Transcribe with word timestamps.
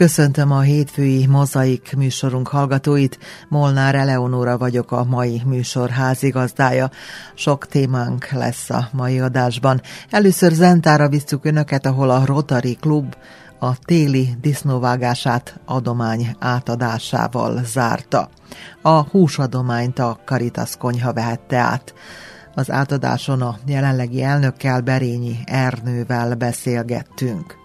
Köszöntöm 0.00 0.52
a 0.52 0.60
hétfői 0.60 1.26
mozaik 1.26 1.94
műsorunk 1.96 2.48
hallgatóit. 2.48 3.18
Molnár 3.48 3.94
Eleonóra 3.94 4.58
vagyok 4.58 4.92
a 4.92 5.04
mai 5.04 5.42
műsor 5.46 5.88
házigazdája. 5.88 6.90
Sok 7.34 7.66
témánk 7.66 8.30
lesz 8.30 8.70
a 8.70 8.88
mai 8.92 9.20
adásban. 9.20 9.80
Először 10.10 10.52
Zentára 10.52 11.08
visszük 11.08 11.44
Önöket, 11.44 11.86
ahol 11.86 12.10
a 12.10 12.24
Rotary 12.24 12.74
Klub 12.74 13.16
a 13.58 13.78
téli 13.78 14.28
disznóvágását 14.40 15.60
adomány 15.64 16.36
átadásával 16.38 17.64
zárta. 17.64 18.28
A 18.82 19.00
húsadományt 19.00 19.98
a 19.98 20.18
Caritas 20.24 20.76
konyha 20.76 21.12
vehette 21.12 21.58
át. 21.58 21.94
Az 22.54 22.70
átadáson 22.70 23.42
a 23.42 23.58
jelenlegi 23.66 24.22
elnökkel 24.22 24.80
Berényi 24.80 25.38
Ernővel 25.44 26.34
beszélgettünk. 26.34 27.59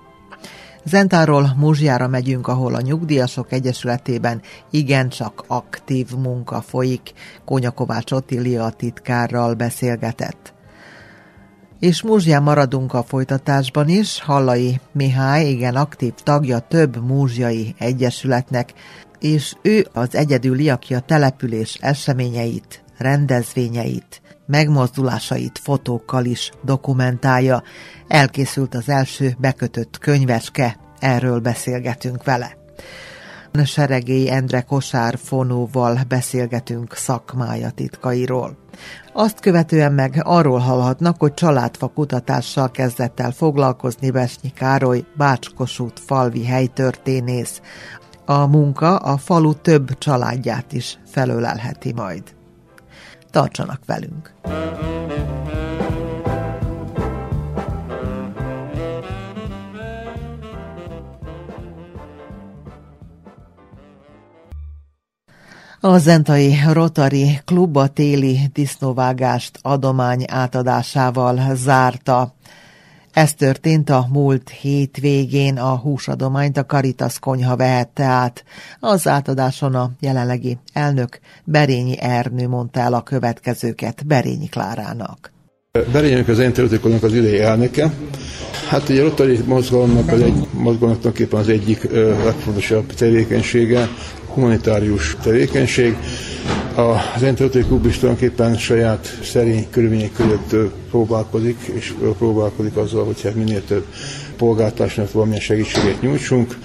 Zentáról 0.85 1.53
Muzsjára 1.57 2.07
megyünk, 2.07 2.47
ahol 2.47 2.75
a 2.75 2.81
Nyugdíjasok 2.81 3.51
Egyesületében 3.51 4.41
igencsak 4.71 5.43
aktív 5.47 6.09
munka 6.17 6.61
folyik. 6.61 7.13
Kónya 7.45 7.71
Kovács 7.71 8.11
Ottilia 8.11 8.69
titkárral 8.69 9.53
beszélgetett. 9.53 10.53
És 11.79 12.01
Múzsján 12.01 12.43
maradunk 12.43 12.93
a 12.93 13.03
folytatásban 13.03 13.89
is. 13.89 14.21
Hallai 14.21 14.79
Mihály 14.91 15.49
igen 15.49 15.75
aktív 15.75 16.13
tagja 16.13 16.59
több 16.59 17.05
múzsjai 17.05 17.75
egyesületnek, 17.77 18.73
és 19.19 19.55
ő 19.61 19.87
az 19.93 20.15
egyedüli, 20.15 20.69
aki 20.69 20.93
a 20.93 20.99
település 20.99 21.77
eseményeit, 21.81 22.83
rendezvényeit, 22.97 24.21
megmozdulásait 24.47 25.59
fotókkal 25.63 26.25
is 26.25 26.51
dokumentálja. 26.63 27.63
Elkészült 28.07 28.75
az 28.75 28.89
első 28.89 29.35
bekötött 29.39 29.97
könyveske, 29.97 30.77
erről 31.05 31.39
beszélgetünk 31.39 32.23
vele. 32.23 32.57
Seregély 33.63 34.29
Endre 34.29 34.61
Kosár 34.61 35.17
fonóval 35.17 35.99
beszélgetünk 36.07 36.93
szakmája 36.93 37.69
titkairól. 37.69 38.57
Azt 39.13 39.39
követően 39.39 39.93
meg 39.93 40.21
arról 40.23 40.59
hallhatnak, 40.59 41.15
hogy 41.19 41.33
családfa 41.33 41.87
kutatással 41.87 42.71
kezdett 42.71 43.19
el 43.19 43.31
foglalkozni 43.31 44.11
Vesnyi 44.11 44.49
Károly, 44.49 45.03
Bácskosút 45.17 45.99
falvi 45.99 46.45
helytörténész. 46.45 47.61
A 48.25 48.45
munka 48.45 48.95
a 48.95 49.17
falu 49.17 49.53
több 49.53 49.97
családját 49.97 50.73
is 50.73 50.99
felölelheti 51.05 51.93
majd. 51.93 52.23
Tartsanak 53.31 53.79
velünk! 53.85 54.33
A 65.85 65.97
Zentai 65.97 66.55
Rotary 66.71 67.39
Klub 67.45 67.77
a 67.77 67.87
téli 67.87 68.39
disznóvágást 68.53 69.59
adomány 69.61 70.23
átadásával 70.27 71.55
zárta. 71.55 72.33
Ez 73.13 73.33
történt 73.33 73.89
a 73.89 74.07
múlt 74.11 74.49
hétvégén, 74.49 75.57
a 75.57 75.75
húsadományt 75.75 76.57
a 76.57 76.65
Karitas 76.65 77.19
konyha 77.19 77.55
vehette 77.55 78.03
át. 78.03 78.43
Az 78.79 79.07
átadáson 79.07 79.75
a 79.75 79.91
jelenlegi 79.99 80.57
elnök 80.73 81.19
Berényi 81.43 81.99
Ernő 81.99 82.47
mondta 82.47 82.79
el 82.79 82.93
a 82.93 83.01
következőket 83.01 84.05
Berényi 84.07 84.47
Klárának. 84.47 85.31
Berények 85.91 86.27
az 86.27 86.39
én 86.39 86.53
területékonnak 86.53 87.03
az 87.03 87.13
idei 87.13 87.39
elnöke. 87.39 87.93
Hát 88.69 88.89
ugye 88.89 89.01
a 89.01 89.03
Rotary 89.03 89.39
mozgalomnak 89.45 90.11
az 90.11 90.21
egy, 90.21 90.47
mozgalomnak 90.51 91.19
éppen 91.19 91.39
az 91.39 91.49
egyik 91.49 91.91
legfontosabb 92.23 92.93
tevékenysége, 92.93 93.89
humanitárius 94.35 95.17
tevékenység. 95.23 95.97
Az 96.75 97.23
Entertainment 97.23 97.67
Klub 97.67 97.85
is 97.85 97.97
tulajdonképpen 97.97 98.57
saját 98.57 99.19
szerény 99.23 99.67
körülmények 99.69 100.11
között 100.11 100.71
próbálkozik, 100.89 101.57
és 101.73 101.93
próbálkozik 102.17 102.75
azzal, 102.75 103.05
hogy 103.05 103.21
hát 103.21 103.35
minél 103.35 103.65
több 103.65 103.85
polgártársnak 104.37 105.11
valamilyen 105.11 105.41
segítséget 105.41 106.01
nyújtsunk. 106.01 106.57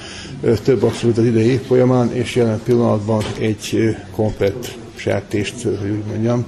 Több 0.62 0.82
abszolút 0.82 1.18
az 1.18 1.24
idei 1.24 1.56
folyamán, 1.56 2.12
és 2.12 2.34
jelen 2.34 2.60
pillanatban 2.64 3.22
egy 3.38 3.96
komplet 4.14 4.78
sertést, 4.94 5.62
hogy 5.62 5.90
úgy 5.90 6.04
mondjam, 6.08 6.46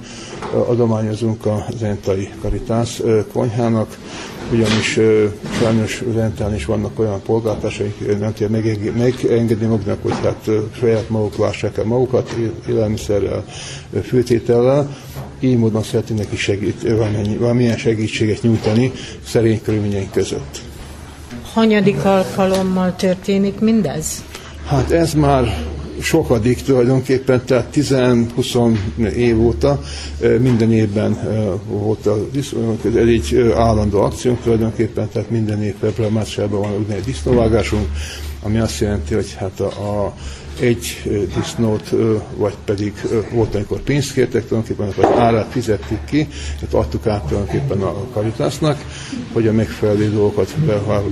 adományozunk 0.67 1.45
a 1.45 1.65
Zentai 1.77 2.29
Karitás 2.41 3.01
konyhának, 3.31 3.97
ugyanis 4.53 4.99
sajnos 5.59 6.03
Zentán 6.13 6.55
is 6.55 6.65
vannak 6.65 6.99
olyan 6.99 7.21
polgártársaik, 7.21 8.19
nem 8.19 8.33
tudja 8.33 8.49
megengedni 8.97 9.65
maguknak, 9.65 10.01
hogy 10.01 10.13
hát 10.23 10.49
saját 10.79 11.09
maguk 11.09 11.37
lássák 11.37 11.77
el 11.77 11.83
magukat 11.83 12.35
élelmiszerrel, 12.69 13.45
főtétellel, 14.03 14.95
így 15.39 15.57
módon 15.57 15.83
szeretnének 15.83 16.31
is 16.31 16.39
segít, 16.39 16.87
valamilyen 17.39 17.77
segítséget 17.77 18.41
nyújtani 18.41 18.91
szerény 19.25 19.61
körülményeink 19.61 20.11
között. 20.11 20.61
Hanyadik 21.53 22.05
alkalommal 22.05 22.95
történik 22.95 23.59
mindez? 23.59 24.23
Hát 24.67 24.91
ez 24.91 25.13
már 25.13 25.65
sokadik 26.01 26.61
tulajdonképpen, 26.61 27.41
tehát 27.45 27.67
10-20 27.75 28.77
év 29.15 29.41
óta 29.41 29.81
minden 30.39 30.71
évben 30.71 31.17
volt 31.67 32.05
a, 32.05 32.27
ez 32.85 32.95
egy 32.95 33.51
állandó 33.55 34.01
akciónk 34.01 34.41
tulajdonképpen, 34.41 35.09
tehát 35.13 35.29
minden 35.29 35.63
év 35.63 35.73
február-márciusában 35.79 36.59
van 36.61 36.71
úgynevezett 36.71 37.05
disznóvágásunk, 37.05 37.87
ami 38.41 38.57
azt 38.59 38.79
jelenti, 38.79 39.13
hogy 39.13 39.33
hát 39.37 39.59
a, 39.59 39.65
a 39.65 40.13
egy 40.59 41.01
disznót, 41.35 41.89
vagy 42.35 42.53
pedig 42.65 42.93
volt, 43.31 43.55
amikor 43.55 43.79
pénzt 43.79 44.13
kértek, 44.13 44.47
tulajdonképpen 44.47 45.05
az 45.05 45.19
árát 45.19 45.51
fizettük 45.51 46.05
ki, 46.05 46.27
tehát 46.59 46.73
adtuk 46.85 47.07
át 47.07 47.23
tulajdonképpen 47.23 47.81
a 47.81 48.05
karitásznak, 48.13 48.85
hogy 49.33 49.47
a 49.47 49.51
megfelelő 49.51 50.09
dolgokat 50.09 50.55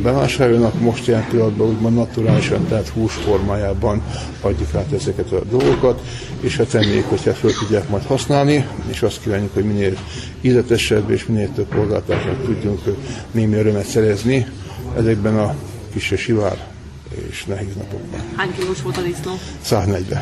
bevásároljanak. 0.01 0.79
Most 0.79 1.07
ilyen 1.07 1.25
pillanatban 1.29 1.67
úgymond 1.67 1.95
naturálisan, 1.95 2.67
tehát 2.67 2.87
hús 2.87 3.13
formájában 3.13 4.01
adjuk 4.41 4.75
át 4.75 4.91
ezeket 4.91 5.31
a 5.31 5.41
dolgokat, 5.49 6.01
és 6.39 6.57
hát 6.57 6.71
reméljük, 6.71 7.09
hogyha 7.09 7.33
föl 7.33 7.51
tudják 7.53 7.89
majd 7.89 8.03
használni, 8.03 8.67
és 8.91 9.01
azt 9.01 9.21
kívánjuk, 9.21 9.53
hogy 9.53 9.65
minél 9.65 9.97
illetesebb 10.41 11.09
és 11.09 11.25
minél 11.25 11.49
több 11.55 11.67
polgártársnak 11.67 12.45
tudjunk 12.45 12.81
némi 13.31 13.55
örömet 13.55 13.85
szerezni 13.85 14.45
ezekben 14.97 15.37
a 15.37 15.55
kis 15.93 16.13
sivár 16.17 16.70
és 17.29 17.45
nehéz 17.45 17.75
napokban. 17.75 18.19
Hány 18.35 18.53
kilós 18.57 18.81
volt 18.81 18.97
a 18.97 19.01
disznó? 19.01 19.31
140. 19.61 20.21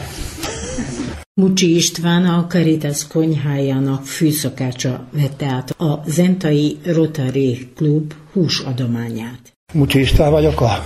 Mucsi 1.33 1.75
István 1.75 2.25
a 2.25 2.45
Caritas 2.47 3.07
konyhájának 3.07 4.05
fűszakácsa 4.05 5.07
vette 5.11 5.45
át 5.45 5.69
a 5.69 6.03
Zentai 6.05 6.77
Rotary 6.85 7.71
Klub 7.75 8.13
húsadományát. 8.33 9.53
Mucsi 9.73 9.99
István 9.99 10.31
vagyok, 10.31 10.61
a 10.61 10.83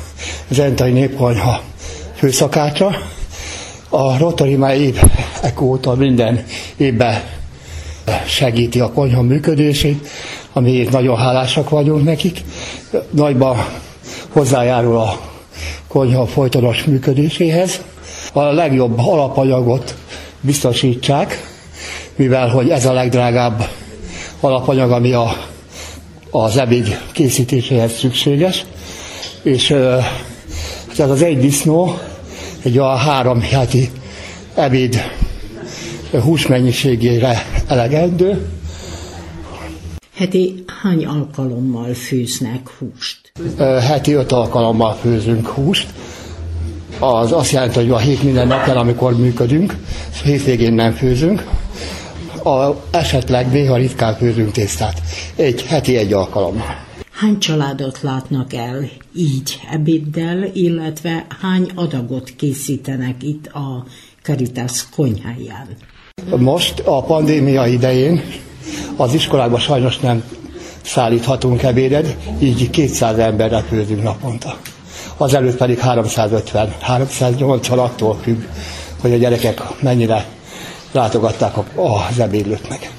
Zentai 0.50 0.92
Népkonyha 0.92 1.62
főszakácsa. 2.16 2.96
A 3.90 4.18
Rotary 4.18 4.56
már 4.56 4.78
évek 4.78 5.62
óta 5.62 5.96
minden 5.96 6.46
évben 6.78 7.24
segíti 8.28 8.80
a 8.80 8.92
konyha 8.92 9.22
működését, 9.22 10.07
amiért 10.54 10.92
nagyon 10.92 11.18
hálásak 11.18 11.69
vagyunk 11.69 12.04
nekik. 12.04 12.42
Nagyban 13.10 13.66
hozzájárul 14.30 14.98
a 14.98 15.32
konyha 15.94 16.25
folytonos 16.25 16.84
működéséhez. 16.84 17.81
A 18.34 18.42
legjobb 18.42 18.98
alapanyagot 18.98 19.95
biztosítsák, 20.42 21.44
mivel 22.16 22.50
hogy 22.50 22.69
ez 22.69 22.86
a 22.86 22.94
legdrágább 22.94 23.68
alapanyag, 24.40 24.92
ami 24.92 25.12
a, 25.12 25.36
az 26.31 26.57
ebéd 26.57 27.00
készítéséhez 27.12 27.92
szükséges. 27.92 28.66
És 29.44 29.69
ez 30.98 31.10
az 31.10 31.22
egy 31.22 31.40
disznó 31.40 31.98
egy 32.63 32.78
a 32.78 32.95
három 32.95 33.42
heti 33.42 33.90
ebéd 34.56 35.01
húsmennyiségére 36.12 37.45
elegendő. 37.68 38.48
Heti 40.13 40.63
hány 40.81 41.06
alkalommal 41.06 41.94
főznek 41.94 42.69
húst? 42.69 43.31
heti 43.81 44.13
öt 44.13 44.31
alkalommal 44.31 44.94
főzünk 44.94 45.48
húst. 45.48 45.94
Az 47.00 47.31
azt 47.31 47.51
jelenti, 47.51 47.80
hogy 47.80 47.89
a 47.89 47.98
hét 47.98 48.24
minden 48.24 48.48
napján, 48.48 48.77
amikor 48.77 49.18
működünk, 49.18 49.75
hétvégén 50.24 50.74
nem 50.74 50.92
főzünk. 50.92 51.44
a, 52.44 52.75
esetleg 52.92 53.51
néha 53.51 53.75
ritkán 53.75 54.15
főzünk 54.15 54.51
tésztát. 54.51 55.01
Egy 55.36 55.63
heti 55.63 55.98
egy 55.98 56.13
alkalommal. 56.13 56.86
Hány 57.12 57.39
családot 57.39 58.01
látnak 58.01 58.54
el 58.54 58.89
így 59.16 59.59
ebéddel, 59.71 60.44
illetve 60.54 61.25
hány 61.42 61.71
adagot 61.75 62.30
készítenek 62.36 63.24
itt 63.24 63.48
a 63.48 63.86
Caritas 64.21 64.89
konyháján? 64.89 65.68
Most 66.38 66.80
a 66.80 67.04
pandémia 67.04 67.68
idején 67.68 68.21
az 68.95 69.13
iskolákban 69.13 69.60
sajnos 69.60 70.00
nem 70.00 70.24
szállíthatunk 70.83 71.63
ebédet, 71.63 72.15
így 72.39 72.69
200 72.69 73.18
emberre 73.18 73.60
főzünk 73.60 74.04
naponta. 74.04 74.57
Azelőtt 75.18 75.57
pedig 75.57 75.80
350, 75.80 76.74
380 76.81 77.80
attól 77.80 78.18
függ, 78.21 78.42
hogy 79.01 79.13
a 79.13 79.18
gyerekek 79.18 79.62
mennyire 79.81 80.25
látogatták 80.92 81.57
az 81.75 82.19
ebédlőt 82.19 82.69
meg. 82.69 82.92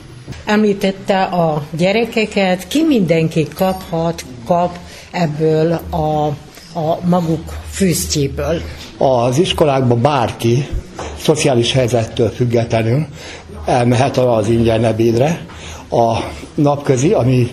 Említette 0.45 1.23
a 1.23 1.63
gyerekeket, 1.77 2.69
ki 2.69 2.83
mindenki 2.83 3.49
kaphat, 3.55 4.25
kap 4.47 4.79
ebből 5.11 5.81
a, 5.91 6.27
a 6.79 6.99
maguk 7.05 7.53
főztjéből? 7.71 8.61
Az 8.99 9.39
iskolákban 9.39 10.01
bárki, 10.01 10.69
szociális 11.19 11.73
helyzettől 11.73 12.29
függetlenül 12.29 13.07
elmehet 13.67 14.17
az 14.17 14.49
ingyen 14.49 14.85
ebédre. 14.85 15.47
A 15.95 16.31
napközi, 16.55 17.13
ami 17.13 17.51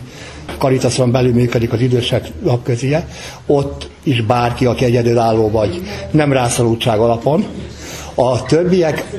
Karitaszon 0.57 1.11
belül 1.11 1.33
működik 1.33 1.73
az 1.73 1.81
idősek 1.81 2.27
napközie, 2.43 3.07
ott 3.45 3.89
is 4.03 4.21
bárki, 4.21 4.65
aki 4.65 4.85
egyedülálló 4.85 5.49
vagy 5.49 5.81
nem 6.11 6.33
rászorultság 6.33 6.99
alapon. 6.99 7.45
A 8.15 8.43
többiek, 8.43 9.17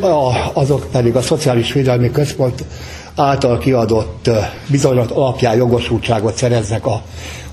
azok 0.53 0.87
pedig 0.93 1.17
a 1.17 1.23
Szociális 1.23 1.73
Védelmi 1.73 2.11
Központ 2.11 2.65
által 3.15 3.59
kiadott 3.59 4.31
bizonyos 4.67 5.07
alapján 5.09 5.57
jogosultságot 5.57 6.37
szereznek 6.37 6.87
a, 6.87 7.03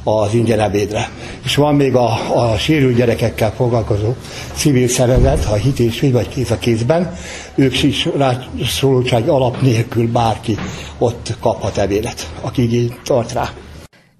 az 0.04 0.34
ingyen 0.34 0.60
ebédre. 0.60 1.10
És 1.44 1.56
van 1.56 1.75
még 1.75 1.96
a, 1.96 2.38
a 2.51 2.57
sérült 2.57 2.96
gyerekekkel 2.96 3.51
foglalkozó 3.51 4.13
civil 4.54 4.88
szervezet, 4.88 5.46
a 5.46 5.54
hit 5.54 5.80
és 5.80 6.07
vagy 6.12 6.28
kéz 6.28 6.51
a 6.51 6.57
kézben, 6.57 7.16
ők 7.56 7.84
is 7.84 8.06
rászorultság 8.06 9.28
alap 9.28 9.62
nélkül 9.62 10.12
bárki 10.12 10.57
ott 10.98 11.38
kaphat 11.40 11.78
ebédet, 11.78 12.31
aki 12.42 12.62
igényt 12.62 13.00
tart 13.04 13.34
rá. 13.34 13.50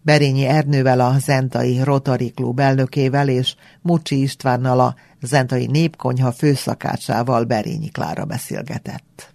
Berényi 0.02 0.46
Ernővel 0.46 1.00
a 1.00 1.16
Zentai 1.20 1.84
Rotary 1.84 2.32
Klub 2.32 2.60
elnökével 2.60 3.30
és 3.30 3.56
Mucsi 3.82 4.22
Istvánnal 4.22 4.80
a 4.80 4.96
Zentai 5.22 5.66
Népkonyha 5.66 6.32
főszakácsával 6.32 7.44
Berényi 7.44 7.90
Klára 7.90 8.26
beszélgetett. 8.26 9.34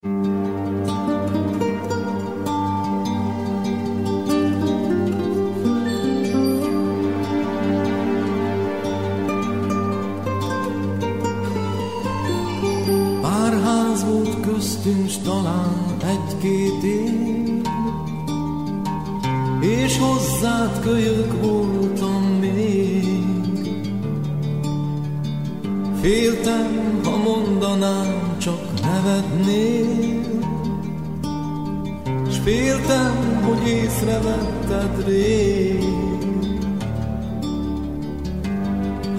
Pár 0.00 0.47
köztünk 14.58 15.10
talán 15.24 15.96
egy-két 16.02 16.82
év, 16.82 17.62
és 19.60 19.98
hozzád 19.98 20.80
kölyök 20.80 21.42
voltam 21.42 22.22
még. 22.40 23.06
Féltem, 26.00 27.00
ha 27.04 27.16
mondanám, 27.16 28.36
csak 28.38 28.60
nevetnél, 28.82 30.22
s 32.30 32.36
féltem, 32.42 33.42
hogy 33.42 33.68
észrevetted 33.68 35.04
rég. 35.06 35.84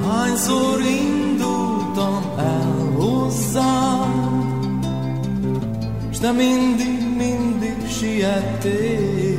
Hányszor 0.08 0.82
indultam 0.82 2.24
el 2.38 2.94
hozzád, 2.98 4.59
s 6.20 6.22
te 6.22 6.32
mindig, 6.32 7.00
mindig 7.18 7.88
siettél. 7.88 9.38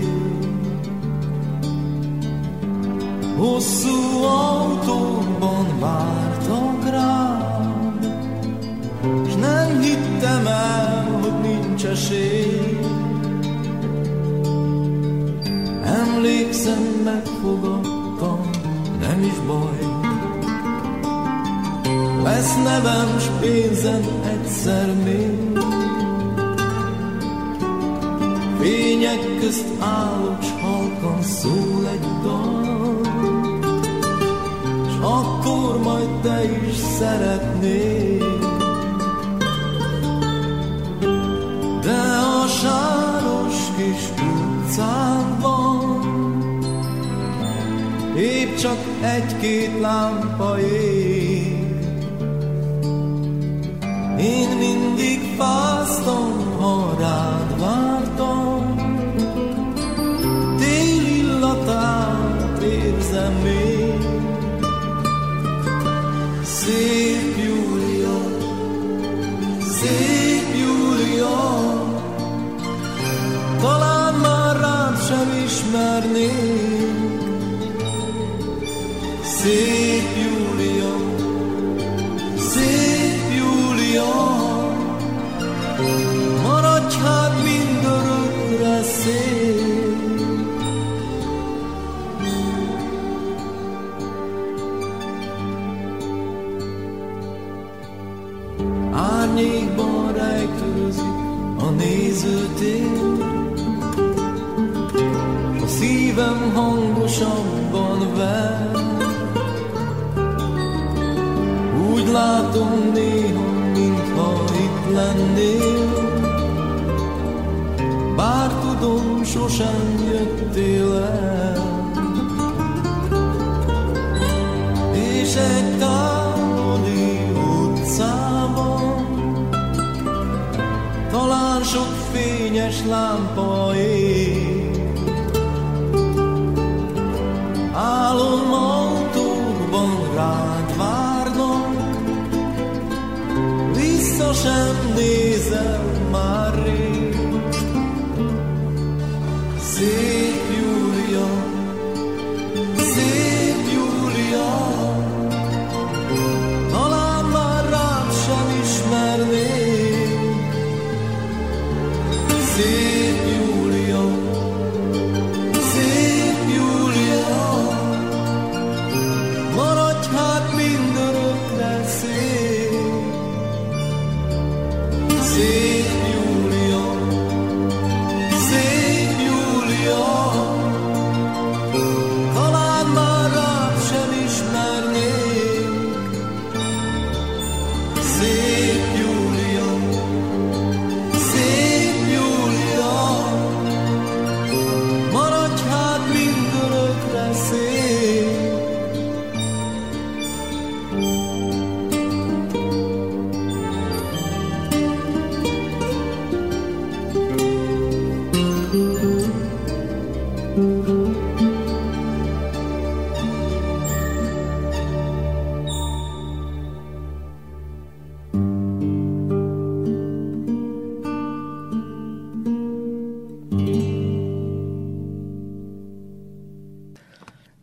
Hosszú 3.37 4.23
autóban 4.25 5.79
vártak 5.81 6.91
rám, 6.91 7.99
S 9.29 9.35
nem 9.35 9.81
hittem 9.81 10.47
el, 10.47 11.19
hogy 11.23 11.41
nincs 11.41 11.85
esély. 11.85 12.79
Emlékszem, 15.85 16.83
megfogadtam, 17.05 18.51
nem 19.01 19.23
is 19.23 19.39
baj. 19.47 19.79
Lesz 22.23 22.57
nevem 22.65 23.19
s 23.19 23.27
pénzem 23.41 24.03
egyszer 24.33 24.95
még. 25.05 25.80
Fények 28.61 29.39
közt 29.41 29.67
állok, 29.79 30.43
s 30.43 30.51
halkan 30.63 31.23
szól 31.23 31.89
egy 31.93 32.07
dal 32.23 32.71
akkor 35.03 35.83
majd 35.83 36.09
te 36.23 36.43
is 36.45 36.77
szeretnél. 36.99 38.39
De 41.81 42.01
a 42.35 42.47
sáros 42.47 43.57
kis 43.77 44.09
utcában 44.23 45.79
épp 48.17 48.57
csak 48.57 48.79
egy-két 49.01 49.81
lámpa 49.81 50.61
ég. 50.61 51.59
Én 54.19 54.49
mindig 54.59 55.21
fáztam, 55.39 56.30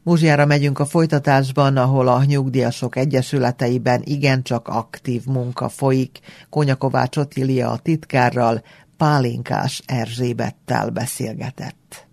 Muzsiára 0.07 0.45
megyünk 0.45 0.79
a 0.79 0.85
folytatásban, 0.85 1.77
ahol 1.77 2.07
a 2.07 2.23
nyugdíjasok 2.23 2.95
egyesületeiben 2.95 4.01
igencsak 4.03 4.67
aktív 4.67 5.25
munka 5.25 5.69
folyik. 5.69 6.19
Konyakovács 6.49 7.17
Otilia 7.17 7.71
a 7.71 7.77
titkárral, 7.77 8.63
Pálinkás 8.97 9.81
Erzsébettel 9.85 10.89
beszélgetett. 10.89 12.06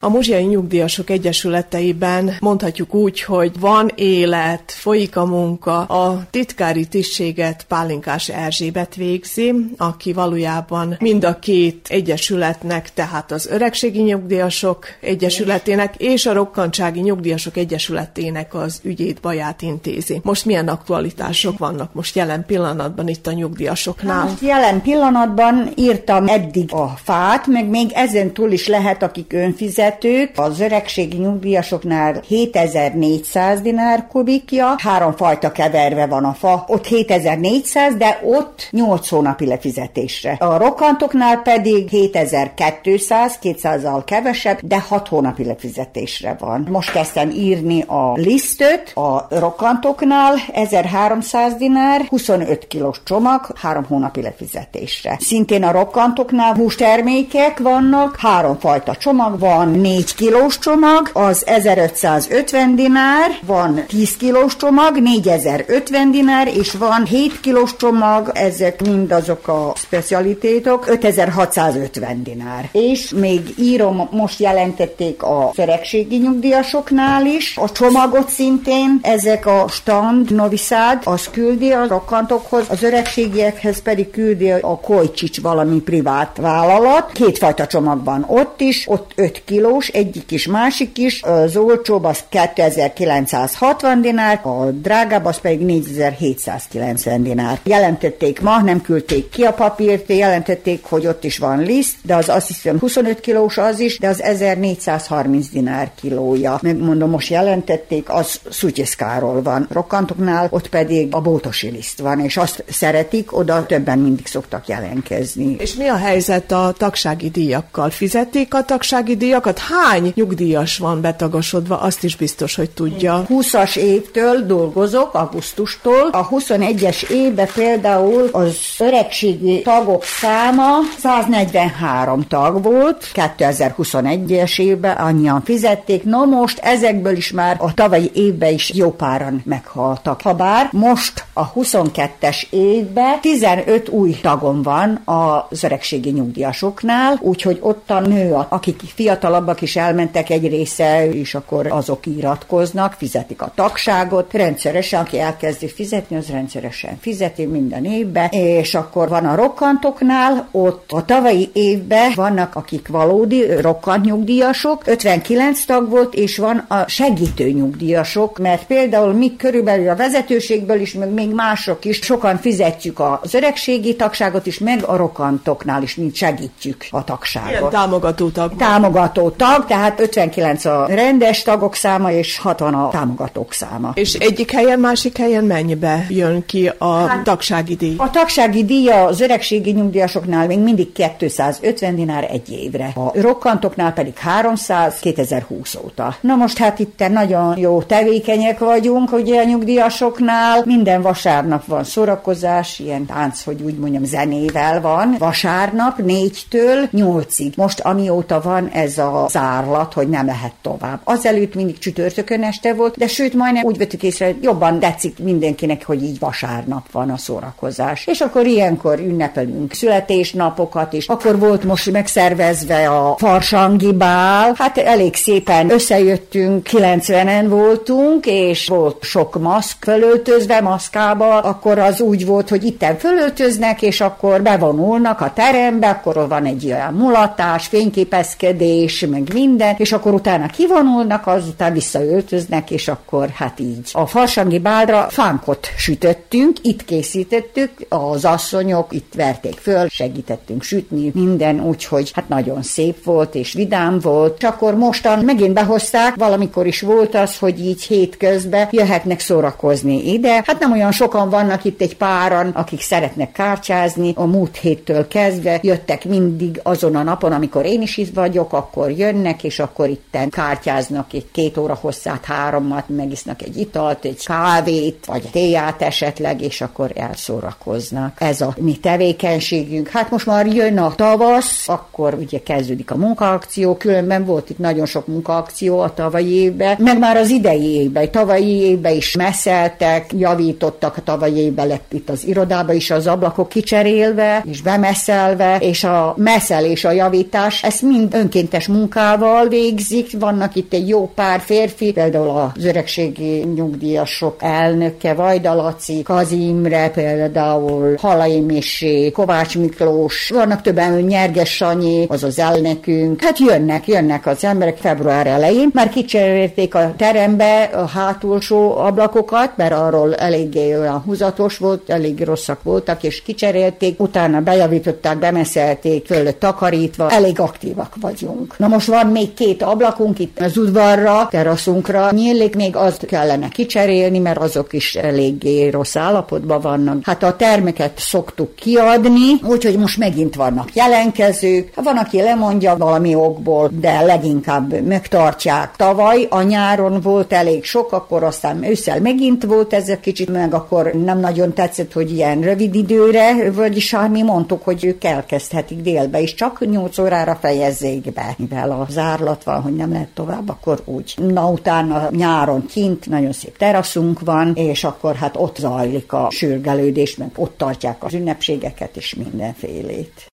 A 0.00 0.08
Muzsiai 0.08 0.44
Nyugdíjasok 0.44 1.10
Egyesületeiben 1.10 2.36
mondhatjuk 2.40 2.94
úgy, 2.94 3.22
hogy 3.22 3.60
van 3.60 3.90
élet, 3.94 4.72
folyik 4.72 5.16
a 5.16 5.24
munka. 5.24 5.78
A 5.78 6.26
titkári 6.30 6.86
tisztséget 6.86 7.64
Pálinkás 7.68 8.28
Erzsébet 8.28 8.94
végzi, 8.94 9.54
aki 9.76 10.12
valójában 10.12 10.96
mind 11.00 11.24
a 11.24 11.38
két 11.38 11.86
egyesületnek, 11.88 12.92
tehát 12.92 13.32
az 13.32 13.46
Öregségi 13.46 14.00
Nyugdíjasok 14.02 14.86
Egyesületének 15.00 15.94
és 15.98 16.26
a 16.26 16.32
Rokkantsági 16.32 17.00
Nyugdíjasok 17.00 17.56
Egyesületének 17.56 18.54
az 18.54 18.80
ügyét, 18.82 19.20
baját 19.20 19.62
intézi. 19.62 20.20
Most 20.22 20.44
milyen 20.44 20.68
aktualitások 20.68 21.58
vannak 21.58 21.94
most 21.94 22.16
jelen 22.16 22.44
pillanatban 22.46 23.08
itt 23.08 23.26
a 23.26 23.32
nyugdíjasoknál? 23.32 24.24
Most 24.24 24.40
jelen 24.40 24.82
pillanatban 24.82 25.72
írtam 25.74 26.28
eddig 26.28 26.72
a 26.72 26.86
fát, 27.02 27.46
meg 27.46 27.68
még 27.68 27.90
ezen 27.94 28.32
túl 28.32 28.50
is 28.50 28.66
lehet, 28.66 29.02
akik 29.02 29.32
önfizet 29.32 29.84
fizetők, 29.86 30.30
az 30.34 30.60
öregségi 30.60 31.16
nyugdíjasoknál 31.16 32.20
7400 32.28 33.60
dinár 33.60 34.06
kubikja, 34.06 34.74
három 34.78 35.16
fajta 35.16 35.52
keverve 35.52 36.06
van 36.06 36.24
a 36.24 36.32
fa, 36.32 36.64
ott 36.68 36.86
7400, 36.86 37.94
de 37.94 38.20
ott 38.24 38.68
8 38.70 39.08
hónapi 39.08 39.46
lefizetésre. 39.46 40.36
A 40.38 40.56
rokantoknál 40.56 41.42
pedig 41.42 41.88
7200, 41.88 43.38
200-al 43.42 44.02
kevesebb, 44.04 44.58
de 44.62 44.80
6 44.88 45.08
hónapi 45.08 45.44
lefizetésre 45.44 46.36
van. 46.38 46.66
Most 46.70 46.92
kezdtem 46.92 47.30
írni 47.30 47.82
a 47.86 48.12
lisztöt 48.14 48.92
a 48.94 49.26
rokantoknál, 49.28 50.34
1300 50.52 51.54
dinár, 51.54 52.00
25 52.08 52.66
kilós 52.66 53.00
csomag, 53.04 53.46
3 53.54 53.84
hónapi 53.84 54.22
lefizetésre. 54.22 55.16
Szintén 55.20 55.64
a 55.64 55.72
rokkantoknál 55.72 56.54
hústermékek 56.54 57.58
vannak, 57.58 58.16
három 58.16 58.58
fajta 58.58 58.94
csomag 58.96 59.38
van, 59.38 59.68
4 59.76 60.14
kilós 60.14 60.58
csomag, 60.58 61.10
az 61.12 61.46
1550 61.46 62.74
dinár, 62.74 63.30
van 63.46 63.84
10 63.86 64.16
kilós 64.16 64.56
csomag, 64.56 64.98
4050 64.98 66.10
dinár, 66.10 66.48
és 66.56 66.72
van 66.72 67.04
7 67.04 67.40
kilós 67.40 67.76
csomag, 67.76 68.30
ezek 68.34 68.82
mind 68.82 69.12
azok 69.12 69.48
a 69.48 69.72
specialitétok, 69.76 70.88
5650 70.88 72.22
dinár. 72.22 72.68
És 72.72 73.10
még 73.10 73.54
írom, 73.58 74.08
most 74.10 74.40
jelentették 74.40 75.22
a 75.22 75.50
öregségi 75.56 76.16
nyugdíjasoknál 76.16 77.26
is, 77.26 77.56
a 77.56 77.72
csomagot 77.72 78.28
szintén, 78.28 78.98
ezek 79.02 79.46
a 79.46 79.64
stand, 79.68 80.34
noviszád, 80.34 81.02
az 81.04 81.28
küldi 81.30 81.70
a 81.70 81.86
rokkantokhoz, 81.86 82.64
az 82.68 82.82
öregségiekhez 82.82 83.82
pedig 83.82 84.10
küldi 84.10 84.50
a 84.50 84.80
Kojcsics 84.80 85.40
valami 85.40 85.80
privát 85.80 86.36
vállalat. 86.40 87.10
Kétfajta 87.12 87.66
csomag 87.66 88.04
van 88.04 88.24
ott 88.28 88.60
is, 88.60 88.84
ott 88.88 89.10
5 89.14 89.42
kiló 89.44 89.65
kilós, 89.66 89.88
egyik 89.88 90.30
is, 90.30 90.46
másik 90.46 90.98
is. 90.98 91.22
Az 91.22 91.56
olcsóbb 91.56 92.04
az 92.04 92.24
2960 92.28 94.00
dinár, 94.00 94.40
a 94.42 94.70
drágább 94.70 95.24
az 95.24 95.38
pedig 95.38 95.60
4790 95.60 97.22
dinár. 97.22 97.60
Jelentették 97.64 98.40
ma, 98.40 98.62
nem 98.62 98.82
küldték 98.82 99.28
ki 99.28 99.42
a 99.42 99.52
papírt, 99.52 100.08
jelentették, 100.08 100.84
hogy 100.84 101.06
ott 101.06 101.24
is 101.24 101.38
van 101.38 101.58
liszt, 101.58 101.94
de 102.02 102.14
az 102.14 102.28
azt 102.28 102.46
hiszem 102.46 102.78
25 102.78 103.20
kilós 103.20 103.58
az 103.58 103.80
is, 103.80 103.98
de 103.98 104.08
az 104.08 104.22
1430 104.22 105.48
dinár 105.48 105.90
kilója. 106.00 106.58
Megmondom, 106.62 107.10
most 107.10 107.30
jelentették, 107.30 108.10
az 108.10 108.40
Szutyiszkáról 108.50 109.42
van. 109.42 109.66
Rokkantoknál 109.72 110.48
ott 110.50 110.68
pedig 110.68 111.14
a 111.14 111.20
bótosi 111.20 111.68
liszt 111.68 112.00
van, 112.00 112.20
és 112.20 112.36
azt 112.36 112.64
szeretik, 112.68 113.36
oda 113.36 113.66
többen 113.66 113.98
mindig 113.98 114.26
szoktak 114.26 114.68
jelenkezni. 114.68 115.56
És 115.58 115.74
mi 115.74 115.86
a 115.86 115.96
helyzet 115.96 116.52
a 116.52 116.74
tagsági 116.78 117.30
díjakkal? 117.30 117.90
Fizették 117.90 118.54
a 118.54 118.64
tagsági 118.64 119.16
díjakat? 119.16 119.55
Tehát 119.56 119.84
hány 119.84 120.12
nyugdíjas 120.14 120.78
van 120.78 121.00
betagasodva, 121.00 121.80
azt 121.80 122.04
is 122.04 122.16
biztos, 122.16 122.54
hogy 122.54 122.70
tudja. 122.70 123.24
20-as 123.28 123.76
évtől 123.76 124.46
dolgozok, 124.46 125.14
augusztustól. 125.14 126.08
A 126.12 126.28
21-es 126.28 127.10
évben 127.10 127.48
például 127.54 128.28
az 128.32 128.56
öregségi 128.78 129.62
tagok 129.62 130.04
száma 130.04 130.78
143 130.98 132.26
tag 132.28 132.62
volt, 132.62 133.10
2021-es 133.14 134.60
évben 134.60 134.96
annyian 134.96 135.42
fizették. 135.44 136.04
No 136.04 136.24
most 136.24 136.58
ezekből 136.58 137.16
is 137.16 137.30
már 137.30 137.56
a 137.60 137.74
tavalyi 137.74 138.10
évben 138.14 138.52
is 138.52 138.74
jó 138.74 138.90
páran 138.90 139.42
meghaltak. 139.44 140.20
Habár 140.20 140.68
most 140.72 141.24
a 141.32 141.52
22-es 141.52 142.50
évben 142.50 143.20
15 143.20 143.88
új 143.88 144.16
tagom 144.22 144.62
van 144.62 145.00
az 145.04 145.64
öregségi 145.64 146.10
nyugdíjasoknál, 146.10 147.18
úgyhogy 147.20 147.58
ott 147.60 147.90
a 147.90 148.00
nő, 148.00 148.36
akik 148.48 148.80
fiatalabb 148.94 149.45
fiatalabbak 149.46 149.62
is 149.62 149.76
elmentek 149.76 150.30
egy 150.30 150.48
része, 150.48 151.08
és 151.12 151.34
akkor 151.34 151.66
azok 151.66 152.06
iratkoznak, 152.06 152.92
fizetik 152.92 153.42
a 153.42 153.52
tagságot, 153.54 154.32
rendszeresen, 154.32 155.00
aki 155.00 155.20
elkezdi 155.20 155.68
fizetni, 155.68 156.16
az 156.16 156.28
rendszeresen 156.28 156.98
fizeti 157.00 157.44
minden 157.44 157.84
évben, 157.84 158.28
és 158.30 158.74
akkor 158.74 159.08
van 159.08 159.24
a 159.26 159.34
rokkantoknál, 159.34 160.48
ott 160.50 160.92
a 160.92 161.04
tavalyi 161.04 161.50
évben 161.52 162.12
vannak, 162.14 162.54
akik 162.54 162.88
valódi 162.88 163.60
rokkant 163.60 164.04
nyugdíjasok, 164.04 164.82
59 164.86 165.64
tag 165.64 165.90
volt, 165.90 166.14
és 166.14 166.36
van 166.38 166.64
a 166.68 166.88
segítő 166.88 167.50
nyugdíjasok, 167.50 168.38
mert 168.38 168.66
például 168.66 169.12
mi 169.12 169.36
körülbelül 169.36 169.88
a 169.88 169.96
vezetőségből 169.96 170.80
is, 170.80 170.92
meg 170.92 171.10
még 171.10 171.34
mások 171.34 171.84
is, 171.84 171.98
sokan 172.02 172.36
fizetjük 172.36 173.00
az 173.20 173.34
öregségi 173.34 173.96
tagságot 173.96 174.46
is, 174.46 174.58
meg 174.58 174.84
a 174.84 174.96
rokkantoknál 174.96 175.82
is, 175.82 175.94
mint 175.94 176.14
segítjük 176.14 176.86
a 176.90 177.04
tagságot. 177.04 177.50
Ilyen 177.50 177.70
támogató 177.70 178.28
tag. 178.28 178.56
Támogató 178.56 179.30
tag, 179.36 179.66
tehát 179.66 180.00
59 180.00 180.64
a 180.64 180.86
rendes 180.88 181.42
tagok 181.42 181.74
száma, 181.74 182.12
és 182.12 182.38
60 182.38 182.74
a 182.74 182.88
támogatók 182.88 183.52
száma. 183.52 183.90
És 183.94 184.12
egyik 184.12 184.50
helyen, 184.50 184.78
másik 184.78 185.18
helyen 185.18 185.44
mennyibe 185.44 186.06
jön 186.08 186.46
ki 186.46 186.70
a 186.78 186.94
hát, 186.94 187.24
tagsági 187.24 187.74
díj? 187.74 187.94
A 187.96 188.10
tagsági 188.10 188.64
díja 188.64 189.04
az 189.04 189.20
öregségi 189.20 189.70
nyugdíjasoknál 189.70 190.46
még 190.46 190.58
mindig 190.58 190.92
250 190.92 191.94
dinár 191.96 192.28
egy 192.30 192.50
évre. 192.50 192.92
A 192.94 193.20
rokkantoknál 193.20 193.92
pedig 193.92 194.16
300 194.16 194.98
2020 194.98 195.74
óta. 195.84 196.16
Na 196.20 196.34
most 196.34 196.58
hát 196.58 196.78
itt 196.78 197.08
nagyon 197.08 197.58
jó 197.58 197.82
tevékenyek 197.82 198.58
vagyunk, 198.58 199.12
ugye 199.12 199.40
a 199.40 199.44
nyugdíjasoknál. 199.44 200.62
Minden 200.64 201.02
vasárnap 201.02 201.64
van 201.66 201.84
szórakozás, 201.84 202.78
ilyen 202.78 203.06
tánc, 203.06 203.44
hogy 203.44 203.62
úgy 203.62 203.78
mondjam, 203.78 204.04
zenével 204.04 204.80
van. 204.80 205.16
Vasárnap 205.18 205.98
négytől 205.98 206.88
nyolcig. 206.90 207.52
Most 207.56 207.80
amióta 207.80 208.40
van 208.40 208.68
ez 208.68 208.98
a 208.98 209.25
zárlat, 209.28 209.92
hogy 209.92 210.08
nem 210.08 210.26
lehet 210.26 210.52
tovább. 210.62 211.00
Azelőtt 211.04 211.54
mindig 211.54 211.78
csütörtökön 211.78 212.42
este 212.42 212.74
volt, 212.74 212.96
de 212.96 213.06
sőt 213.06 213.34
majdnem 213.34 213.64
úgy 213.64 213.78
vettük 213.78 214.02
észre, 214.02 214.26
hogy 214.26 214.36
jobban 214.42 214.78
tetszik 214.78 215.18
mindenkinek, 215.18 215.84
hogy 215.84 216.02
így 216.02 216.18
vasárnap 216.18 216.90
van 216.92 217.10
a 217.10 217.16
szórakozás. 217.16 218.06
És 218.06 218.20
akkor 218.20 218.46
ilyenkor 218.46 218.98
ünnepelünk 218.98 219.72
születésnapokat 219.72 220.92
is. 220.92 221.06
Akkor 221.06 221.38
volt 221.38 221.64
most 221.64 221.90
megszervezve 221.90 222.88
a 222.88 223.14
farsangi 223.18 223.92
bál. 223.92 224.52
Hát 224.56 224.78
elég 224.78 225.14
szépen 225.14 225.70
összejöttünk, 225.70 226.68
90-en 226.70 227.46
voltunk, 227.48 228.26
és 228.26 228.68
volt 228.68 229.04
sok 229.04 229.40
maszk 229.40 229.84
fölöltözve, 229.84 230.60
maszkába. 230.60 231.38
Akkor 231.38 231.78
az 231.78 232.00
úgy 232.00 232.26
volt, 232.26 232.48
hogy 232.48 232.64
itten 232.64 232.98
fölöltöznek, 232.98 233.82
és 233.82 234.00
akkor 234.00 234.42
bevonulnak 234.42 235.20
a 235.20 235.32
terembe, 235.34 235.88
akkor 235.88 236.28
van 236.28 236.44
egy 236.44 236.66
olyan 236.66 236.94
mulatás, 236.94 237.66
fényképezkedés, 237.66 239.05
meg 239.06 239.30
minden, 239.32 239.74
és 239.78 239.92
akkor 239.92 240.14
utána 240.14 240.46
kivonulnak, 240.46 241.26
azután 241.26 241.72
visszaöltöznek, 241.72 242.70
és 242.70 242.88
akkor 242.88 243.28
hát 243.28 243.60
így. 243.60 243.90
A 243.92 244.06
farsangi 244.06 244.58
bálra 244.58 245.06
fánkot 245.10 245.68
sütöttünk, 245.76 246.56
itt 246.62 246.84
készítettük, 246.84 247.70
az 247.88 248.24
asszonyok 248.24 248.92
itt 248.92 249.12
verték 249.16 249.54
föl, 249.54 249.88
segítettünk 249.88 250.62
sütni, 250.62 251.10
minden, 251.14 251.60
úgyhogy 251.60 252.10
hát 252.14 252.28
nagyon 252.28 252.62
szép 252.62 253.04
volt, 253.04 253.34
és 253.34 253.52
vidám 253.52 253.98
volt, 253.98 254.36
és 254.38 254.44
akkor 254.48 254.74
mostan 254.74 255.24
megint 255.24 255.52
behozták, 255.52 256.14
valamikor 256.14 256.66
is 256.66 256.80
volt 256.80 257.14
az, 257.14 257.38
hogy 257.38 257.66
így 257.66 257.82
hétközben 257.82 258.68
jöhetnek 258.70 259.20
szórakozni 259.20 260.12
ide. 260.12 260.42
Hát 260.46 260.58
nem 260.58 260.72
olyan 260.72 260.92
sokan 260.92 261.30
vannak 261.30 261.64
itt 261.64 261.80
egy 261.80 261.96
páran, 261.96 262.48
akik 262.48 262.80
szeretnek 262.80 263.32
kártyázni, 263.32 264.12
a 264.14 264.24
múlt 264.24 264.56
héttől 264.56 265.08
kezdve 265.08 265.58
jöttek 265.62 266.04
mindig 266.04 266.60
azon 266.62 266.96
a 266.96 267.02
napon, 267.02 267.32
amikor 267.32 267.64
én 267.64 267.82
is 267.82 267.96
itt 267.96 268.14
vagyok, 268.14 268.52
akkor 268.52 268.90
jönnek, 268.98 269.44
és 269.44 269.58
akkor 269.58 269.88
itten 269.88 270.30
kártyáznak 270.30 271.12
egy 271.12 271.26
két 271.32 271.56
óra 271.56 271.74
hosszát, 271.74 272.24
háromat, 272.24 272.88
megisznak 272.88 273.42
egy 273.42 273.56
italt, 273.56 274.04
egy 274.04 274.24
kávét, 274.24 275.04
vagy 275.06 275.28
téját 275.32 275.82
esetleg, 275.82 276.42
és 276.42 276.60
akkor 276.60 276.90
elszórakoznak. 276.94 278.20
Ez 278.20 278.40
a 278.40 278.54
mi 278.58 278.76
tevékenységünk. 278.76 279.88
Hát 279.88 280.10
most 280.10 280.26
már 280.26 280.46
jön 280.46 280.78
a 280.78 280.94
tavasz, 280.94 281.68
akkor 281.68 282.14
ugye 282.14 282.42
kezdődik 282.42 282.90
a 282.90 282.96
munkaakció, 282.96 283.76
különben 283.76 284.24
volt 284.24 284.50
itt 284.50 284.58
nagyon 284.58 284.86
sok 284.86 285.06
munkaakció 285.06 285.80
a 285.80 285.94
tavalyi 285.94 286.34
évben, 286.34 286.76
meg 286.78 286.98
már 286.98 287.16
az 287.16 287.30
idei 287.30 287.74
évben, 287.74 288.10
tavalyi 288.10 288.60
évben 288.60 288.94
is 288.94 289.16
messzeltek, 289.16 290.12
javítottak 290.18 290.96
a 290.96 291.02
tavalyi 291.02 291.36
évben 291.36 291.66
lett 291.66 291.92
itt 291.92 292.08
az 292.08 292.26
irodába 292.26 292.72
is 292.72 292.90
az 292.90 293.06
ablakok 293.06 293.48
kicserélve, 293.48 294.42
és 294.46 294.62
bemesszelve, 294.62 295.58
és 295.60 295.84
a 295.84 296.14
messzelés, 296.16 296.84
a 296.84 296.90
javítás, 296.90 297.62
ezt 297.62 297.82
mind 297.82 298.14
önkéntes 298.14 298.66
munkával 298.86 299.48
végzik, 299.48 300.18
vannak 300.18 300.54
itt 300.54 300.72
egy 300.72 300.88
jó 300.88 301.10
pár 301.14 301.40
férfi, 301.40 301.92
például 301.92 302.28
az 302.28 302.64
öregségi 302.64 303.44
nyugdíjasok 303.54 304.36
elnöke, 304.38 305.14
Vajda 305.14 305.54
Laci, 305.54 306.02
Kazimre, 306.02 306.90
például 306.90 307.94
Halai 307.98 308.40
Misi, 308.40 309.10
Kovács 309.14 309.58
Miklós, 309.58 310.30
vannak 310.34 310.62
többen, 310.62 310.92
Nyerges 311.00 311.54
Sanyi, 311.54 312.06
az 312.08 312.22
az 312.22 312.38
elnökünk. 312.38 313.22
Hát 313.22 313.38
jönnek, 313.38 313.86
jönnek 313.86 314.26
az 314.26 314.44
emberek 314.44 314.76
február 314.76 315.26
elején, 315.26 315.70
már 315.72 315.88
kicserélték 315.88 316.74
a 316.74 316.94
terembe 316.96 317.62
a 317.62 317.86
hátulsó 317.86 318.76
ablakokat, 318.76 319.56
mert 319.56 319.72
arról 319.72 320.14
eléggé 320.14 320.76
olyan 320.78 321.02
húzatos 321.06 321.58
volt, 321.58 321.90
elég 321.90 322.24
rosszak 322.24 322.62
voltak, 322.62 323.02
és 323.02 323.22
kicserélték, 323.22 324.00
utána 324.00 324.40
bejavították, 324.40 325.18
bemeszelték, 325.18 326.06
föl 326.06 326.38
takarítva, 326.38 327.10
elég 327.10 327.40
aktívak 327.40 327.94
vagyunk. 328.00 328.58
Na 328.58 328.68
most 328.76 328.88
van 328.88 329.06
még 329.06 329.34
két 329.34 329.62
ablakunk 329.62 330.18
itt 330.18 330.40
az 330.40 330.56
udvarra, 330.56 331.28
teraszunkra, 331.30 332.10
nyílik, 332.10 332.56
még 332.56 332.76
azt 332.76 333.06
kellene 333.06 333.48
kicserélni, 333.48 334.18
mert 334.18 334.38
azok 334.38 334.72
is 334.72 334.94
eléggé 334.94 335.68
rossz 335.68 335.96
állapotban 335.96 336.60
vannak. 336.60 337.04
Hát 337.04 337.22
a 337.22 337.36
termeket 337.36 337.98
szoktuk 337.98 338.54
kiadni, 338.54 339.32
úgyhogy 339.42 339.78
most 339.78 339.98
megint 339.98 340.34
vannak 340.34 340.74
jelenkezők. 340.74 341.72
Van, 341.74 341.96
aki 341.96 342.22
lemondja 342.22 342.76
valami 342.76 343.14
okból, 343.14 343.70
de 343.80 344.00
leginkább 344.00 344.80
megtartják. 344.80 345.76
Tavaly 345.76 346.26
a 346.30 346.42
nyáron 346.42 347.00
volt 347.00 347.32
elég 347.32 347.64
sok, 347.64 347.92
akkor 347.92 348.22
aztán 348.22 348.64
ősszel 348.64 349.00
megint 349.00 349.44
volt 349.44 349.72
ez 349.72 349.88
egy 349.88 350.00
kicsit, 350.00 350.32
meg 350.32 350.54
akkor 350.54 350.92
nem 351.04 351.20
nagyon 351.20 351.52
tetszett, 351.52 351.92
hogy 351.92 352.12
ilyen 352.12 352.40
rövid 352.40 352.74
időre, 352.74 353.50
vagyis 353.50 353.94
hát 353.94 354.10
mi 354.10 354.22
mondtuk, 354.22 354.64
hogy 354.64 354.84
ők 354.84 355.04
elkezdhetik 355.04 355.80
délbe 355.80 356.20
is, 356.20 356.34
csak 356.34 356.66
8 356.70 356.98
órára 356.98 357.38
fejezzék 357.40 358.12
be, 358.12 358.34
mivel 358.38 358.65
a 358.70 358.86
zárlat 358.90 359.44
van, 359.44 359.60
hogy 359.62 359.74
nem 359.74 359.92
lehet 359.92 360.08
tovább, 360.08 360.48
akkor 360.48 360.82
úgy. 360.84 361.14
Na 361.16 361.50
utána 361.50 362.10
nyáron 362.10 362.66
kint 362.66 363.06
nagyon 363.08 363.32
szép 363.32 363.56
teraszunk 363.56 364.20
van, 364.20 364.54
és 364.54 364.84
akkor 364.84 365.14
hát 365.14 365.36
ott 365.36 365.56
zajlik 365.56 366.12
a 366.12 366.28
sürgelődés, 366.30 367.16
meg 367.16 367.30
ott 367.36 367.56
tartják 367.56 368.04
az 368.04 368.14
ünnepségeket 368.14 368.96
és 368.96 369.14
mindenfélét. 369.14 370.26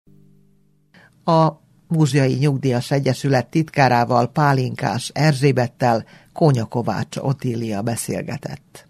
A 1.24 1.48
Múzsiai 1.88 2.34
Nyugdíjas 2.34 2.92
Egyesület 2.92 3.48
titkárával 3.48 4.28
Pálinkás 4.28 5.12
Erzsébettel 5.14 6.06
Kónya 6.34 6.66
Kovács 6.66 7.18
Otília 7.18 7.82
beszélgetett. 7.82 8.88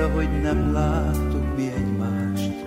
Két 0.00 0.08
éve, 0.08 0.12
hogy 0.12 0.40
nem 0.42 0.72
láttuk 0.72 1.56
mi 1.56 1.72
egymást, 1.76 2.64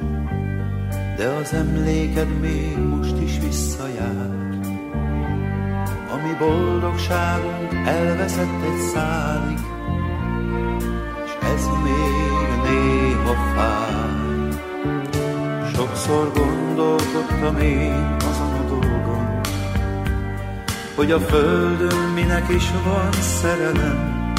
de 1.18 1.28
az 1.28 1.54
emléked 1.54 2.40
még 2.40 2.78
most 2.78 3.22
is 3.22 3.40
visszajár. 3.40 4.42
Ami 6.12 6.36
boldogságunk 6.40 7.74
elveszett 7.86 8.64
egy 8.64 8.80
szálig, 8.94 9.60
és 11.26 11.32
ez 11.42 11.68
még 11.84 12.72
néha 12.72 13.34
fáj. 13.56 14.12
Sokszor 15.74 16.32
gondolkodtam 16.34 17.58
én 17.58 18.16
azon 18.18 18.54
a 18.54 18.68
dolgon, 18.68 19.42
hogy 20.96 21.12
a 21.12 21.20
földön 21.20 22.12
minek 22.14 22.50
is 22.50 22.72
van 22.84 23.12
szerelem, 23.12 24.33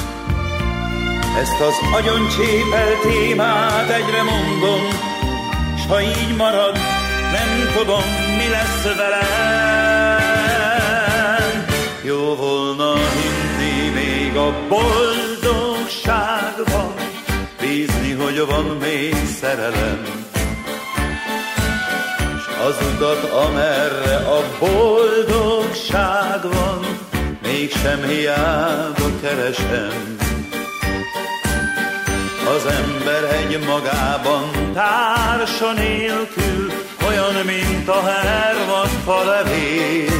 ezt 1.40 1.60
az 1.60 1.74
agyon 1.92 2.28
csépel 2.28 2.98
témát 3.02 3.90
egyre 3.90 4.22
mondom, 4.22 4.80
s 5.76 5.86
ha 5.88 6.02
így 6.02 6.36
marad, 6.36 6.78
nem 7.32 7.72
tudom, 7.76 8.02
mi 8.36 8.48
lesz 8.48 8.82
velem. 8.96 10.22
Jó 12.02 12.34
volna 12.34 12.92
hinni 12.94 13.88
még 13.88 14.36
a 14.36 14.54
boldogságban, 14.68 16.94
bízni, 17.60 18.12
hogy 18.12 18.46
van 18.46 18.76
még 18.80 19.14
szerelem. 19.40 20.02
S 22.42 22.46
az 22.66 22.76
utat, 22.94 23.24
amerre 23.24 24.16
a 24.16 24.42
boldogság 24.58 26.42
van, 26.42 26.98
mégsem 27.42 28.02
hiába 28.02 29.10
keresem 29.20 30.14
az 32.46 32.66
ember 32.66 33.24
egy 33.24 33.66
magában 33.66 34.72
társa 34.72 35.72
nélkül, 35.72 36.72
olyan, 37.06 37.34
mint 37.46 37.88
a 37.88 38.02
hervad 38.02 38.88
falevél. 39.04 40.12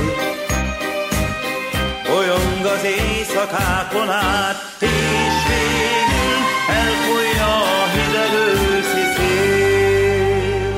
Olyan 2.19 2.55
az 2.77 2.85
éjszakákon 2.85 4.11
át, 4.11 4.57
és 4.81 5.37
végül 5.49 6.41
elfújja 6.69 7.55
a 7.57 7.87
hideg 7.95 8.33
őszi 8.49 9.05
szél. 9.17 10.73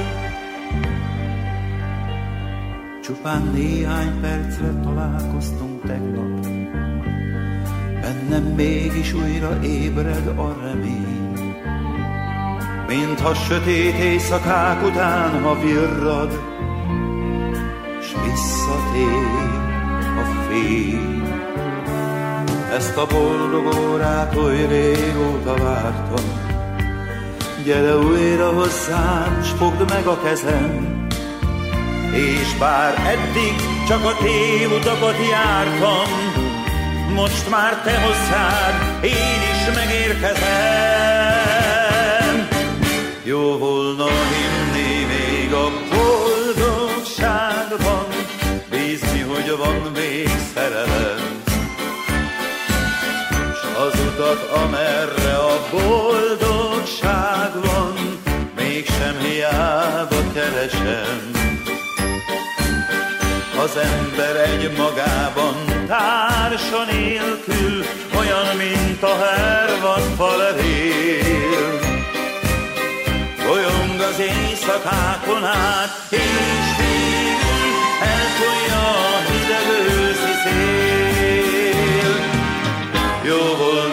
Csupán 3.02 3.50
néhány 3.54 4.20
percre 4.20 4.80
találkoztunk 4.82 5.87
tegnap, 5.87 6.46
bennem 8.00 8.42
mégis 8.42 9.12
újra 9.12 9.59
ébred 9.62 10.26
a 10.26 10.56
remény 10.62 11.26
mintha 12.87 13.35
sötét 13.35 13.94
éjszakák 13.94 14.85
után, 14.85 15.42
ha 15.42 15.61
virrad, 15.61 16.40
s 18.03 18.12
visszatér 18.25 19.55
a 20.16 20.49
fény. 20.49 21.22
Ezt 22.77 22.96
a 22.96 23.07
boldog 23.07 23.75
órát 23.79 24.37
oly 24.37 24.66
régóta 24.66 25.55
vártam, 25.55 26.25
gyere 27.64 27.96
újra 27.96 28.53
hozzám, 28.53 29.42
s 29.42 29.51
fogd 29.51 29.90
meg 29.90 30.07
a 30.07 30.20
kezem, 30.22 31.07
és 32.12 32.57
bár 32.59 32.94
eddig 33.07 33.55
csak 33.88 34.05
a 34.05 34.16
tévutakat 34.22 35.16
jártam, 35.31 36.09
most 37.14 37.51
már 37.51 37.83
te 37.83 38.01
hozzád, 38.01 39.05
én 39.05 39.40
is 39.53 39.75
megérkezem. 39.75 41.65
Jó 43.27 43.59
volna 43.59 44.07
hinni 44.07 45.05
még 45.05 45.53
a 45.53 45.71
boldogságban, 45.91 48.07
bízni, 48.71 49.21
hogy 49.21 49.57
van 49.59 49.91
még 49.95 50.31
szerelem. 50.55 51.43
és 53.53 53.59
az 53.79 54.01
utat, 54.07 54.51
amerre 54.51 55.37
a 55.37 55.61
boldogság 55.71 57.53
van, 57.65 57.95
mégsem 58.57 59.19
hiába 59.19 60.33
keresem. 60.33 61.31
Az 63.59 63.77
ember 63.77 64.37
egy 64.37 64.73
magában 64.77 65.55
társa 65.87 66.85
nélkül, 66.93 67.85
olyan, 68.19 68.57
mint 68.57 69.03
a 69.03 69.17
hervad 69.17 70.03
falerél. 70.17 71.86
Éjszakákon 74.66 75.44
át, 75.44 75.90
és 76.11 76.66
végül 76.79 77.72
eltolja 78.02 78.83
a 78.88 79.18
hideg 79.31 79.66
őszi 79.98 80.35
szél. 80.44 82.14
Jó 83.24 83.57
volna 83.57 83.86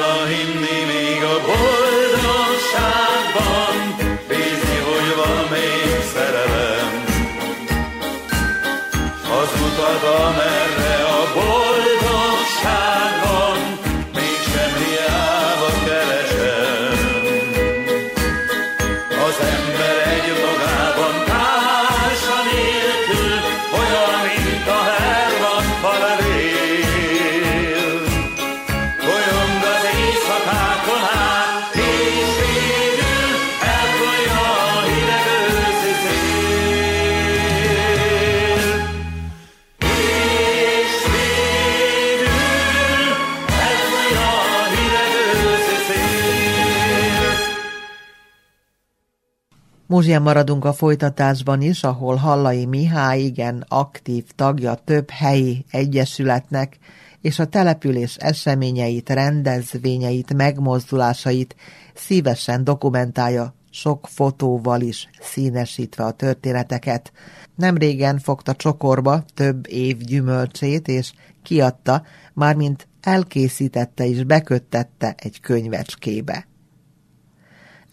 Muzsien 49.93 50.21
maradunk 50.21 50.65
a 50.65 50.73
folytatásban 50.73 51.61
is, 51.61 51.83
ahol 51.83 52.15
Hallai 52.15 52.65
Mihály 52.65 53.21
igen 53.21 53.65
aktív 53.67 54.23
tagja 54.35 54.75
több 54.75 55.09
helyi 55.09 55.65
egyesületnek, 55.71 56.77
és 57.21 57.39
a 57.39 57.45
település 57.45 58.15
eseményeit, 58.15 59.09
rendezvényeit, 59.09 60.33
megmozdulásait 60.33 61.55
szívesen 61.93 62.63
dokumentálja, 62.63 63.53
sok 63.69 64.07
fotóval 64.07 64.81
is 64.81 65.09
színesítve 65.19 66.03
a 66.03 66.11
történeteket. 66.11 67.11
Nemrégen 67.55 68.19
fogta 68.19 68.53
csokorba 68.53 69.23
több 69.33 69.67
év 69.69 69.97
gyümölcsét, 69.97 70.87
és 70.87 71.13
kiadta, 71.43 72.03
mármint 72.33 72.87
elkészítette 73.01 74.07
és 74.07 74.23
beköttette 74.23 75.15
egy 75.17 75.39
könyvecskébe. 75.39 76.51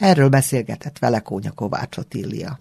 Erről 0.00 0.28
beszélgetett 0.28 0.98
vele 0.98 1.20
Kónya 1.20 1.50
Kovács 1.50 1.96
Otília. 1.96 2.58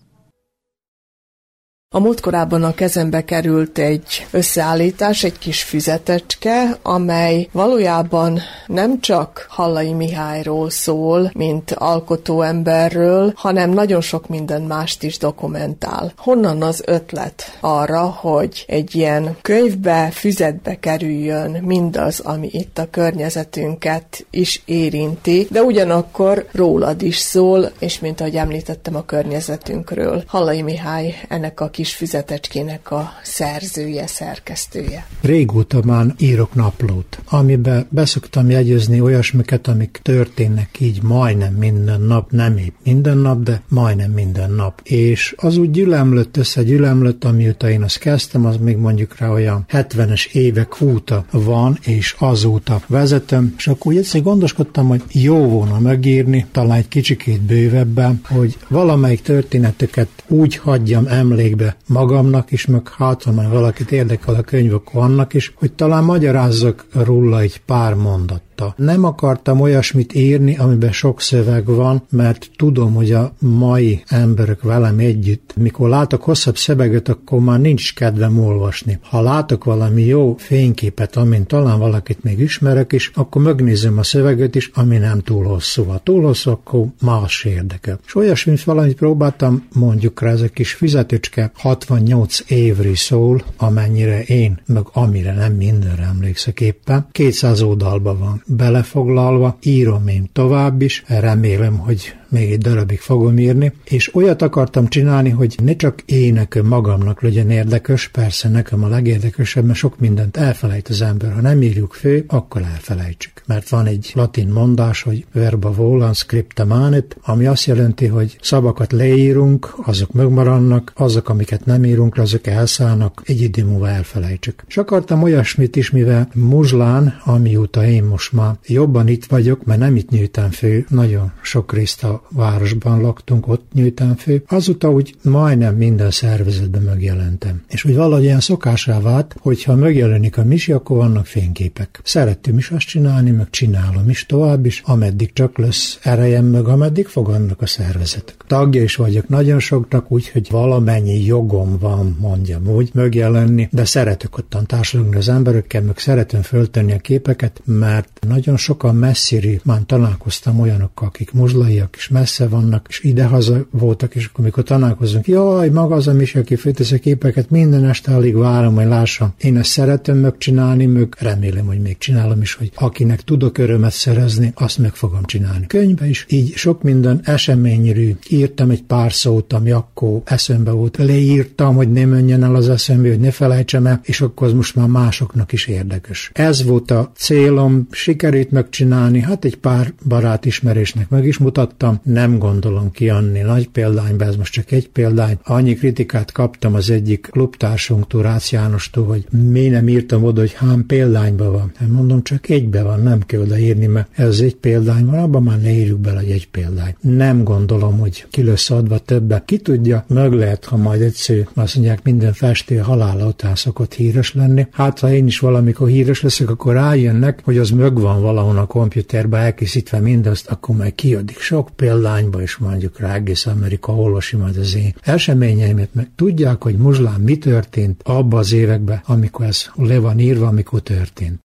A 1.96 2.00
múltkorában 2.00 2.64
a 2.64 2.74
kezembe 2.74 3.26
került 3.26 3.78
egy 3.78 4.28
összeállítás, 4.32 5.24
egy 5.24 5.38
kis 5.38 5.64
füzetecske, 5.64 6.78
amely 6.82 7.50
valójában 7.52 8.40
nem 8.68 9.00
csak 9.00 9.46
Hallai 9.50 9.94
Mihályról 9.94 10.70
szól, 10.70 11.32
mint 11.34 11.72
alkotóemberről, 11.72 13.34
hanem 13.36 13.70
nagyon 13.70 14.02
sok 14.02 14.28
minden 14.28 14.62
mást 14.62 15.04
is 15.04 15.18
dokumentál. 15.18 16.14
Honnan 16.18 16.62
az 16.62 16.84
ötlet 16.86 17.58
arra, 17.60 18.02
hogy 18.02 18.66
egy 18.68 18.96
ilyen 18.96 19.38
könyvbe, 19.42 20.10
füzetbe 20.12 20.80
kerüljön 20.80 21.52
mindaz, 21.64 22.20
ami 22.20 22.50
itt 22.52 22.78
a 22.78 22.90
környezetünket 22.90 24.26
is 24.30 24.62
érinti, 24.66 25.48
de 25.52 25.62
ugyanakkor 25.62 26.46
rólad 26.52 27.02
is 27.02 27.18
szól, 27.18 27.72
és 27.80 28.00
mint 28.00 28.20
ahogy 28.22 28.36
említettem 28.36 28.96
a 28.96 29.06
környezetünkről. 29.06 30.24
Hallai 30.28 30.62
Mihály 30.62 31.16
ennek 31.30 31.60
a 31.60 31.70
kis 31.80 31.96
füzetecskének 31.96 32.92
a 32.92 33.12
szerzője, 33.24 34.08
szerkesztője. 34.08 35.06
Régóta 35.22 35.80
már 35.86 36.06
írok 36.18 36.54
naplót, 36.54 37.20
amiben 37.26 37.88
beszoktam 37.90 38.50
jegyezni 38.50 39.02
olyasmiket, 39.02 39.68
amik 39.68 40.00
történnek 40.04 40.80
így 40.80 41.02
majdnem 41.02 41.54
minden 41.54 42.02
nap, 42.02 42.32
nem 42.32 42.58
épp 42.58 42.74
minden 42.84 43.18
nap, 43.18 43.44
de 43.44 43.62
majdnem 43.68 44.12
minden 44.12 44.52
nap. 44.52 44.82
És 44.84 45.36
az 45.38 45.58
úgy 45.58 45.72
gyülemlött 45.72 46.38
össze, 46.38 46.64
gyülemlött, 46.64 47.24
amióta 47.24 47.70
én 47.70 47.84
azt 47.84 47.98
kezdtem, 47.98 48.46
az 48.46 48.58
még 48.58 48.78
mondjuk 48.78 49.18
rá 49.18 49.30
olyan 49.30 49.66
70-es 49.72 50.32
évek 50.32 50.82
óta 50.82 51.26
van, 51.32 51.78
és 51.82 52.16
azóta 52.18 52.82
vezetem, 52.88 53.54
és 53.58 53.68
akkor 53.68 53.92
úgy 53.92 53.98
egyszerűen 53.98 54.24
gondoskodtam, 54.24 54.88
hogy 54.88 55.04
jó 55.12 55.38
volna 55.50 55.80
megírni, 55.80 56.46
talán 56.52 56.78
egy 56.78 56.88
kicsikét 56.88 57.42
bővebben, 57.42 58.22
hogy 58.28 58.58
valamelyik 58.68 59.22
történetüket 59.22 60.10
úgy 60.28 60.56
hagyjam 60.56 61.08
emlékbe 61.08 61.69
magamnak 61.88 62.52
is, 62.52 62.66
meg 62.66 62.88
hát, 62.88 63.24
ha 63.24 63.50
valakit 63.50 63.92
érdekel 63.92 64.36
a 64.36 64.42
könyvek 64.42 64.92
vannak 64.92 65.34
is, 65.34 65.54
hogy 65.56 65.72
talán 65.72 66.04
magyarázzak 66.04 66.86
róla 66.94 67.40
egy 67.40 67.62
pár 67.66 67.94
mondat 67.94 68.42
mondta. 68.60 68.84
Nem 68.84 69.04
akartam 69.04 69.62
olyasmit 69.62 70.14
írni, 70.14 70.58
amiben 70.58 70.92
sok 70.92 71.22
szöveg 71.22 71.66
van, 71.66 72.04
mert 72.10 72.50
tudom, 72.56 72.94
hogy 72.94 73.12
a 73.12 73.34
mai 73.40 74.04
emberek 74.08 74.62
velem 74.62 75.00
együtt, 75.00 75.54
mikor 75.56 75.90
látok 75.90 76.24
hosszabb 76.24 76.58
szöveget, 76.58 77.10
akkor 77.10 77.40
már 77.40 77.60
nincs 77.60 77.96
kedvem 77.96 78.40
olvasni. 78.40 79.00
Ha 79.02 79.22
látok 79.22 79.64
valami 79.64 80.02
jó 80.02 80.36
fényképet, 80.38 81.16
amin 81.16 81.46
talán 81.46 81.80
valakit 81.80 82.24
még 82.24 82.40
ismerek 82.40 82.92
is, 82.92 83.12
akkor 83.14 83.42
megnézem 83.42 83.98
a 83.98 84.04
szöveget 84.04 84.56
is, 84.56 84.72
ami 84.74 84.98
nem 84.98 85.20
túl 85.20 85.46
hosszú. 85.46 85.84
Ha 85.84 85.98
túl 85.98 86.24
hosszú, 86.24 86.52
akkor 86.52 86.86
más 87.02 87.44
érdekel. 87.44 88.00
És 88.06 88.16
olyasmit 88.16 88.64
valamit 88.64 88.96
próbáltam, 88.96 89.68
mondjuk 89.74 90.22
rá 90.22 90.32
ez 90.32 90.42
a 90.42 90.48
kis 90.48 90.74
fizetőcske 90.74 91.52
68 91.56 92.40
évri 92.48 92.96
szól, 92.96 93.44
amennyire 93.58 94.22
én, 94.24 94.60
meg 94.66 94.84
amire 94.92 95.34
nem 95.34 95.54
mindenre 95.54 96.04
emlékszek 96.04 96.62
éppen. 96.62 97.08
200 97.12 97.62
oldalban 97.62 98.20
van 98.20 98.44
belefoglalva, 98.50 99.58
írom 99.64 100.08
én 100.08 100.30
tovább 100.34 100.82
is, 100.82 101.04
remélem, 101.08 101.78
hogy 101.78 102.19
még 102.30 102.52
egy 102.52 102.58
darabig 102.58 103.00
fogom 103.00 103.38
írni, 103.38 103.74
és 103.84 104.16
olyat 104.16 104.42
akartam 104.42 104.88
csinálni, 104.88 105.30
hogy 105.30 105.56
ne 105.64 105.76
csak 105.76 106.02
én 106.06 106.34
nekem 106.34 106.66
magamnak 106.66 107.22
legyen 107.22 107.50
érdekes, 107.50 108.08
persze 108.08 108.50
nekem 108.50 108.84
a 108.84 108.88
legérdekesebb, 108.88 109.66
mert 109.66 109.78
sok 109.78 110.00
mindent 110.00 110.38
elfelejt 110.38 110.88
az 110.88 111.02
ember. 111.02 111.34
Ha 111.34 111.42
nem 111.42 111.62
írjuk 111.62 111.94
fő, 111.94 112.24
akkor 112.28 112.62
elfelejtsük. 112.62 113.32
Mert 113.46 113.70
van 113.70 113.86
egy 113.86 114.12
latin 114.16 114.48
mondás, 114.48 115.02
hogy 115.02 115.26
verba 115.34 115.72
volan 115.72 116.14
scripta 116.14 116.66
manet, 116.66 117.18
ami 117.22 117.46
azt 117.46 117.66
jelenti, 117.66 118.06
hogy 118.06 118.38
szavakat 118.42 118.92
leírunk, 118.92 119.74
azok 119.86 120.12
megmaradnak, 120.12 120.92
azok, 120.96 121.30
amiket 121.30 121.66
nem 121.66 121.84
írunk, 121.86 122.18
azok 122.18 122.48
elszállnak, 122.48 123.22
egy 123.26 123.42
idő 123.42 123.66
múlva 123.66 123.90
elfelejtsük. 123.90 124.64
És 124.68 124.78
akartam 124.78 125.24
olyasmit 125.24 125.76
is, 125.76 125.92
mivel 125.92 126.30
Muzslán, 126.34 127.22
amióta 127.24 127.86
én 127.86 128.04
most 128.04 128.32
már 128.32 128.58
jobban 128.66 129.08
itt 129.08 129.26
vagyok, 129.26 129.66
mert 129.66 129.80
nem 129.80 129.96
itt 129.96 130.10
nyújtám 130.10 130.52
fő, 130.52 130.86
nagyon 130.90 131.32
sok 131.42 131.74
részt 131.74 132.04
a 132.04 132.19
városban 132.30 133.02
laktunk, 133.02 133.48
ott 133.48 133.66
nyújtám 133.74 134.16
fő. 134.16 134.44
Azóta 134.48 134.92
úgy 134.92 135.16
majdnem 135.24 135.76
minden 135.76 136.12
szervezetben 136.12 136.82
megjelentem. 136.82 137.62
És 137.68 137.86
úgy 137.86 137.96
valahogy 137.96 138.24
ilyen 138.24 138.40
szokásra 138.40 139.02
vált, 139.02 139.36
hogy 139.40 139.64
ha 139.64 139.76
megjelenik 139.76 140.38
a 140.38 140.44
misi, 140.44 140.72
akkor 140.72 140.98
vannak 140.98 141.26
fényképek. 141.26 142.00
Szerettem 142.04 142.58
is 142.58 142.70
azt 142.70 142.88
csinálni, 142.88 143.32
meg 143.32 143.50
csinálom 143.50 144.10
is 144.10 144.26
tovább 144.26 144.66
is, 144.66 144.82
ameddig 144.86 145.34
csak 145.34 145.58
lesz 145.58 146.00
erejem, 146.04 146.46
meg 146.46 146.68
ameddig 146.68 147.08
fogadnak 147.08 147.62
a 147.62 147.66
szervezetek. 147.66 148.36
Tagja 148.48 148.84
is 148.84 148.96
vagyok 148.96 149.28
nagyon 149.28 149.60
soknak, 149.60 150.12
úgyhogy 150.12 150.48
valamennyi 150.52 151.26
jogom 151.26 151.78
van, 151.80 152.18
mondjam 152.20 152.68
úgy, 152.68 152.90
megjelenni, 152.94 153.68
de 153.72 153.86
szeretek 153.86 154.38
ottan 154.38 154.66
társadalmi 154.66 155.16
az 155.16 155.30
emberekkel, 155.30 155.82
meg 155.82 155.98
szeretem 155.98 156.42
föltenni 156.42 156.92
a 156.92 156.98
képeket, 156.98 157.62
mert 157.66 158.20
nagyon 158.28 158.58
sokan 158.58 158.96
messziről 158.96 159.60
már 159.64 159.82
találkoztam 159.86 160.60
olyanokkal, 160.60 161.08
akik 161.08 161.32
muzslaiak 161.32 161.96
is 161.96 162.09
messze 162.10 162.48
vannak, 162.48 162.86
és 162.90 163.04
idehaza 163.04 163.66
voltak, 163.72 164.16
és 164.16 164.26
akkor 164.26 164.46
mikor 164.46 164.64
találkozunk, 164.64 165.28
jaj, 165.28 165.70
maga 165.70 165.96
az 165.96 166.08
a 166.08 166.14
Misi, 166.14 166.38
aki 166.38 166.56
főtesz 166.56 166.92
a 166.92 166.98
képeket, 166.98 167.50
minden 167.50 167.86
este 167.86 168.16
alig 168.16 168.36
várom, 168.36 168.76
hogy 168.76 168.86
lássam. 168.86 169.34
Én 169.42 169.58
ezt 169.58 169.70
szeretem 169.70 170.18
megcsinálni, 170.18 170.86
meg 170.86 171.16
remélem, 171.20 171.66
hogy 171.66 171.80
még 171.80 171.98
csinálom 171.98 172.42
is, 172.42 172.54
hogy 172.54 172.72
akinek 172.76 173.22
tudok 173.22 173.58
örömet 173.58 173.92
szerezni, 173.92 174.52
azt 174.56 174.78
meg 174.78 174.94
fogom 174.96 175.24
csinálni. 175.24 175.68
Könyvbe 175.68 176.08
is 176.08 176.26
így 176.30 176.54
sok 176.56 176.84
minden 176.84 177.22
eseményrű. 177.24 178.16
Írtam 178.30 178.70
egy 178.70 178.84
pár 178.84 179.14
szót, 179.14 179.54
ami 179.54 179.72
akkor 179.72 180.22
eszembe 180.26 180.72
volt. 180.72 180.98
Leírtam, 180.98 181.76
hogy 181.76 181.92
ne 181.92 182.06
menjen 182.06 182.44
el 182.44 182.56
az 182.56 182.70
eszembe, 182.70 183.10
hogy 183.10 183.20
ne 183.20 183.32
felejtsem 183.32 183.86
el, 183.86 184.00
és 184.04 184.22
akkor 184.22 184.48
az 184.48 184.54
most 184.54 184.76
már 184.76 184.88
másoknak 184.88 185.52
is 185.52 185.68
érdekes. 185.68 186.32
Ez 186.34 186.64
volt 186.64 186.92
a 186.92 187.12
célom, 187.16 187.88
sikerült 187.92 188.52
megcsinálni, 188.52 189.22
hát 189.22 189.46
egy 189.46 189.58
pár 189.58 189.94
barát 190.08 190.46
ismerésnek 190.46 191.10
meg 191.10 191.26
is 191.26 191.38
mutattam, 191.38 191.99
nem 192.04 192.38
gondolom 192.38 192.92
ki 192.92 193.10
Anni 193.10 193.40
nagy 193.40 193.68
példányba, 193.70 194.26
ez 194.26 194.36
most 194.36 194.54
csak 194.54 194.72
egy 194.72 194.90
példány. 194.90 195.38
Annyi 195.44 195.74
kritikát 195.74 196.32
kaptam 196.32 196.74
az 196.74 196.90
egyik 196.90 197.28
klubtársunktól, 197.32 198.22
Rácz 198.22 198.50
Jánostól, 198.52 199.06
hogy 199.06 199.26
mi 199.52 199.68
nem 199.68 199.88
írtam 199.88 200.24
oda, 200.24 200.40
hogy 200.40 200.54
hám 200.54 200.86
példányba 200.86 201.52
van. 201.52 201.72
Hát 201.76 201.90
mondom, 201.90 202.24
csak 202.24 202.50
egybe 202.50 202.84
van, 202.84 203.02
nem 203.02 203.20
kell 203.26 203.42
odaírni, 203.42 203.86
mert 203.86 204.08
ez 204.12 204.40
egy 204.40 204.56
példány 204.56 205.06
van, 205.06 205.20
abban 205.20 205.44
már 205.44 205.62
ne 205.62 205.72
írjuk 205.72 206.00
bele, 206.00 206.20
egy 206.20 206.48
példány. 206.50 206.96
Nem 207.02 207.44
gondolom, 207.44 207.98
hogy 208.00 208.26
ki 208.30 208.44
lesz 208.44 208.70
adva 208.70 208.98
többe. 208.98 209.44
Ki 209.46 209.58
tudja, 209.58 210.06
meg 210.08 210.34
lehet, 210.34 210.66
ha 210.66 210.78
majd 210.78 211.02
egyszer 211.02 211.48
azt 211.54 211.76
mondják, 211.76 212.04
minden 212.04 212.34
festő 212.34 212.78
halála 212.78 213.26
után 213.26 213.56
szokott 213.56 213.94
híres 213.94 214.34
lenni. 214.34 214.68
Hát, 214.72 215.00
ha 215.00 215.12
én 215.12 215.26
is 215.26 215.40
valamikor 215.40 215.88
híres 215.88 216.22
leszek, 216.22 216.50
akkor 216.50 216.74
rájönnek, 216.74 217.40
hogy 217.44 217.58
az 217.58 217.72
van 217.94 218.22
valahol 218.22 218.58
a 218.58 218.66
komputerbe 218.66 219.38
elkészítve 219.38 220.00
mindazt, 220.00 220.48
akkor 220.50 220.76
majd 220.76 220.96
kiadik 220.96 221.40
sok 221.40 221.70
példányba, 221.90 222.42
és 222.42 222.58
mondjuk 222.58 223.00
rá 223.00 223.14
egész 223.14 223.46
Amerika 223.46 223.96
olvasi 223.96 224.36
majd 224.36 224.58
az 224.58 224.76
én 224.76 224.96
eseményeimet, 225.02 225.94
meg 225.94 226.10
tudják, 226.16 226.64
hogy 226.64 226.78
muzslán 226.78 227.22
mi 227.22 227.38
történt 227.38 228.02
abba 228.04 228.38
az 228.38 228.54
években, 228.54 229.02
amikor 229.06 229.46
ez 229.46 229.66
le 229.76 230.00
van 230.00 230.20
írva, 230.20 230.48
amikor 230.48 230.80
történt. 230.80 231.40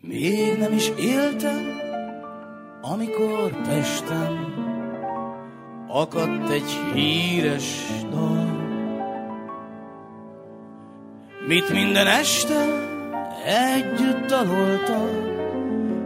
Még 0.00 0.58
nem 0.58 0.72
is 0.72 0.92
éltem, 0.98 1.64
amikor 2.80 3.62
Pesten 3.66 4.54
akadt 5.88 6.50
egy 6.50 6.70
híres 6.94 7.86
dal. 8.10 8.45
Mit 11.46 11.72
minden 11.72 12.06
este 12.06 12.64
együtt 13.44 14.26
dalolta, 14.26 15.08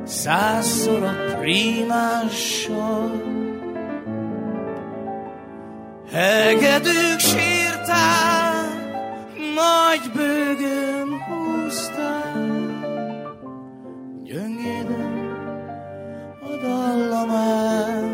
százszor 0.04 1.02
a 1.02 1.36
prímással. 1.38 3.22
Hegedűk 6.12 7.18
sírták, 7.18 8.78
nagy 9.54 10.10
bőgön 10.14 11.22
húzták, 11.22 12.34
gyöngéden 14.22 15.36
a 16.42 16.56
dallamát. 16.62 18.10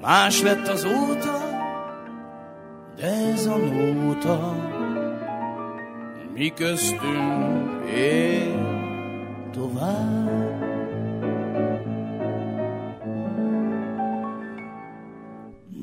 Más 0.00 0.42
lett 0.42 0.68
az 0.68 0.84
óta, 0.84 1.43
de 2.96 3.06
ez 3.06 3.46
a 3.46 3.56
nóta, 3.56 4.54
mi 6.34 6.52
köztünk 6.52 7.90
él 7.94 8.54
tovább. 9.52 10.62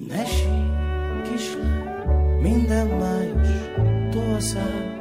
Ne 0.07 0.23
kislány, 1.31 2.39
minden 2.41 2.87
május 2.87 3.47
tolszál, 4.11 4.99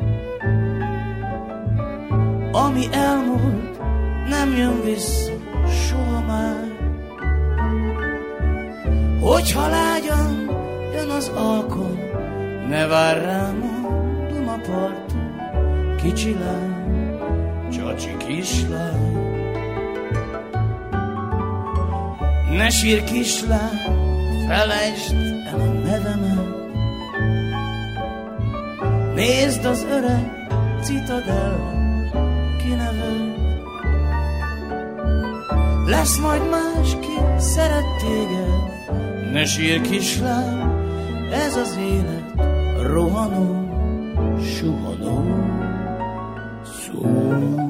ami 2.52 2.86
elmúlt, 2.92 3.78
nem 4.28 4.56
jön 4.56 4.80
vissza 4.84 5.32
soha 5.88 6.20
már. 6.26 6.68
Hogyha 9.20 9.68
lágyan 9.68 10.50
jön 10.92 11.08
az 11.10 11.28
alkon, 11.28 11.99
ne 12.70 12.86
vár 12.86 13.22
rám 13.22 13.62
a 13.62 14.32
Dunaparton, 14.32 15.96
kicsi 16.02 16.36
lány, 16.38 17.18
csacsi 17.72 18.16
kislány. 18.16 19.28
Ne 22.50 22.68
sír 22.68 23.04
kislány, 23.04 23.78
felejtsd 24.48 25.14
el 25.52 25.60
a 25.60 25.72
nevemet, 25.84 26.58
Nézd 29.14 29.64
az 29.64 29.86
öreg 29.90 30.48
citadel, 30.82 31.58
kinevel. 32.58 33.34
Lesz 35.86 36.18
majd 36.18 36.42
más, 36.50 36.96
ki 37.00 37.16
szeret 37.38 37.84
téged, 38.00 39.32
ne 39.32 39.44
sír 39.44 39.80
kislány, 39.80 40.60
ez 41.32 41.56
az 41.56 41.78
élet 41.80 42.49
rohanó, 42.82 44.38
suhanó 44.40 45.24
szó. 46.64 47.69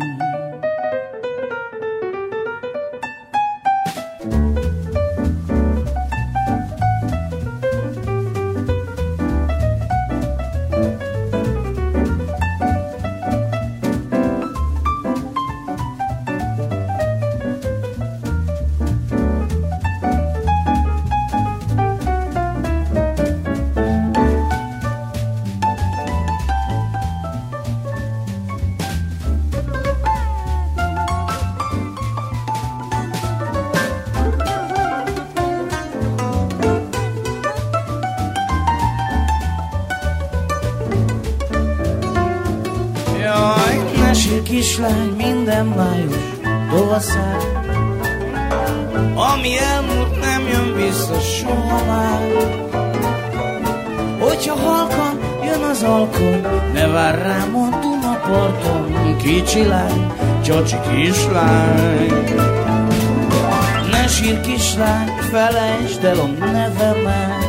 Felejtsd 66.01 66.05
el 66.05 66.19
a 66.19 66.53
nevemet, 66.53 67.45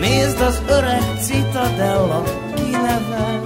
Nézd 0.00 0.40
az 0.40 0.62
öreg 0.68 1.02
citadella, 1.20 2.22
kinevel. 2.54 3.42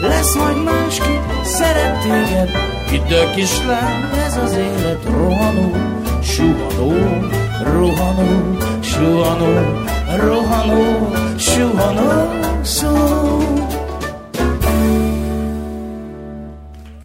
Lesz 0.00 0.34
majd 0.34 0.62
máski, 0.64 1.20
szeret 1.42 2.02
téged, 2.02 2.50
el 3.10 3.30
kislány, 3.34 4.10
ez 4.26 4.36
az 4.36 4.52
élet 4.52 5.04
rohanó, 5.04 5.72
suhanó, 6.22 6.92
rohanó, 7.62 8.56
suhanó, 8.80 9.76
rohanó, 10.16 11.12
suhanó, 11.36 12.30
szó. 12.62 13.47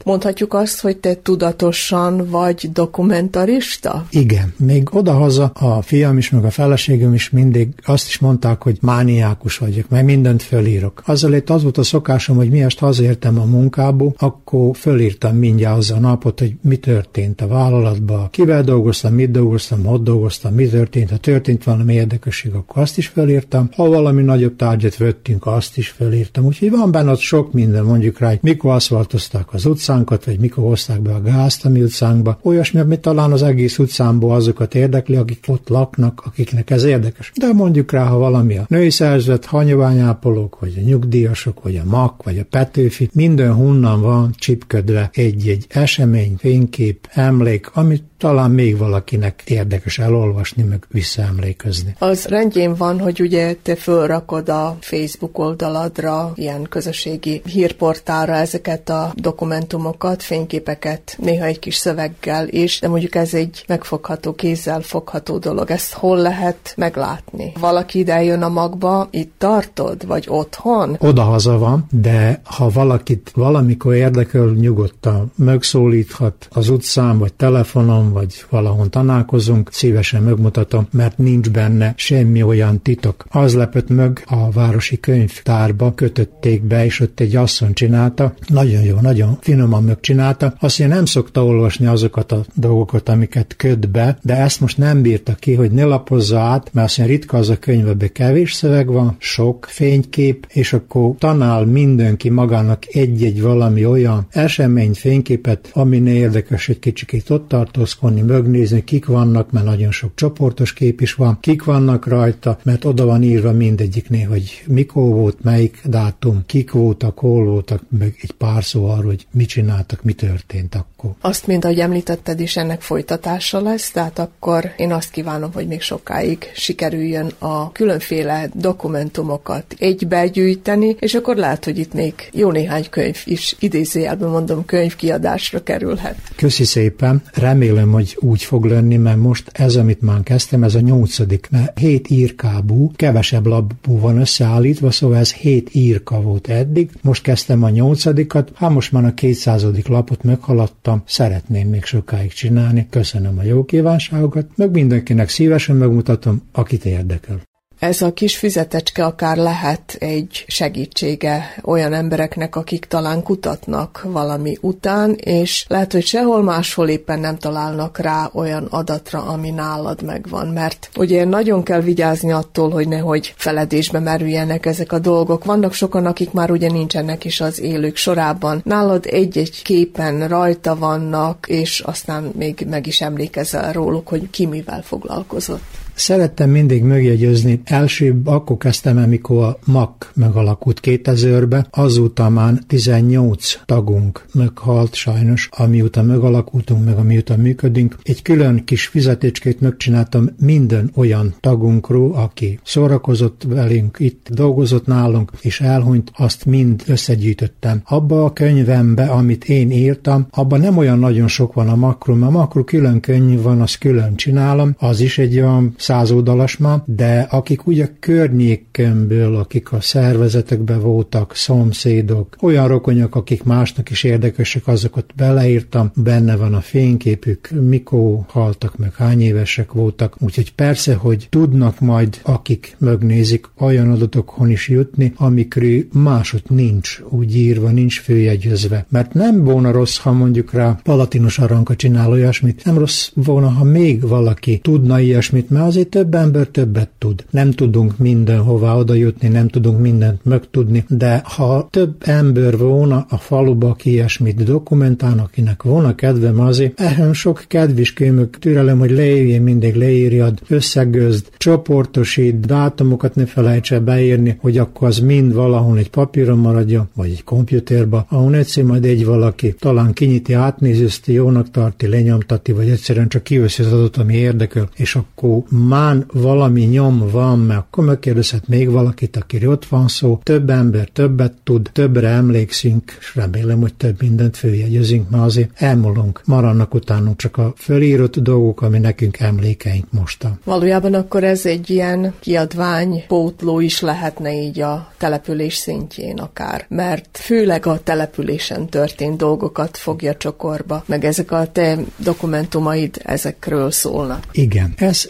Mondhatjuk 0.04 0.54
azt, 0.54 0.82
hogy 0.82 0.98
te 0.98 1.16
tudatosan 1.22 2.30
vagy 2.30 2.70
dokumentarista? 2.74 4.06
Igen. 4.10 4.54
Még 4.58 4.96
odahaza 4.96 5.44
a 5.54 5.82
fiam 5.82 6.18
is, 6.18 6.30
meg 6.30 6.46
a 6.46 6.50
feleségem 6.50 7.14
is 7.14 7.30
mindig 7.30 7.70
azt 7.86 8.08
is 8.08 8.20
mondták, 8.20 8.64
hogy 8.64 8.78
mániákus 8.82 9.58
vagyok, 9.58 9.90
meg 9.90 10.06
mindent 10.06 10.42
fölírok. 10.44 11.04
Azzal 11.06 11.34
itt 11.34 11.50
az 11.50 11.62
volt 11.62 11.78
a 11.78 11.84
szokásom, 11.84 12.36
hogy 12.36 12.50
miért 12.50 12.80
hazértem 12.80 13.40
a 13.40 13.46
munkából, 13.46 14.14
akkor 14.18 14.76
fölírtam 14.76 15.36
mindjárt 15.36 15.78
az 15.78 15.92
a 15.92 16.00
napot, 16.00 16.40
hogy 16.40 16.54
mi 16.62 16.76
történt 16.76 17.42
a 17.42 17.48
vállalatban, 17.48 18.30
kivel 18.30 18.64
dolgoztam, 18.64 19.14
mit 19.14 19.32
dolgoztam, 19.32 19.84
hogy 19.84 20.02
dolgoztam, 20.02 20.54
mi 20.54 20.68
történt, 20.68 21.10
ha 21.10 21.18
történt 21.18 21.64
valami 21.64 21.94
érdekesség, 21.94 22.54
akkor 22.54 22.82
azt 22.82 22.98
is 22.98 23.08
fölírtam. 23.08 23.70
Ha 23.76 23.88
valami 23.88 24.22
nagyobb 24.22 24.56
tárgyat 24.56 24.98
vettünk, 24.98 25.46
azt 25.46 25.78
is 25.78 25.90
fölírtam. 25.90 26.46
Úgyhogy 26.46 26.72
van 26.72 26.92
benne 26.92 27.12
ott 27.12 27.20
sok 27.20 27.54
minden, 27.54 27.84
mondjuk 27.84 28.20
rá, 28.20 28.28
hogy 28.28 28.40
mikor 28.42 28.72
aszfaltozták 28.72 29.54
az 29.54 29.66
utcánkat, 29.94 30.26
vagy 30.26 30.40
mikor 30.40 30.64
hozták 30.64 31.02
be 31.02 31.14
a 31.14 31.22
gázt 31.22 31.66
a 31.66 31.70
mi 31.70 31.82
utcánkba. 31.82 32.40
Olyasmi, 32.42 32.80
amit 32.80 33.00
talán 33.00 33.32
az 33.32 33.44
egész 33.44 33.80
utcámból 33.80 34.36
azokat 34.36 34.76
érdekli, 34.76 35.16
akik 35.16 35.46
ott 35.48 35.70
laknak, 35.70 36.24
akiknek 36.26 36.70
ez 36.70 36.84
érdekes. 36.84 37.32
De 37.36 37.54
mondjuk 37.54 37.92
rá, 37.92 38.06
ha 38.06 38.18
valami 38.18 38.58
a 38.58 38.66
női 38.68 38.90
szerzet, 38.90 39.46
hanyaványápolók, 39.46 40.60
vagy 40.60 40.74
a 40.78 40.82
nyugdíjasok, 40.82 41.64
vagy 41.64 41.76
a 41.76 41.90
mak, 41.90 42.24
vagy 42.24 42.40
a 42.40 42.46
petőfi, 42.50 43.10
minden 43.14 43.54
honnan 43.54 44.02
van 44.02 44.34
csipködve 44.38 45.10
egy-egy 45.14 45.66
esemény, 45.70 46.36
fénykép, 46.38 47.08
emlék, 47.12 47.70
amit 47.74 48.04
talán 48.24 48.52
még 48.52 48.78
valakinek 48.78 49.44
érdekes 49.46 50.00
elolvasni, 50.00 50.64
meg 50.64 50.86
visszaemlékezni. 50.92 51.96
Az 52.00 52.26
rendjén 52.26 52.76
van, 52.76 53.00
hogy 53.00 53.22
ugye 53.22 53.56
te 53.62 53.76
fölrakod 53.76 54.50
a 54.50 54.78
Facebook 54.80 55.38
oldaladra, 55.38 56.32
ilyen 56.36 56.64
közösségi 56.70 57.42
hírportára 57.46 58.34
ezeket 58.34 58.90
a 58.90 59.14
dokumentumokat, 59.16 59.83
fényképeket, 60.18 61.16
néha 61.20 61.46
egy 61.46 61.60
kis 61.60 61.76
szöveggel 61.76 62.48
is, 62.48 62.80
de 62.80 62.88
mondjuk 62.88 63.16
ez 63.16 63.34
egy 63.34 63.64
megfogható, 63.68 64.34
kézzel 64.34 64.82
fogható 64.82 65.38
dolog. 65.38 65.72
Ezt 65.72 65.94
hol 65.94 66.18
lehet 66.18 66.74
meglátni? 66.78 67.52
Valaki 67.60 68.00
ide 68.00 68.24
jön 68.24 68.42
a 68.42 68.50
magba, 68.50 69.08
itt 69.12 69.34
tartod, 69.38 70.08
vagy 70.08 70.26
otthon? 70.30 70.98
Odahaza 71.00 71.58
van, 71.58 71.86
de 71.92 72.42
ha 72.44 72.70
valakit 72.70 73.32
valamikor 73.36 73.94
érdekel, 73.94 74.46
nyugodtan 74.46 75.32
megszólíthat 75.36 76.48
az 76.52 76.70
utcán, 76.70 77.18
vagy 77.18 77.34
telefonon, 77.34 78.12
vagy 78.12 78.46
valahol 78.50 78.90
találkozunk, 78.90 79.70
szívesen 79.72 80.24
megmutatom, 80.24 80.88
mert 80.92 81.18
nincs 81.18 81.50
benne 81.50 81.94
semmi 81.98 82.44
olyan 82.44 82.82
titok. 82.82 83.26
Az 83.30 83.56
lepett 83.56 83.90
meg 83.90 84.24
a 84.26 84.52
városi 84.52 85.00
könyvtárba, 85.00 85.94
kötötték 85.94 86.64
be, 86.64 86.86
és 86.86 87.00
ott 87.00 87.20
egy 87.20 87.36
asszony 87.36 87.74
csinálta, 87.74 88.34
nagyon 88.48 88.82
jó, 88.82 88.98
nagyon 89.02 89.38
finoman 89.74 89.84
megcsinálta. 89.84 90.54
Azt 90.60 90.80
én 90.80 90.88
nem 90.88 91.06
szokta 91.06 91.46
olvasni 91.46 91.86
azokat 91.86 92.32
a 92.32 92.46
dolgokat, 92.54 93.10
amiket 93.10 93.56
köd 93.58 93.90
be, 93.90 94.18
de 94.22 94.36
ezt 94.36 94.60
most 94.60 94.78
nem 94.78 95.02
bírta 95.02 95.34
ki, 95.34 95.54
hogy 95.54 95.72
ne 95.72 95.84
lapozza 95.84 96.40
át, 96.40 96.70
mert 96.74 96.88
azt 96.88 97.08
ritka 97.08 97.38
az 97.38 97.50
a 97.50 97.60
könyvebe 97.60 98.08
kevés 98.08 98.54
szöveg 98.54 98.88
van, 98.88 99.16
sok 99.18 99.68
fénykép, 99.70 100.48
és 100.50 100.74
akkor 100.74 101.16
tanál 101.18 101.66
mindenki 101.66 102.30
magának 102.30 102.84
egy-egy 102.96 103.42
valami 103.42 103.86
olyan 103.86 104.28
esemény, 104.30 104.94
fényképet, 104.94 105.70
ami 105.74 105.98
érdekes 105.98 106.70
egy 106.70 106.80
kicsikét 106.80 107.30
ott 107.30 107.48
tartózkodik, 107.48 108.02
vonni, 108.04 108.22
mögnézni, 108.22 108.84
kik 108.84 109.06
vannak, 109.06 109.52
mert 109.52 109.66
nagyon 109.66 109.92
sok 109.92 110.12
csoportos 110.16 110.74
kép 110.74 111.02
is 111.02 111.14
van, 111.14 111.38
kik 111.40 111.64
vannak 111.64 112.08
rajta, 112.08 112.58
mert 112.64 112.86
oda 112.86 113.06
van 113.06 113.24
írva 113.24 113.52
mindegyiknél, 113.52 114.28
hogy 114.28 114.64
mikor 114.68 115.10
volt, 115.10 115.44
melyik 115.44 115.82
dátum, 115.86 116.44
kik 116.46 116.72
voltak, 116.72 117.20
hol 117.20 117.46
voltak, 117.46 117.82
meg 117.98 118.16
egy 118.22 118.32
pár 118.32 118.64
szó 118.64 118.86
arról, 118.86 119.06
hogy 119.06 119.28
mit 119.32 119.50
csináltak, 119.64 120.04
mi 120.04 120.14
történt 120.14 120.76
akkor. 120.76 120.93
Azt, 121.22 121.48
mint 121.48 121.66
ahogy 121.66 121.80
említetted 121.80 122.40
is, 122.40 122.58
ennek 122.58 122.82
folytatása 122.82 123.62
lesz, 123.62 123.92
tehát 123.92 124.20
akkor 124.20 124.72
én 124.78 124.92
azt 124.92 125.12
kívánom, 125.12 125.54
hogy 125.54 125.68
még 125.68 125.82
sokáig 125.82 126.52
sikerüljön 126.56 127.32
a 127.38 127.72
különféle 127.72 128.50
dokumentumokat 128.54 129.76
egybegyűjteni, 129.80 130.96
és 131.00 131.14
akkor 131.14 131.36
lehet, 131.36 131.66
hogy 131.66 131.80
itt 131.80 131.94
még 131.94 132.14
jó 132.32 132.52
néhány 132.52 132.86
könyv 132.90 133.22
is 133.26 133.56
idézőjelben 133.60 134.30
mondom 134.30 134.66
könyvkiadásra 134.66 135.64
kerülhet. 135.64 136.18
Köszi 136.36 136.64
szépen, 136.64 137.22
remélem, 137.34 137.92
hogy 137.92 138.18
úgy 138.20 138.44
fog 138.44 138.66
lenni, 138.66 138.98
mert 138.98 139.18
most 139.18 139.50
ez, 139.54 139.76
amit 139.76 140.02
már 140.02 140.24
kezdtem, 140.24 140.64
ez 140.64 140.76
a 140.76 140.80
nyolcadik, 140.80 141.48
mert 141.52 141.80
hét 141.80 142.10
írkábú, 142.10 142.92
kevesebb 142.96 143.46
labú 143.46 144.00
van 144.00 144.20
összeállítva, 144.20 144.92
szóval 144.92 145.18
ez 145.18 145.34
hét 145.34 145.70
írka 145.72 146.22
volt 146.22 146.48
eddig. 146.48 146.90
Most 147.02 147.24
kezdtem 147.24 147.64
a 147.64 147.70
nyolcadikat, 147.70 148.52
hát 148.56 148.70
most 148.70 148.92
már 148.92 149.06
a 149.06 149.14
kétszázadik 149.14 149.88
lapot 149.88 150.24
meghaladtam, 150.24 150.93
szeretném 151.06 151.70
még 151.70 151.84
sokáig 151.84 152.34
csinálni. 152.34 152.88
Köszönöm 152.90 153.38
a 153.38 153.44
jó 153.44 153.66
kívánságokat, 153.66 154.48
meg 154.56 154.72
mindenkinek 154.72 155.30
szívesen 155.30 155.76
megmutatom, 155.76 156.42
akit 156.52 156.86
érdekel. 156.86 157.42
Ez 157.84 158.02
a 158.02 158.14
kis 158.14 158.38
füzetecske 158.38 159.06
akár 159.06 159.38
lehet 159.38 159.96
egy 160.00 160.46
segítsége 160.48 161.56
olyan 161.64 161.94
embereknek, 161.94 162.56
akik 162.56 162.86
talán 162.86 163.24
kutatnak 163.24 164.02
valami 164.04 164.58
után, 164.62 165.14
és 165.14 165.66
lehet, 165.68 165.92
hogy 165.92 166.06
sehol 166.06 166.44
máshol 166.44 166.90
éppen 166.90 167.20
nem 167.20 167.38
találnak 167.38 167.98
rá 167.98 168.30
olyan 168.34 168.66
adatra, 168.70 169.24
ami 169.24 169.50
nálad 169.50 170.04
megvan, 170.04 170.48
mert 170.48 170.90
ugye 170.96 171.26
nagyon 171.26 171.64
kell 171.64 171.82
vigyázni 171.82 172.32
attól, 172.32 172.70
hogy 172.70 172.88
nehogy 172.88 173.34
feledésbe 173.38 174.00
merüljenek 174.00 174.66
ezek 174.66 174.92
a 174.92 175.00
dolgok. 175.00 175.46
Vannak 175.46 175.74
sokan, 175.74 176.06
akik 176.06 176.32
már 176.32 176.52
ugye 176.52 176.72
nincsenek 176.72 177.26
is 177.26 177.42
az 177.42 177.60
élők 177.60 177.96
sorában. 177.96 178.62
Nálad 178.66 179.06
egy-egy 179.06 179.62
képen 179.64 180.28
rajta 180.28 180.76
vannak, 180.76 181.46
és 181.48 181.80
aztán 181.80 182.32
még 182.38 182.66
meg 182.70 182.88
is 182.88 183.02
emlékezel 183.02 183.74
róluk, 183.74 184.08
hogy 184.08 184.30
ki 184.30 184.46
mivel 184.46 184.82
foglalkozott. 184.82 185.83
Szerettem 185.96 186.50
mindig 186.50 186.84
megjegyezni, 186.84 187.62
első 187.64 188.22
akkor 188.26 188.58
kezdtem, 188.58 188.98
amikor 188.98 189.44
a 189.44 189.58
MAK 189.66 190.12
megalakult 190.16 190.80
2000-be, 190.84 191.68
azóta 191.70 192.30
már 192.30 192.54
18 192.68 193.60
tagunk 193.66 194.26
meghalt 194.34 194.94
sajnos, 194.94 195.50
amióta 195.52 196.02
megalakultunk, 196.02 196.86
meg 196.86 196.98
amióta 196.98 197.38
működünk. 197.38 197.96
Egy 198.04 198.22
külön 198.22 198.64
kis 198.66 198.88
fizetécskét 198.88 199.62
megcsináltam 199.62 200.30
minden 200.40 200.92
olyan 200.96 201.34
tagunkról, 201.40 202.14
aki 202.14 202.60
szórakozott 202.64 203.44
velünk, 203.48 203.98
itt 204.00 204.28
dolgozott 204.32 204.86
nálunk, 204.86 205.32
és 205.42 205.62
elhunyt, 205.62 206.12
azt 206.18 206.46
mind 206.46 206.84
összegyűjtöttem. 206.88 207.82
Abba 207.86 208.26
a 208.26 208.34
könyvembe, 208.34 209.06
amit 209.06 209.44
én 209.50 209.72
írtam, 209.72 210.28
abban 210.30 210.60
nem 210.60 210.78
olyan 210.78 211.00
nagyon 211.00 211.28
sok 211.28 211.54
van 211.54 211.70
a 211.70 211.76
makról, 211.76 212.24
a 212.24 212.30
makro 212.30 212.64
külön 212.64 213.00
könyv 213.00 213.42
van, 213.42 213.62
azt 213.62 213.78
külön 213.78 214.16
csinálom, 214.16 214.76
az 214.78 215.00
is 215.00 215.18
egy 215.18 215.40
olyan 215.40 215.74
százoldalas 215.84 216.58
már, 216.58 216.82
de 216.86 217.28
akik 217.30 217.68
ugye 217.68 217.90
környékemből, 218.00 219.36
akik 219.36 219.72
a 219.72 219.82
szervezetekben 219.82 220.82
voltak, 220.82 221.36
szomszédok, 221.36 222.36
olyan 222.42 222.68
rokonyok, 222.68 223.16
akik 223.16 223.44
másnak 223.44 223.90
is 223.90 224.04
érdekesek, 224.04 224.68
azokat 224.68 225.06
beleírtam, 225.16 225.92
benne 225.96 226.36
van 226.36 226.54
a 226.54 226.62
fényképük, 226.62 227.50
mikor 227.70 228.20
haltak 228.28 228.78
meg, 228.78 228.96
hány 228.96 229.22
évesek 229.22 229.72
voltak, 229.72 230.16
úgyhogy 230.20 230.54
persze, 230.54 230.94
hogy 230.96 231.28
tudnak 231.30 231.80
majd, 231.80 232.20
akik 232.24 232.76
megnézik, 232.80 233.50
olyan 233.60 233.92
adatokon 233.92 234.50
is 234.50 234.68
jutni, 234.70 235.14
amikről 235.16 235.84
másod 235.94 236.42
nincs 236.50 237.02
úgy 237.10 237.36
írva, 237.36 237.70
nincs 237.70 238.00
főjegyezve. 238.00 238.86
Mert 238.90 239.14
nem 239.14 239.44
volna 239.44 239.72
rossz, 239.72 239.98
ha 239.98 240.12
mondjuk 240.12 240.54
rá 240.54 240.80
Palatinos 240.84 241.40
Aranka 241.40 241.76
csinál 241.76 242.10
olyasmit, 242.10 242.66
nem 242.66 242.78
rossz 242.78 243.10
volna, 243.14 243.50
ha 243.50 243.64
még 243.64 244.08
valaki 244.08 244.58
tudna 244.58 245.00
ilyesmit, 245.00 245.50
mert 245.50 245.73
azért 245.74 245.90
több 245.90 246.16
ember 246.16 246.48
többet 246.48 246.90
tud. 246.98 247.26
Nem 247.30 247.52
tudunk 247.52 247.98
mindenhová 247.98 248.76
oda 248.76 248.94
jutni, 248.94 249.28
nem 249.28 249.48
tudunk 249.48 249.80
mindent 249.80 250.26
megtudni, 250.26 250.86
de 250.88 251.22
ha 251.24 251.68
több 251.72 251.96
ember 252.00 252.58
volna 252.58 253.06
a 253.10 253.18
faluba, 253.18 253.70
aki 253.70 253.90
ilyesmit 253.90 254.44
dokumentálnak, 254.44 255.26
akinek 255.26 255.64
volna 255.64 255.96
kedvem 255.96 256.40
azért, 256.40 256.80
ehhez 256.80 257.16
sok 257.16 257.44
kedvis 257.48 257.94
kömök 257.94 258.40
türelem, 258.40 258.80
hogy 258.80 258.92
leírjél, 258.92 259.42
mindig 259.42 259.76
leírjad, 259.76 260.40
összegözd, 260.48 261.30
csoportosít, 261.38 262.40
dátumokat 262.40 263.16
ne 263.16 263.26
felejtse 263.26 263.80
beírni, 263.80 264.38
hogy 264.40 264.58
akkor 264.58 264.88
az 264.88 265.00
mind 265.00 265.34
valahol 265.34 265.78
egy 265.78 265.90
papíron 265.90 266.38
maradja, 266.38 266.88
vagy 266.96 267.10
egy 267.10 267.24
kompjúterba, 267.24 268.06
ahol 268.10 268.36
egyszer 268.36 268.64
majd 268.64 268.86
egy 268.86 269.06
valaki 269.06 269.56
talán 269.60 269.94
kinyiti, 269.94 270.34
átnézőzti, 270.34 271.14
jónak 271.14 271.52
tarti, 271.52 271.88
lenyomtati, 271.88 272.52
vagy 272.52 272.70
egyszerűen 272.70 273.08
csak 273.08 273.24
kiveszi 273.24 273.64
az 273.64 273.72
adott, 273.72 273.98
ami 273.98 274.16
érdekel, 274.16 274.70
és 274.76 274.96
akkor 274.96 275.44
már 275.68 276.06
valami 276.14 276.62
nyom 276.62 277.10
van, 277.12 277.40
mert 277.40 277.60
akkor 277.60 277.86
megkérdezhet 277.86 278.48
még 278.48 278.70
valakit, 278.70 279.18
aki 279.18 279.48
ott 279.48 279.66
van 279.66 279.88
szó, 279.88 280.20
több 280.24 280.50
ember 280.50 280.88
többet 280.88 281.34
tud, 281.44 281.70
többre 281.74 282.08
emlékszünk, 282.08 282.98
és 283.00 283.16
remélem, 283.16 283.60
hogy 283.60 283.74
több 283.74 284.02
mindent 284.02 284.38
följegyezünk, 284.38 285.10
mert 285.10 285.24
azért 285.24 285.50
elmúlunk, 285.56 286.22
maradnak 286.26 286.74
utánunk 286.74 287.18
csak 287.18 287.38
a 287.38 287.54
fölírott 287.58 288.20
dolgok, 288.20 288.62
ami 288.62 288.80
nekünk 288.80 289.20
emlékeink 289.20 289.86
mostan. 289.92 290.40
Valójában 290.44 290.94
akkor 290.94 291.24
ez 291.24 291.46
egy 291.46 291.70
ilyen 291.70 292.14
kiadvány, 292.20 293.04
pótló 293.08 293.60
is 293.60 293.82
lehetne 293.82 294.34
így 294.34 294.60
a 294.60 294.92
település 294.98 295.56
szintjén 295.56 296.18
akár, 296.18 296.66
mert 296.70 297.18
főleg 297.18 297.66
a 297.66 297.80
településen 297.84 298.68
történt 298.70 299.18
dolgokat 299.18 299.78
fogja 299.78 300.16
csokorba, 300.16 300.84
meg 300.86 301.06
ezek 301.06 301.32
a 301.32 301.48
te 301.52 301.78
dokumentumaid 301.98 303.02
ezekről 303.04 303.72
szólnak. 303.72 304.24
Igen, 304.32 304.74
ez 304.78 305.08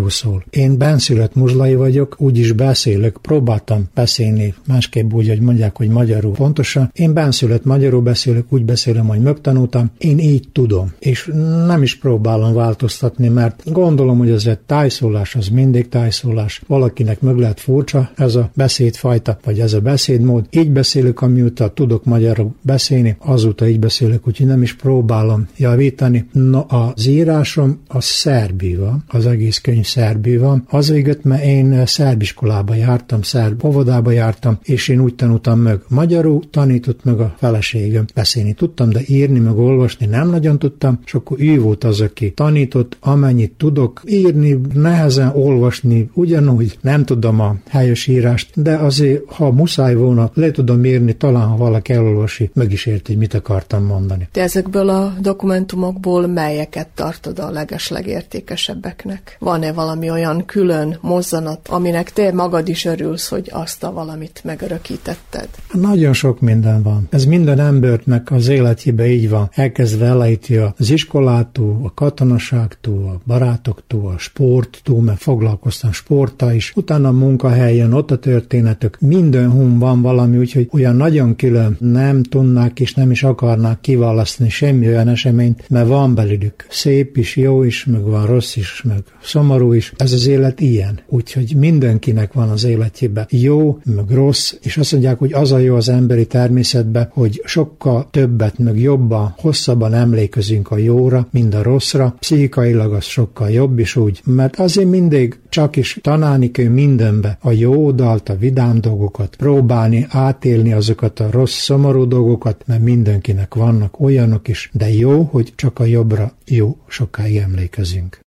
muzsláról 0.00 0.10
szól. 0.10 0.44
Én 0.50 0.78
benszülött 0.78 1.34
muzslai 1.34 1.74
vagyok, 1.74 2.16
úgyis 2.18 2.52
beszélek, 2.52 3.16
próbáltam 3.22 3.84
beszélni, 3.94 4.54
másképp 4.66 5.12
úgy, 5.12 5.28
hogy 5.28 5.40
mondják, 5.40 5.76
hogy 5.76 5.88
magyarul 5.88 6.32
pontosan. 6.32 6.90
Én 6.94 7.12
benszülött 7.12 7.64
magyarul 7.64 8.00
beszélek, 8.00 8.44
úgy 8.48 8.64
beszélem, 8.64 9.06
hogy 9.06 9.20
megtanultam, 9.20 9.90
én 9.98 10.18
így 10.18 10.48
tudom, 10.52 10.92
és 10.98 11.30
nem 11.66 11.82
is 11.82 11.98
próbálom 11.98 12.54
változtatni, 12.54 13.28
mert 13.28 13.62
gondolom, 13.72 14.18
hogy 14.18 14.30
ez 14.30 14.46
egy 14.46 14.58
tájszólás, 14.58 15.34
az 15.34 15.48
mindig 15.48 15.88
tájszólás. 15.88 16.62
Valakinek 16.66 17.20
meg 17.20 17.36
lehet 17.36 17.60
furcsa 17.60 18.10
ez 18.16 18.34
a 18.34 18.50
beszédfajta, 18.54 19.38
vagy 19.44 19.60
ez 19.60 19.72
a 19.72 19.80
beszédmód. 19.80 20.46
Így 20.50 20.70
beszélek, 20.70 21.20
amióta 21.20 21.72
tudok 21.72 22.04
magyarul 22.04 22.54
beszélni, 22.62 23.16
azóta 23.18 23.68
így 23.68 23.78
beszélek, 23.78 24.26
úgyhogy 24.26 24.46
nem 24.46 24.62
is 24.62 24.74
próbálom 24.74 25.48
javítani. 25.56 26.28
No, 26.32 26.64
az 26.68 27.06
írásom 27.06 27.80
a 27.88 28.00
szerbi 28.00 28.74
van, 28.74 29.04
az 29.08 29.26
egész 29.26 29.58
könyv 29.58 29.83
szerbi 29.84 30.36
van. 30.36 30.64
Az 30.68 30.90
végött, 30.90 31.24
mert 31.24 31.44
én 31.44 31.86
szerbiskolába 31.86 32.74
jártam, 32.74 33.22
szerb 33.22 33.64
óvodába 33.64 34.10
jártam, 34.10 34.58
és 34.62 34.88
én 34.88 35.00
úgy 35.00 35.14
tanultam 35.14 35.58
meg 35.58 35.80
magyarul, 35.88 36.42
tanított 36.50 37.04
meg 37.04 37.20
a 37.20 37.34
feleségem. 37.38 38.04
Beszélni 38.14 38.52
tudtam, 38.52 38.90
de 38.90 39.00
írni 39.06 39.38
meg 39.38 39.58
olvasni 39.58 40.06
nem 40.06 40.28
nagyon 40.28 40.58
tudtam, 40.58 40.98
és 41.04 41.14
akkor 41.14 41.40
ő 41.40 41.60
volt 41.60 41.84
az, 41.84 42.00
aki 42.00 42.32
tanított, 42.32 42.96
amennyit 43.00 43.52
tudok 43.52 44.02
írni, 44.06 44.60
nehezen 44.72 45.32
olvasni, 45.34 46.10
ugyanúgy 46.14 46.78
nem 46.80 47.04
tudom 47.04 47.40
a 47.40 47.56
helyes 47.68 48.06
írást, 48.06 48.62
de 48.62 48.76
azért, 48.76 49.22
ha 49.26 49.50
muszáj 49.50 49.94
volna, 49.94 50.30
le 50.34 50.50
tudom 50.50 50.84
írni, 50.84 51.12
talán 51.12 51.46
ha 51.46 51.56
valaki 51.56 51.92
elolvasi, 51.92 52.50
meg 52.54 52.72
is 52.72 52.86
érti, 52.86 53.12
hogy 53.12 53.20
mit 53.20 53.34
akartam 53.34 53.84
mondani. 53.84 54.28
Te 54.32 54.42
ezekből 54.42 54.88
a 54.88 55.14
dokumentumokból 55.20 56.26
melyeket 56.26 56.88
tartod 56.94 57.38
a 57.38 57.50
legeslegértékesebbeknek? 57.50 59.36
Van-e 59.38 59.72
valami 59.74 60.10
olyan 60.10 60.44
külön 60.44 60.98
mozzanat, 61.00 61.68
aminek 61.68 62.12
te 62.12 62.32
magad 62.32 62.68
is 62.68 62.84
örülsz, 62.84 63.28
hogy 63.28 63.50
azt 63.52 63.84
a 63.84 63.92
valamit 63.92 64.40
megörökítetted? 64.44 65.48
Nagyon 65.72 66.12
sok 66.12 66.40
minden 66.40 66.82
van. 66.82 67.06
Ez 67.10 67.24
minden 67.24 67.60
embernek 67.60 68.30
az 68.30 68.48
életébe 68.48 69.06
így 69.06 69.28
van. 69.28 69.50
Elkezdve 69.52 70.06
elejti 70.06 70.56
az 70.56 70.90
iskolától, 70.90 71.80
a 71.82 71.94
katonaságtól, 71.94 73.04
a 73.08 73.20
barátoktól, 73.26 74.12
a 74.16 74.18
sporttól, 74.18 75.00
mert 75.00 75.20
foglalkoztam 75.20 75.92
sporttal 75.92 76.52
is. 76.52 76.72
Utána 76.76 77.08
a 77.08 77.12
munkahelyen, 77.12 77.92
ott 77.92 78.10
a 78.10 78.18
történetek, 78.18 79.00
minden 79.00 79.50
hun 79.50 79.78
van 79.78 80.02
valami, 80.02 80.38
úgyhogy 80.38 80.68
olyan 80.72 80.96
nagyon 80.96 81.36
külön 81.36 81.76
nem 81.80 82.22
tudnák 82.22 82.80
és 82.80 82.94
nem 82.94 83.10
is 83.10 83.22
akarnák 83.22 83.80
kiválasztani 83.80 84.50
semmi 84.50 84.86
olyan 84.86 85.08
eseményt, 85.08 85.64
mert 85.68 85.88
van 85.88 86.14
belülük 86.14 86.66
szép 86.68 87.16
is, 87.16 87.36
jó 87.36 87.62
is, 87.62 87.84
meg 87.84 88.02
van 88.02 88.26
rossz 88.26 88.56
is, 88.56 88.82
meg 88.82 89.02
szomorú 89.22 89.63
is. 89.72 89.92
Ez 89.96 90.12
az 90.12 90.26
élet 90.26 90.60
ilyen. 90.60 91.00
Úgyhogy 91.06 91.54
mindenkinek 91.56 92.32
van 92.32 92.48
az 92.48 92.64
életében 92.64 93.26
jó, 93.30 93.78
meg 93.84 94.10
rossz, 94.10 94.54
és 94.62 94.76
azt 94.76 94.92
mondják, 94.92 95.18
hogy 95.18 95.32
az 95.32 95.52
a 95.52 95.58
jó 95.58 95.74
az 95.74 95.88
emberi 95.88 96.26
természetben, 96.26 97.08
hogy 97.12 97.42
sokkal 97.44 98.08
többet, 98.10 98.58
meg 98.58 98.80
jobban, 98.80 99.34
hosszabban 99.38 99.94
emlékezünk 99.94 100.70
a 100.70 100.76
jóra, 100.76 101.28
mint 101.30 101.54
a 101.54 101.62
rosszra. 101.62 102.16
Pszichikailag 102.18 102.92
az 102.92 103.04
sokkal 103.04 103.50
jobb 103.50 103.78
is 103.78 103.96
úgy, 103.96 104.20
mert 104.24 104.58
azért 104.58 104.88
mindig 104.88 105.38
csak 105.48 105.76
is 105.76 105.98
tanálni 106.02 106.50
kell 106.50 106.68
mindenbe 106.68 107.38
a 107.40 107.50
jó 107.50 107.84
oldalt, 107.84 108.28
a 108.28 108.36
vidám 108.36 108.80
dolgokat, 108.80 109.36
próbálni 109.36 110.06
átélni 110.08 110.72
azokat 110.72 111.20
a 111.20 111.30
rossz, 111.30 111.54
szomorú 111.54 112.08
dolgokat, 112.08 112.62
mert 112.66 112.82
mindenkinek 112.82 113.54
vannak 113.54 114.00
olyanok 114.00 114.48
is, 114.48 114.70
de 114.72 114.90
jó, 114.90 115.22
hogy 115.22 115.52
csak 115.56 115.78
a 115.78 115.84
jobbra 115.84 116.32
jó 116.46 116.76
sokáig 116.88 117.36
emlékezünk. 117.36 118.23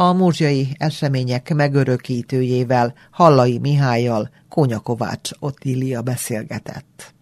A 0.00 0.12
múzsiai 0.12 0.68
események 0.78 1.54
megörökítőjével, 1.54 2.94
Hallai 3.10 3.58
Mihályjal 3.58 4.30
Konyakovács 4.48 5.30
Ottilia 5.40 6.02
beszélgetett. 6.02 7.14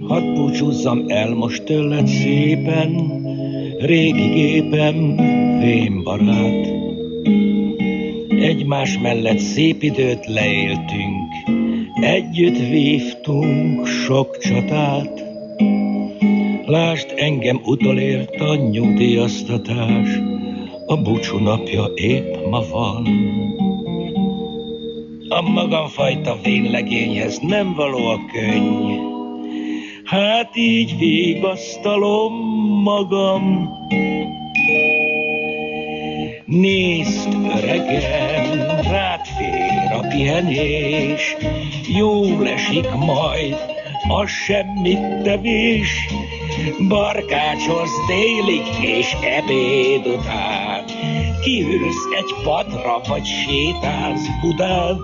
Hadd 0.00 0.34
búcsúzzam 0.34 1.04
el 1.08 1.34
most 1.34 1.64
tőled 1.64 2.06
szépen, 2.06 2.92
régi 3.78 4.28
gépem, 4.28 5.16
vén 5.58 6.02
barát. 6.02 6.76
Egymás 8.56 8.98
mellett 8.98 9.38
szép 9.38 9.82
időt 9.82 10.26
leéltünk, 10.26 11.32
együtt 12.00 12.58
vívtunk 12.58 13.86
sok 13.86 14.38
csatát. 14.38 15.24
Lásd, 16.66 17.12
engem 17.16 17.60
utolért 17.64 18.40
a 18.40 18.54
nyugdíjaztatás, 18.54 20.08
a 20.86 20.96
búcsú 20.96 21.38
napja 21.38 21.84
épp 21.94 22.34
ma 22.50 22.62
van. 22.70 23.06
A 25.28 25.40
magamfajta 25.40 26.38
vénlegényhez 26.42 27.38
nem 27.38 27.74
való 27.74 28.06
a 28.06 28.20
könny, 28.32 28.98
hát 30.04 30.56
így 30.56 30.98
végasztalom 30.98 32.32
magam. 32.82 33.68
Nézd, 36.46 37.34
öregem, 37.56 38.80
rád 38.90 39.26
fér 39.26 39.92
a 39.92 40.06
pihenés, 40.08 41.36
jól 41.96 42.48
esik 42.48 42.90
majd 42.90 43.56
a 44.08 44.26
semmit 44.26 45.22
tevés, 45.22 46.08
barkácsolsz 46.88 47.90
délig 48.08 48.62
és 48.80 49.12
ebéd 49.12 50.06
után, 50.06 50.84
kiülsz 51.42 52.04
egy 52.16 52.44
padra 52.44 53.00
vagy 53.08 53.24
sétálsz 53.24 54.26
Budán, 54.40 54.98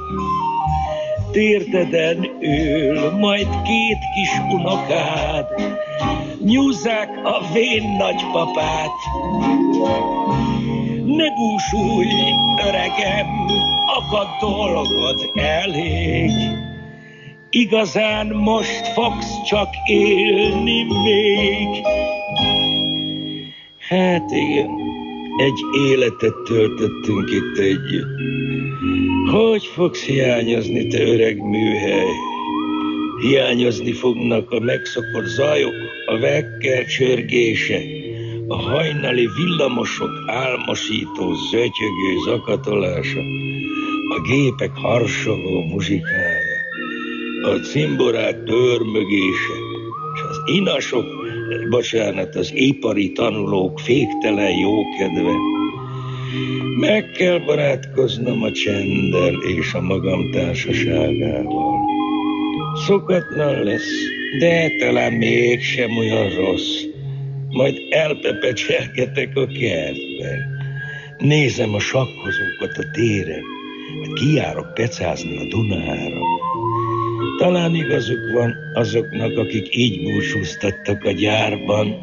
térdeden 1.33 2.29
ül 2.41 3.11
majd 3.11 3.49
két 3.63 3.99
kis 4.15 4.39
unokád, 4.51 5.47
nyúzzák 6.45 7.21
a 7.25 7.53
vén 7.53 7.97
nagypapát. 7.99 8.91
Ne 11.17 11.31
búsulj, 11.31 12.33
öregem, 12.67 13.27
akad 13.87 14.29
dolgod 14.41 15.31
elég. 15.35 16.31
Igazán 17.51 18.27
most 18.27 18.87
fogsz 18.87 19.43
csak 19.47 19.69
élni 19.87 20.83
még. 20.83 21.69
Hát 23.79 24.31
igen, 24.31 24.71
egy 25.37 25.89
életet 25.91 26.35
töltöttünk 26.45 27.31
itt 27.31 27.59
együtt. 27.59 28.17
Hogy 29.31 29.65
fogsz 29.65 30.05
hiányozni, 30.05 30.87
te 30.87 31.03
öreg 31.03 31.43
műhely? 31.43 32.13
Hiányozni 33.21 33.93
fognak 33.93 34.51
a 34.51 34.61
megszokott 34.61 35.27
zajok, 35.27 35.75
a 36.07 36.19
vekker 36.19 36.85
csörgése, 36.85 37.81
a 38.49 38.57
hajnali 38.57 39.29
villamosok 39.37 40.11
álmosító, 40.27 41.35
zötyögő 41.51 42.19
zakatolása, 42.25 43.21
a 44.17 44.21
gépek 44.21 44.71
harsogó 44.75 45.63
muzsikája, 45.63 46.61
a 47.43 47.49
cimborák 47.49 48.45
törmögése, 48.45 49.55
és 50.15 50.21
az 50.29 50.41
inasok, 50.45 51.05
bocsánat, 51.71 52.35
az 52.35 52.51
ipari 52.55 53.13
tanulók 53.13 53.79
féktelen 53.79 54.59
jókedve. 54.59 55.33
Meg 56.81 57.11
kell 57.11 57.39
barátkoznom 57.39 58.43
a 58.43 58.53
csenddel 58.53 59.35
és 59.57 59.75
a 59.75 59.81
magam 59.81 60.31
társaságával. 60.31 61.81
Szokatlan 62.87 63.63
lesz, 63.63 63.93
de 64.39 64.69
talán 64.79 65.13
mégsem 65.13 65.97
olyan 65.97 66.29
rossz. 66.35 66.92
Majd 67.53 67.83
elpepecselgetek 67.91 69.37
a 69.37 69.47
kertben. 69.47 70.61
Nézem 71.19 71.75
a 71.75 71.79
sakkozókat 71.79 72.77
a 72.77 72.91
téren, 72.93 73.43
hát 74.05 74.15
kijárok 74.15 74.75
pecázni 74.75 75.37
a 75.37 75.45
Dunára. 75.49 76.21
Talán 77.39 77.75
igazuk 77.75 78.33
van 78.33 78.55
azoknak, 78.75 79.39
akik 79.39 79.77
így 79.77 80.03
búcsúztattak 80.03 81.05
a 81.05 81.11
gyárban. 81.11 81.97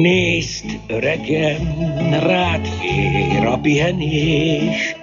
Nézd, 0.00 0.64
öregem, 0.88 1.74
rád 2.10 2.66
fér 2.66 3.46
a 3.46 3.58
pihenés, 3.58 4.96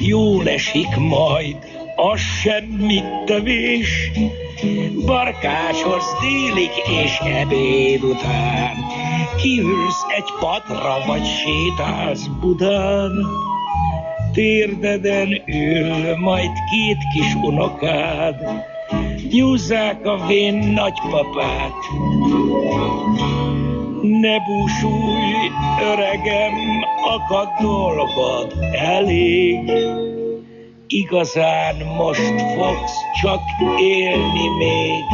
jól 0.00 0.48
esik 0.48 0.96
majd, 0.96 1.56
az 1.96 2.20
semmit 2.20 3.24
tevés. 3.24 4.10
Barkáshoz 5.06 6.04
délig 6.20 6.70
és 7.02 7.18
ebéd 7.18 8.02
után, 8.02 8.74
kiülsz 9.36 10.04
egy 10.16 10.32
padra, 10.40 10.96
vagy 11.06 11.24
sétálsz 11.24 12.26
Budán. 12.40 13.12
Térdeden 14.32 15.42
ül 15.46 16.16
majd 16.16 16.50
két 16.70 16.98
kis 17.14 17.34
unokád, 17.34 18.34
nyúzzák 19.30 20.06
a 20.06 20.26
vén 20.26 20.54
nagypapát. 20.54 21.72
Ne 24.02 24.38
búsulj, 24.38 25.50
öregem, 25.92 26.54
akad 27.02 27.48
dolgod 27.60 28.54
elég. 28.72 29.70
Igazán 30.90 31.76
most 31.76 32.40
fogsz 32.40 32.96
csak 33.20 33.40
élni 33.80 34.48
még. 34.58 35.04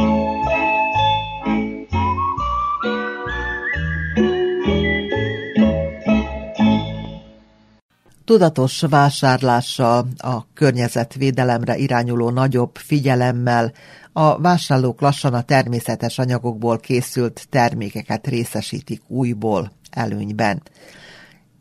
Tudatos 8.25 8.81
vásárlással, 8.81 10.07
a 10.17 10.53
környezetvédelemre 10.53 11.77
irányuló 11.77 12.29
nagyobb 12.29 12.75
figyelemmel 12.75 13.71
a 14.13 14.41
vásárlók 14.41 15.01
lassan 15.01 15.33
a 15.33 15.41
természetes 15.41 16.19
anyagokból 16.19 16.79
készült 16.79 17.47
termékeket 17.49 18.27
részesítik 18.27 19.01
újból 19.07 19.71
előnyben. 19.89 20.61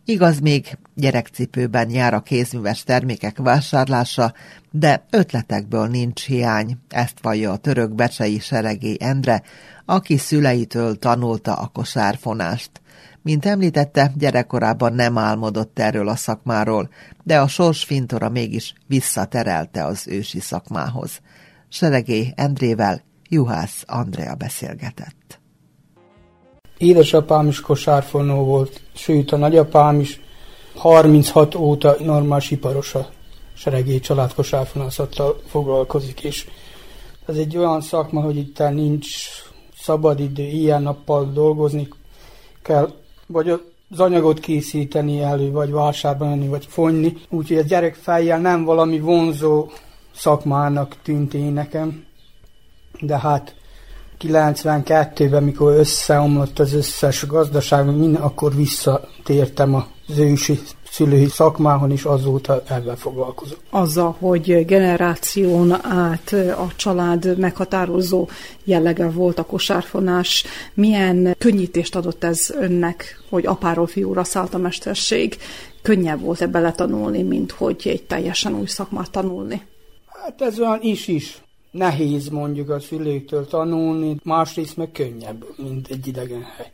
Igaz, 0.04 0.40
még 0.40 0.78
gyerekcipőben 0.95 1.90
jár 1.90 2.14
a 2.14 2.20
kézműves 2.20 2.82
termékek 2.82 3.38
vásárlása, 3.38 4.32
de 4.70 5.05
ötletekből 5.11 5.86
nincs 5.86 6.26
hiány, 6.26 6.78
ezt 6.88 7.18
vallja 7.22 7.53
a 7.53 7.57
török 7.57 7.95
becsei 7.95 8.38
seregély 8.38 8.97
Endre, 9.01 9.42
aki 9.84 10.16
szüleitől 10.16 10.99
tanulta 10.99 11.55
a 11.55 11.66
kosárfonást. 11.66 12.70
Mint 13.22 13.47
említette, 13.47 14.12
gyerekkorában 14.16 14.92
nem 14.92 15.18
álmodott 15.18 15.78
erről 15.78 16.09
a 16.09 16.16
szakmáról, 16.16 16.88
de 17.22 17.40
a 17.40 17.49
sors 17.49 17.84
fintora 17.84 18.28
mégis 18.28 18.74
visszaterelte 18.86 19.84
az 19.84 20.09
ősi 20.09 20.40
szakmához. 20.40 21.20
Seregély 21.68 22.32
Endrével 22.34 23.03
Juhász 23.28 23.84
Andrea 23.86 24.34
beszélgetett. 24.34 25.40
Édesapám 26.78 27.49
is 27.49 27.61
kosárfonó 27.61 28.45
volt, 28.45 28.82
sőt 28.95 29.32
a 29.32 29.36
nagyapám 29.36 30.01
is 30.01 30.20
36 30.75 31.55
óta 31.55 31.97
normális 31.99 32.51
iparos 32.51 32.95
a 32.95 33.09
seregély 33.57 34.01
család 34.01 34.35
foglalkozik, 35.47 36.25
és 36.25 36.49
ez 37.27 37.37
egy 37.37 37.57
olyan 37.57 37.81
szakma, 37.81 38.20
hogy 38.20 38.37
itt 38.37 38.59
nincs 38.59 39.16
szabadidő, 39.81 40.43
ilyen 40.43 40.83
nappal 40.83 41.31
dolgozni 41.33 41.89
kell, 42.62 42.93
vagy 43.27 43.49
az 43.91 44.01
anyagot 44.01 44.41
készíteni 44.41 45.20
elő, 45.20 45.51
vagy 45.51 45.70
vásárban 45.70 46.29
menni, 46.29 46.49
vagy 46.49 46.66
fonyni. 46.66 47.16
Úgyhogy 47.29 47.57
a 47.57 47.62
gyerek 47.62 47.95
fejjel 47.95 48.39
nem 48.39 48.64
valami 48.64 49.01
vonzó 49.01 49.70
szakmának 50.14 50.97
tűnt 51.03 51.35
én 51.35 51.53
nekem. 51.53 52.05
De 53.01 53.18
hát 53.18 53.55
92-ben, 54.27 55.43
mikor 55.43 55.72
összeomlott 55.72 56.59
az 56.59 56.75
összes 56.75 57.27
gazdaság, 57.27 57.97
minden, 57.97 58.22
akkor 58.22 58.55
visszatértem 58.55 59.75
az 59.75 60.18
ősi 60.18 60.59
szülői 60.91 61.27
szakmáhon, 61.27 61.91
és 61.91 62.05
azóta 62.05 62.62
ebben 62.68 62.97
foglalkozom. 62.97 63.59
Azzal, 63.70 64.16
hogy 64.18 64.64
generáción 64.64 65.87
át 65.87 66.33
a 66.33 66.66
család 66.77 67.39
meghatározó 67.39 68.29
jellege 68.64 69.11
volt 69.11 69.39
a 69.39 69.45
kosárfonás, 69.45 70.45
milyen 70.75 71.35
könnyítést 71.39 71.97
adott 71.97 72.25
ez 72.25 72.51
önnek, 72.51 73.22
hogy 73.31 73.47
apáról 73.47 73.87
fiúra 73.87 74.25
szállt 74.25 74.55
a 74.55 74.59
mesterség? 74.59 75.37
Könnyebb 75.83 76.20
volt-e 76.20 76.47
beletanulni, 76.47 77.22
mint 77.22 77.51
hogy 77.53 77.83
egy 77.85 78.03
teljesen 78.03 78.55
új 78.55 78.66
szakmát 78.66 79.11
tanulni? 79.11 79.62
Hát 80.07 80.43
ez 80.43 80.61
olyan 80.61 80.79
is-is 80.83 81.43
nehéz 81.75 82.29
mondjuk 82.29 82.70
a 82.70 82.81
szülőktől 82.81 83.47
tanulni, 83.47 84.16
másrészt 84.22 84.77
meg 84.77 84.93
könnyebb, 84.93 85.45
mint 85.57 85.89
egy 85.89 86.07
idegen 86.07 86.43
hely. 86.57 86.70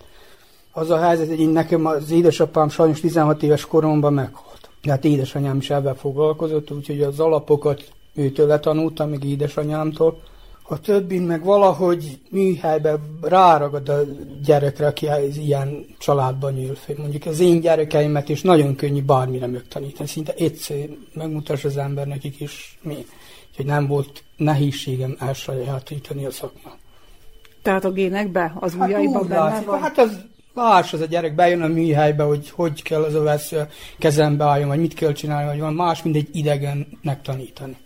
Az 0.73 0.91
a 0.91 0.99
helyzet, 0.99 1.29
hogy 1.29 1.41
én 1.41 1.49
nekem 1.49 1.87
az 1.87 2.11
édesapám 2.11 2.69
sajnos 2.69 3.01
16 3.01 3.43
éves 3.43 3.67
koromban 3.67 4.13
meghalt. 4.13 4.69
Hát 4.89 5.05
édesanyám 5.05 5.57
is 5.57 5.71
ebben 5.71 5.95
foglalkozott, 5.97 6.71
úgyhogy 6.71 7.03
az 7.03 7.21
alapokat 7.21 7.85
őtől 8.15 8.47
letanultam, 8.47 9.11
meg 9.11 9.25
édesanyámtól. 9.25 10.21
A 10.63 10.81
többi 10.81 11.19
meg 11.19 11.45
valahogy 11.45 12.19
műhelyben 12.31 13.19
ráragad 13.21 13.89
a 13.89 14.01
gyerekre, 14.45 14.87
aki 14.87 15.07
az 15.07 15.37
ilyen 15.37 15.87
családban 15.99 16.53
nyíl 16.53 16.75
fel. 16.75 16.95
Mondjuk 16.99 17.27
az 17.27 17.41
én 17.41 17.61
gyerekeimet 17.61 18.29
is 18.29 18.43
nagyon 18.43 18.75
könnyű 18.75 19.03
bármire 19.03 19.47
megtanítani. 19.47 20.09
Szinte 20.09 20.35
egyszer 20.35 20.89
megmutassa 21.15 21.69
az 21.69 21.77
ember 21.77 22.07
nekik 22.07 22.41
is 22.41 22.79
mi. 22.83 23.07
Úgyhogy 23.61 23.75
nem 23.75 23.87
volt 23.87 24.23
nehézségem 24.37 25.17
elsajátítani 25.19 26.25
a 26.25 26.31
szakmát. 26.31 26.77
Tehát 27.63 27.85
a 27.85 27.91
génekbe, 27.91 28.53
az 28.61 28.75
hát 28.75 28.89
ujjaiban 28.89 29.29
benne 29.29 29.41
látszik, 29.41 29.67
van? 29.67 29.81
Hát 29.81 29.99
az 29.99 30.25
más, 30.55 30.93
az 30.93 31.01
a 31.01 31.05
gyerek 31.05 31.35
bejön 31.35 31.63
a 31.63 31.67
műhelybe, 31.67 32.23
hogy 32.23 32.51
hogy 32.51 32.83
kell 32.83 33.03
az 33.03 33.15
a 33.15 33.67
kezembe 33.99 34.45
álljon, 34.45 34.69
vagy 34.69 34.81
mit 34.81 34.95
kell 34.95 35.13
csinálni, 35.13 35.49
vagy 35.49 35.61
van 35.61 35.75
más, 35.75 36.03
mint 36.03 36.17
egy 36.17 36.29
idegennek 36.33 37.23
tanítani. 37.23 37.77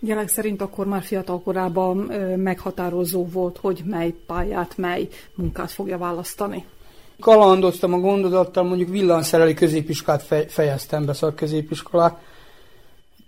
Jelek 0.00 0.28
szerint 0.28 0.62
akkor 0.62 0.86
már 0.86 1.02
fiatal 1.02 1.40
korában 1.42 1.96
meghatározó 2.36 3.26
volt, 3.26 3.58
hogy 3.58 3.82
mely 3.84 4.14
pályát, 4.26 4.76
mely 4.76 5.08
munkát 5.34 5.70
fogja 5.70 5.98
választani. 5.98 6.64
Kalandoztam 7.20 7.92
a 7.92 7.98
gondozattal, 7.98 8.64
mondjuk 8.64 8.88
villanszereli 8.88 9.54
középiskolát 9.54 10.22
fejeztem 10.48 11.04
be, 11.04 11.12
szakközépiskolát, 11.12 12.18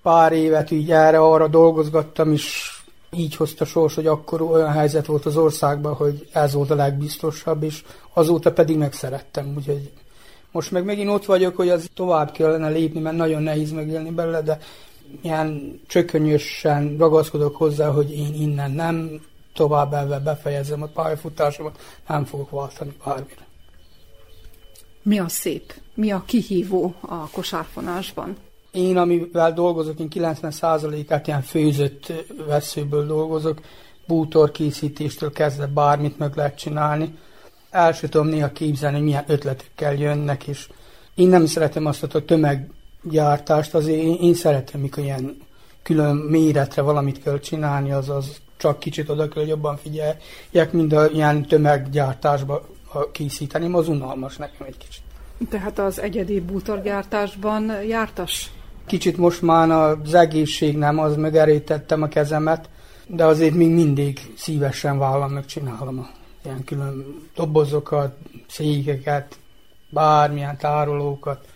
pár 0.03 0.33
évet 0.33 0.71
így 0.71 0.91
erre 0.91 1.19
arra 1.19 1.49
dolgozgattam, 1.49 2.33
és 2.33 2.71
így 3.11 3.37
hozta 3.37 3.65
sors, 3.65 3.95
hogy 3.95 4.07
akkor 4.07 4.43
olyan 4.43 4.73
helyzet 4.73 5.07
volt 5.07 5.27
az 5.27 5.37
országban, 5.37 5.95
hogy 5.95 6.29
ez 6.33 6.53
volt 6.53 6.71
a 6.71 6.75
legbiztosabb, 6.75 7.63
és 7.63 7.85
azóta 8.13 8.53
pedig 8.53 8.77
megszerettem, 8.77 9.55
úgyhogy 9.57 9.91
most 10.51 10.71
meg 10.71 10.85
megint 10.85 11.11
ott 11.11 11.25
vagyok, 11.25 11.57
hogy 11.57 11.69
az 11.69 11.89
tovább 11.95 12.33
kellene 12.33 12.69
lépni, 12.69 13.01
mert 13.01 13.17
nagyon 13.17 13.43
nehéz 13.43 13.73
megélni 13.73 14.11
belőle, 14.11 14.43
de 14.43 14.59
ilyen 15.21 15.81
csökönyösen 15.87 16.97
ragaszkodok 16.99 17.57
hozzá, 17.57 17.91
hogy 17.91 18.13
én 18.13 18.35
innen 18.35 18.71
nem 18.71 19.21
tovább 19.55 19.93
elve 19.93 20.19
befejezem 20.19 20.83
a 20.83 20.87
pályafutásomat, 20.87 21.79
nem 22.09 22.25
fogok 22.25 22.51
váltani 22.51 22.97
bármire. 23.05 23.47
Mi 25.03 25.19
a 25.19 25.29
szép? 25.29 25.75
Mi 25.95 26.11
a 26.11 26.23
kihívó 26.27 26.95
a 27.01 27.31
kosárfonásban? 27.31 28.37
Én, 28.73 28.97
amivel 28.97 29.53
dolgozok, 29.53 29.99
én 29.99 30.09
90%-át 30.15 31.27
ilyen 31.27 31.43
főzött 31.43 32.13
veszőből 32.47 33.07
dolgozok, 33.07 33.61
bútor 34.07 34.51
készítéstől 34.51 35.33
kezdve 35.33 35.67
bármit 35.67 36.19
meg 36.19 36.37
lehet 36.37 36.59
csinálni. 36.59 37.19
El 37.71 37.93
sem 37.93 38.11
tudom 38.11 38.27
néha 38.27 38.53
képzelni, 38.53 38.97
hogy 38.97 39.05
milyen 39.05 39.25
ötletekkel 39.27 39.95
jönnek, 39.95 40.47
és 40.47 40.69
én 41.15 41.29
nem 41.29 41.47
szeretem 41.47 41.87
azt 41.87 42.03
a 42.03 42.25
tömeggyártást, 42.25 43.75
azért 43.75 44.03
én, 44.03 44.17
én 44.21 44.35
szeretem, 44.35 44.81
mikor 44.81 45.03
ilyen 45.03 45.37
külön 45.83 46.17
méretre 46.17 46.83
valamit 46.83 47.23
kell 47.23 47.39
csinálni, 47.39 47.93
azaz 47.93 48.41
csak 48.57 48.79
kicsit 48.79 49.09
oda 49.09 49.29
kell 49.29 49.47
jobban 49.47 49.77
figyeljek, 49.77 50.73
mint 50.73 50.93
a 50.93 51.07
ilyen 51.07 51.43
tömeggyártásba 51.47 52.67
készíteni, 53.13 53.73
az 53.73 53.89
unalmas 53.89 54.37
nekem 54.37 54.67
egy 54.67 54.77
kicsit. 54.77 55.03
Tehát 55.49 55.79
az 55.79 56.01
egyedi 56.01 56.41
bútorgyártásban 56.41 57.83
jártas? 57.87 58.51
Kicsit 58.87 59.17
most 59.17 59.43
már 59.43 59.71
az 59.71 60.15
egészség 60.15 60.77
nem, 60.77 60.99
az 60.99 61.17
megerítettem 61.17 62.03
a 62.03 62.09
kezemet, 62.09 62.69
de 63.07 63.25
azért 63.25 63.55
még 63.55 63.71
mindig 63.71 64.33
szívesen 64.37 64.99
vállam, 64.99 65.31
meg 65.33 65.47
csinálom 65.47 65.99
a 65.99 66.09
ilyen 66.45 66.65
külön 66.65 67.29
dobozokat, 67.35 68.17
székeket, 68.49 69.39
bármilyen 69.91 70.57
tárolókat, 70.57 71.47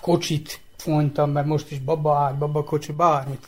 kocsit 0.00 0.60
fontam, 0.76 1.30
mert 1.30 1.46
most 1.46 1.70
is 1.70 1.78
baba 1.78 2.36
baba 2.38 2.64
kocsi, 2.64 2.92
bármit, 2.92 3.46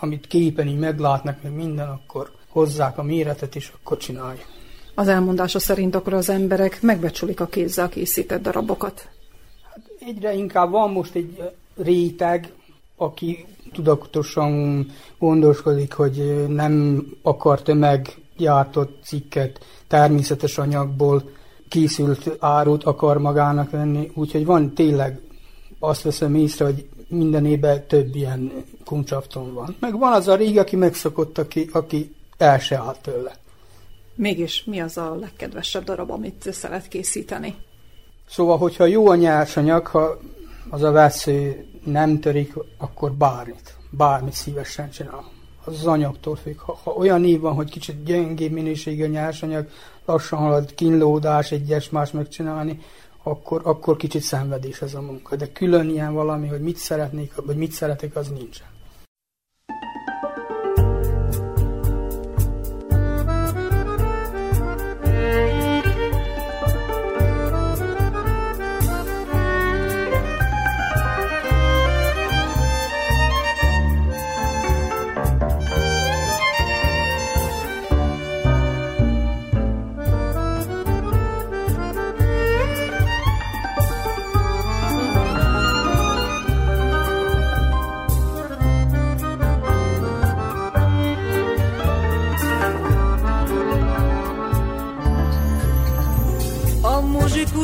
amit 0.00 0.26
képen 0.26 0.66
így 0.66 0.78
meglátnak, 0.78 1.42
meg 1.42 1.52
minden, 1.52 1.88
akkor 1.88 2.30
hozzák 2.48 2.98
a 2.98 3.02
méretet, 3.02 3.56
és 3.56 3.72
akkor 3.80 3.96
csináljuk. 3.96 4.46
Az 4.94 5.08
elmondása 5.08 5.58
szerint 5.58 5.94
akkor 5.94 6.12
az 6.12 6.28
emberek 6.28 6.82
megbecsülik 6.82 7.40
a 7.40 7.46
kézzel 7.46 7.88
készített 7.88 8.42
darabokat. 8.42 9.08
Hát 9.62 9.90
Egyre 10.00 10.34
inkább 10.34 10.70
van 10.70 10.90
most 10.90 11.14
egy 11.14 11.42
réteg, 11.82 12.52
aki 12.96 13.46
tudatosan 13.72 14.86
gondoskodik, 15.18 15.92
hogy 15.92 16.44
nem 16.48 17.06
akar 17.22 17.62
tömeggyártott 17.62 18.98
cikket 19.02 19.66
természetes 19.86 20.58
anyagból 20.58 21.30
készült 21.68 22.36
árut 22.38 22.84
akar 22.84 23.18
magának 23.18 23.70
venni, 23.70 24.10
úgyhogy 24.14 24.44
van 24.44 24.74
tényleg 24.74 25.20
azt 25.78 26.02
veszem 26.02 26.34
észre, 26.34 26.64
hogy 26.64 26.88
minden 27.08 27.46
évben 27.46 27.86
több 27.86 28.14
ilyen 28.14 28.64
kuncsafton 28.84 29.54
van. 29.54 29.76
Meg 29.80 29.98
van 29.98 30.12
az 30.12 30.28
a 30.28 30.34
régi, 30.34 30.58
aki 30.58 30.76
megszokott, 30.76 31.38
aki, 31.38 31.68
aki 31.72 32.14
el 32.36 32.58
se 32.58 32.76
áll 32.76 32.96
tőle. 33.02 33.36
Mégis 34.14 34.64
mi 34.64 34.80
az 34.80 34.96
a 34.96 35.16
legkedvesebb 35.20 35.84
darab, 35.84 36.10
amit 36.10 36.52
szeret 36.52 36.88
készíteni? 36.88 37.54
Szóval, 38.28 38.58
hogyha 38.58 38.84
jó 38.84 39.08
a 39.08 39.14
nyersanyag, 39.14 39.86
ha 39.86 40.18
az 40.70 40.82
a 40.82 40.90
vesző 40.90 41.66
nem 41.84 42.20
törik, 42.20 42.54
akkor 42.78 43.12
bármit, 43.12 43.76
bármit 43.90 44.32
szívesen 44.32 44.90
csinál. 44.90 45.24
Az 45.64 45.86
anyagtól 45.86 46.36
függ. 46.36 46.58
Ha, 46.58 46.80
ha 46.82 46.90
olyan 46.90 47.24
év 47.24 47.40
van, 47.40 47.54
hogy 47.54 47.70
kicsit 47.70 48.04
gyengébb 48.04 48.52
minőségű 48.52 49.04
a 49.04 49.06
nyersanyag, 49.06 49.68
lassan 50.04 50.38
halad 50.38 50.74
kínlódás, 50.74 51.52
egyes 51.52 51.90
más 51.90 52.10
megcsinálni, 52.10 52.80
akkor, 53.22 53.60
akkor 53.64 53.96
kicsit 53.96 54.22
szenvedés 54.22 54.82
ez 54.82 54.94
a 54.94 55.00
munka. 55.00 55.36
De 55.36 55.52
külön 55.52 55.88
ilyen 55.88 56.12
valami, 56.12 56.48
hogy 56.48 56.60
mit 56.60 56.76
szeretnék, 56.76 57.32
vagy 57.46 57.56
mit 57.56 57.72
szeretek, 57.72 58.16
az 58.16 58.28
nincsen. 58.28 58.66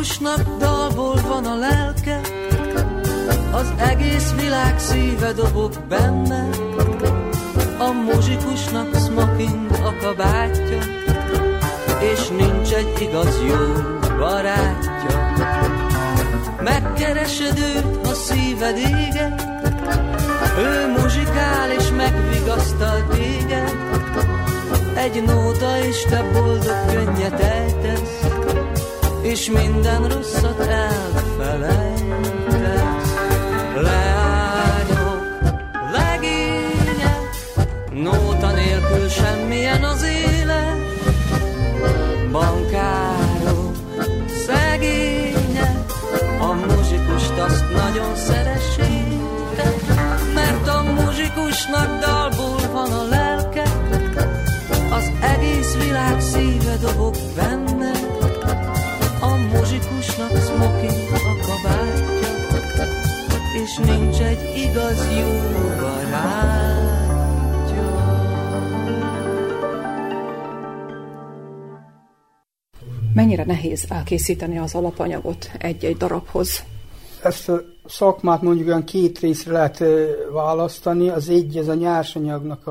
Muzsikusnak 0.04 0.58
dalból 0.58 1.20
van 1.28 1.44
a 1.44 1.56
lelke, 1.56 2.20
az 3.52 3.72
egész 3.76 4.34
világ 4.40 4.78
szíve 4.78 5.32
dobog 5.32 5.72
benne. 5.88 6.48
A 7.78 7.92
muzsikusnak 7.92 8.96
smoking 8.96 9.70
a 9.70 9.96
kabátja, 10.00 10.78
és 12.12 12.28
nincs 12.28 12.72
egy 12.72 13.00
igaz 13.00 13.40
jó 13.48 13.82
barátja. 14.18 15.32
Megkeresed 16.62 17.58
őt, 17.58 18.06
ha 18.06 18.14
szíved 18.14 18.76
éget, 18.76 19.46
ő 20.58 20.92
muzsikál 20.98 21.70
és 21.70 21.88
megvigasztal 21.96 23.06
téged. 23.12 23.76
Egy 24.94 25.22
nóta 25.22 25.78
és 25.78 26.02
te 26.02 26.22
boldog 26.32 26.84
könnyet 26.92 27.40
ejtesz, 27.40 28.24
és 29.24 29.50
minden 29.50 30.08
rosszat 30.08 30.60
elfelejtesz. 30.60 32.02
Leányok, 33.74 35.22
legények, 35.92 37.30
nóta 37.90 38.52
nélkül 38.52 39.08
semmilyen 39.08 39.84
az 39.84 40.02
élet. 40.02 40.76
Bankárok, 42.32 43.74
szegények, 44.46 45.92
a 46.40 46.52
muzsikust 46.52 47.38
azt 47.38 47.64
nagyon 47.76 48.16
szeressétek, 48.16 49.74
mert 50.34 50.68
a 50.68 50.82
muzsikusnak 50.82 52.00
dalból 52.00 52.60
van 52.72 52.92
a 52.92 53.08
lelke, 53.08 53.62
az 54.90 55.10
egész 55.20 55.76
világ 55.84 56.20
szíve 56.20 56.76
dobog 56.76 57.14
benne 57.36 57.92
és 63.64 63.76
nincs 63.76 64.20
egy 64.20 64.56
igaz 64.56 65.16
jó 65.18 65.28
barátja. 65.80 67.02
Mennyire 73.14 73.44
nehéz 73.44 73.86
elkészíteni 73.88 74.58
az 74.58 74.74
alapanyagot 74.74 75.50
egy-egy 75.58 75.96
darabhoz? 75.96 76.64
Ezt 77.22 77.48
a 77.48 77.60
szakmát 77.86 78.42
mondjuk 78.42 78.66
olyan 78.66 78.84
két 78.84 79.18
részre 79.18 79.52
lehet 79.52 79.84
választani. 80.32 81.08
Az 81.08 81.28
egy, 81.28 81.56
ez 81.56 81.68
a 81.68 81.74
nyersanyagnak 81.74 82.66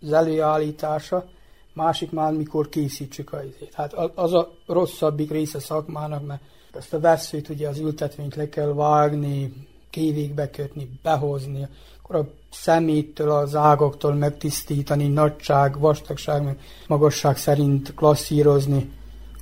az 0.00 0.12
előállítása, 0.12 1.24
másik 1.72 2.10
már 2.10 2.32
mikor 2.32 2.68
készítsük 2.68 3.32
a 3.32 3.42
izét. 3.42 3.74
Hát 3.74 3.92
az 4.14 4.34
a 4.34 4.52
rosszabbik 4.66 5.30
része 5.30 5.60
szakmának, 5.60 6.26
mert 6.26 6.40
ezt 6.72 6.94
a 6.94 7.00
veszőt 7.00 7.48
ugye 7.48 7.68
az 7.68 7.78
ültetvényt 7.78 8.34
le 8.34 8.48
kell 8.48 8.74
vágni, 8.74 9.52
kévékbe 9.96 10.50
kötni, 10.50 10.88
behozni, 11.02 11.68
akkor 12.02 12.16
a 12.16 12.28
szeméttől, 12.50 13.30
az 13.30 13.54
ágaktól 13.54 14.14
megtisztítani, 14.14 15.06
nagyság, 15.06 15.78
vastagság, 15.78 16.42
meg 16.42 16.58
magasság 16.86 17.36
szerint 17.36 17.94
klasszírozni. 17.94 18.90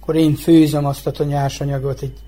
Akkor 0.01 0.17
én 0.17 0.35
főzöm 0.35 0.87
azt 0.87 1.07
a 1.07 1.25
nyersanyagot 1.25 2.01
egy 2.01 2.19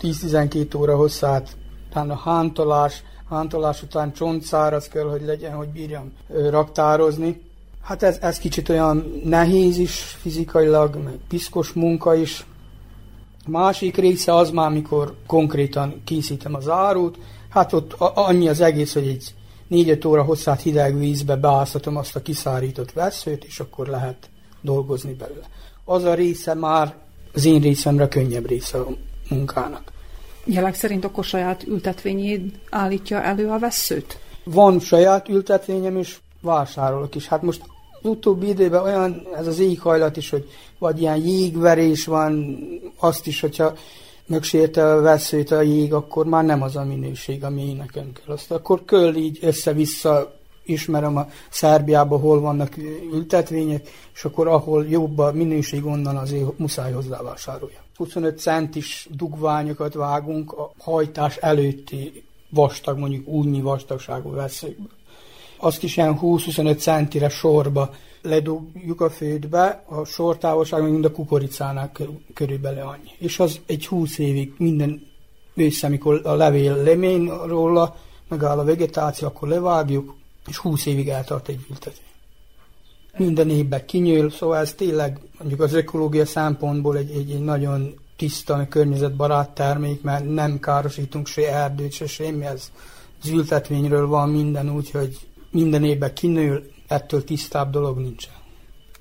10-12 0.00 0.78
óra 0.78 0.96
hosszát, 0.96 1.56
utána 1.90 2.14
hántolás, 2.14 3.02
hántolás 3.28 3.82
után 3.82 4.12
csontszáraz 4.12 4.88
kell, 4.88 5.08
hogy 5.08 5.22
legyen, 5.22 5.52
hogy 5.52 5.68
bírjam 5.68 6.12
raktározni 6.50 7.44
Hát 7.82 8.02
ez, 8.02 8.18
ez 8.20 8.38
kicsit 8.38 8.68
olyan 8.68 9.20
nehéz 9.24 9.78
is 9.78 10.00
fizikailag, 10.00 10.96
meg 11.04 11.18
piszkos 11.28 11.72
munka 11.72 12.14
is. 12.14 12.46
Másik 13.46 13.96
része 13.96 14.34
az 14.34 14.50
már, 14.50 14.70
mikor 14.70 15.14
konkrétan 15.26 16.02
készítem 16.04 16.54
az 16.54 16.68
árut, 16.68 17.18
hát 17.56 17.72
ott 17.72 17.92
annyi 17.98 18.48
az 18.48 18.60
egész, 18.60 18.92
hogy 18.92 19.06
egy 19.06 19.34
4 19.66 20.06
óra 20.06 20.22
hosszát 20.22 20.60
hideg 20.60 20.98
vízbe 20.98 21.36
beáztatom 21.36 21.96
azt 21.96 22.16
a 22.16 22.22
kiszárított 22.22 22.92
veszőt, 22.92 23.44
és 23.44 23.60
akkor 23.60 23.86
lehet 23.86 24.28
dolgozni 24.60 25.12
belőle. 25.12 25.46
Az 25.84 26.04
a 26.04 26.14
része 26.14 26.54
már 26.54 26.94
az 27.32 27.44
én 27.44 27.60
részemre 27.60 28.08
könnyebb 28.08 28.48
része 28.48 28.78
a 28.78 28.86
munkának. 29.28 29.92
Jelek 30.44 30.74
szerint 30.74 31.04
akkor 31.04 31.24
saját 31.24 31.62
ültetvényét 31.62 32.58
állítja 32.70 33.22
elő 33.22 33.48
a 33.48 33.58
veszőt? 33.58 34.18
Van 34.44 34.80
saját 34.80 35.28
ültetvényem, 35.28 35.96
és 35.96 36.18
vásárolok 36.40 37.14
is. 37.14 37.26
Hát 37.26 37.42
most 37.42 37.62
utóbbi 38.02 38.48
időben 38.48 38.82
olyan 38.82 39.26
ez 39.36 39.46
az 39.46 39.58
éghajlat 39.58 40.16
is, 40.16 40.30
hogy 40.30 40.48
vagy 40.78 41.00
ilyen 41.00 41.16
jégverés 41.16 42.04
van, 42.04 42.58
azt 42.98 43.26
is, 43.26 43.40
hogyha 43.40 43.74
megsérte 44.26 44.86
a 44.92 45.00
veszőt 45.00 45.50
a 45.50 45.60
jég, 45.60 45.92
akkor 45.92 46.26
már 46.26 46.44
nem 46.44 46.62
az 46.62 46.76
a 46.76 46.84
minőség, 46.84 47.44
ami 47.44 47.68
én 47.68 47.76
nekem 47.76 48.12
kell. 48.12 48.34
Azt 48.34 48.50
akkor 48.50 48.84
köl 48.84 49.14
így 49.14 49.38
össze-vissza 49.40 50.34
ismerem 50.64 51.16
a 51.16 51.28
Szerbiában, 51.50 52.20
hol 52.20 52.40
vannak 52.40 52.76
ültetvények, 53.12 53.88
és 54.14 54.24
akkor 54.24 54.48
ahol 54.48 54.86
jobb 54.86 55.18
a 55.18 55.32
minőség, 55.32 55.84
onnan 55.84 56.16
azért 56.16 56.58
muszáj 56.58 56.92
hozzávásárolja. 56.92 57.78
25 57.96 58.38
centis 58.38 59.08
dugványokat 59.10 59.94
vágunk 59.94 60.52
a 60.52 60.72
hajtás 60.78 61.36
előtti 61.36 62.24
vastag, 62.50 62.98
mondjuk 62.98 63.28
újnyi 63.28 63.60
vastagságú 63.60 64.30
veszőkből 64.30 64.94
azt 65.56 65.82
is 65.82 65.96
ilyen 65.96 66.18
20-25 66.22 66.78
centire 66.78 67.28
sorba 67.28 67.94
ledugjuk 68.28 69.00
a 69.00 69.10
fődbe, 69.10 69.82
a 69.86 70.04
sortávolság 70.04 70.90
mint 70.90 71.04
a 71.04 71.12
kukoricának 71.12 72.02
körülbelül 72.34 72.80
annyi. 72.80 73.10
És 73.18 73.38
az 73.38 73.60
egy 73.66 73.86
20 73.86 74.18
évig 74.18 74.54
minden 74.58 75.06
ősszel, 75.54 75.88
amikor 75.88 76.20
a 76.24 76.34
levél 76.34 76.76
lemény 76.82 77.30
róla, 77.46 77.96
megáll 78.28 78.58
a 78.58 78.64
vegetáció, 78.64 79.28
akkor 79.28 79.48
levágjuk, 79.48 80.14
és 80.46 80.56
20 80.56 80.86
évig 80.86 81.08
eltart 81.08 81.48
egy 81.48 81.66
ültetvény. 81.70 82.04
Minden 83.16 83.50
évben 83.50 83.86
kinyíl, 83.86 84.30
szóval 84.30 84.56
ez 84.56 84.74
tényleg 84.74 85.20
mondjuk 85.38 85.60
az 85.60 85.72
ökológia 85.72 86.26
szempontból 86.26 86.96
egy, 86.96 87.10
egy, 87.10 87.30
egy 87.30 87.44
nagyon 87.44 87.94
tiszta, 88.16 88.66
környezetbarát 88.68 89.50
termék, 89.50 90.02
mert 90.02 90.34
nem 90.34 90.58
károsítunk 90.58 91.26
se 91.26 91.54
erdőt, 91.54 91.92
se 91.92 92.06
semmi, 92.06 92.44
ez 92.44 92.70
az 93.22 93.28
ültetvényről 93.28 94.06
van 94.06 94.28
minden, 94.28 94.70
úgyhogy 94.70 95.18
minden 95.50 95.84
évben 95.84 96.14
kinő, 96.14 96.70
ettől 96.88 97.24
tisztább 97.24 97.70
dolog 97.70 97.98
nincsen. 97.98 98.32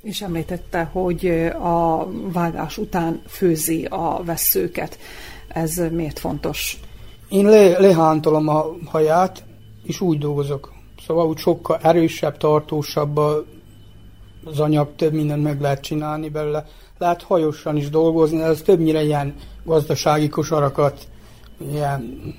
És 0.01 0.21
említette, 0.21 0.83
hogy 0.83 1.27
a 1.61 2.07
vágás 2.31 2.77
után 2.77 3.21
főzi 3.27 3.85
a 3.85 4.23
veszőket. 4.23 4.99
Ez 5.47 5.81
miért 5.91 6.19
fontos? 6.19 6.79
Én 7.29 7.45
le, 7.45 7.79
lehántolom 7.79 8.47
a 8.47 8.65
haját, 8.85 9.43
és 9.83 10.01
úgy 10.01 10.17
dolgozok. 10.17 10.73
Szóval 11.05 11.27
úgy 11.27 11.37
sokkal 11.37 11.79
erősebb, 11.81 12.37
tartósabb 12.37 13.17
az 14.45 14.59
anyag, 14.59 14.95
több 14.95 15.13
mindent 15.13 15.43
meg 15.43 15.61
lehet 15.61 15.81
csinálni 15.81 16.29
belőle. 16.29 16.65
Lehet 16.97 17.21
hajosan 17.21 17.77
is 17.77 17.89
dolgozni, 17.89 18.41
ez 18.41 18.61
többnyire 18.61 19.03
ilyen 19.03 19.35
gazdasági 19.63 20.29
kosarakat, 20.29 21.07
ilyen 21.71 22.33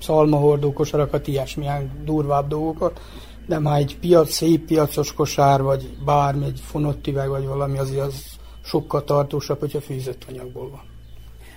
szalmahordó 0.00 0.72
kosarakat, 0.72 1.26
ilyesmilyen 1.26 2.02
durvább 2.04 2.48
dolgokat, 2.48 3.00
de 3.46 3.58
már 3.58 3.78
egy 3.78 3.98
piac, 3.98 4.32
szép 4.32 4.66
piacos 4.66 5.12
kosár, 5.12 5.62
vagy 5.62 5.96
bármi, 6.04 6.44
egy 6.44 6.60
fonott 6.64 7.06
üveg, 7.06 7.28
vagy 7.28 7.46
valami, 7.46 7.78
azért 7.78 8.06
az 8.06 8.24
sokkal 8.64 9.04
tartósabb, 9.04 9.58
hogyha 9.58 9.80
fűzött 9.80 10.26
anyagból 10.28 10.70
van. 10.70 10.88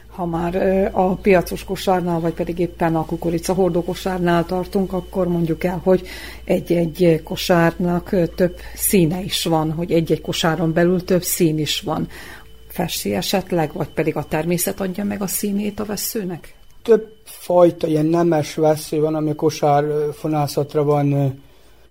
Ha 0.08 0.26
már 0.26 0.56
a 0.94 1.16
piacos 1.16 1.64
kosárnál, 1.64 2.20
vagy 2.20 2.34
pedig 2.34 2.60
éppen 2.60 2.96
a 2.96 3.06
kukorica 3.06 3.54
hordó 3.54 3.84
kosárnál 3.84 4.46
tartunk, 4.46 4.94
akkor 4.94 5.28
mondjuk 5.28 5.64
el, 5.64 5.82
hogy 5.84 6.08
egy-egy 6.44 7.22
kosárnak 7.24 8.16
több 8.36 8.56
színe 8.76 9.22
is 9.22 9.44
van, 9.44 9.72
hogy 9.72 9.92
egy-egy 9.92 10.22
kosáron 10.22 10.74
belül 10.74 11.04
több 11.04 11.24
szín 11.24 11.60
is 11.60 11.82
van. 11.82 12.08
Festi 12.68 13.14
esetleg, 13.14 13.74
vagy 13.74 13.90
pedig 13.90 14.16
a 14.16 14.24
természet 14.24 14.82
adja 14.82 15.04
meg 15.04 15.22
a 15.22 15.28
színét 15.28 15.80
a 15.80 15.86
veszőnek? 15.86 16.56
Több 16.84 17.14
fajta 17.24 17.88
ilyen 17.88 18.06
nemes 18.06 18.56
vesző 18.56 19.00
van, 19.00 19.16
ami 19.16 19.36
kosár 19.36 19.86
fonászatra 20.14 20.84
van 20.84 21.40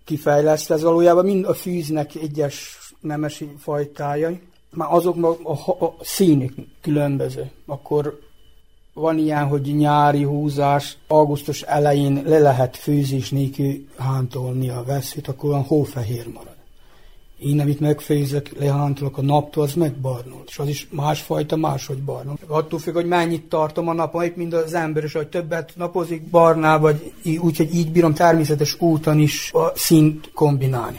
kifejlesztve. 0.05 0.75
Ez 0.75 0.83
valójában 0.83 1.25
mind 1.25 1.45
a 1.45 1.55
fűznek 1.55 2.15
egyes 2.15 2.79
nemesi 3.01 3.55
fajtájai 3.59 4.41
már 4.75 4.93
azok 4.93 5.41
a, 5.43 5.85
a 5.85 5.97
színik 6.01 6.53
különböző. 6.81 7.51
Akkor 7.67 8.19
van 8.95 9.19
ilyen, 9.19 9.47
hogy 9.47 9.75
nyári 9.77 10.23
húzás, 10.23 10.97
augusztus 11.07 11.63
elején 11.63 12.23
le 12.27 12.39
lehet 12.39 12.77
főzés 12.77 13.31
nélkül 13.31 13.87
hántolni 13.99 14.69
a 14.69 14.83
veszőt, 14.87 15.29
akkor 15.29 15.51
olyan 15.51 15.63
hófehér 15.63 16.27
marad. 16.29 16.52
Én, 17.45 17.61
amit 17.61 17.81
megfőzök, 17.81 18.49
lehántolok 18.59 19.19
a 19.19 19.23
naptól, 19.23 19.63
az 19.63 19.75
megbarnul. 19.75 20.43
És 20.47 20.59
az 20.59 20.69
is 20.69 20.89
másfajta, 20.91 21.57
máshogy 21.57 22.03
barnul. 22.03 22.37
Attól 22.47 22.79
függ, 22.79 22.95
hogy 22.95 23.07
mennyit 23.07 23.43
tartom 23.43 23.89
a 23.89 23.93
napon, 23.93 24.25
itt 24.25 24.37
mind 24.37 24.53
az 24.53 24.75
ember 24.75 25.05
is, 25.05 25.13
hogy 25.13 25.29
többet 25.29 25.73
napozik 25.77 26.23
barnál, 26.23 26.79
vagy 26.79 27.13
úgyhogy 27.39 27.75
így 27.75 27.93
bírom 27.93 28.15
természetes 28.15 28.77
úton 28.81 29.19
is 29.19 29.51
a 29.53 29.73
szint 29.75 30.31
kombinálni. 30.35 30.99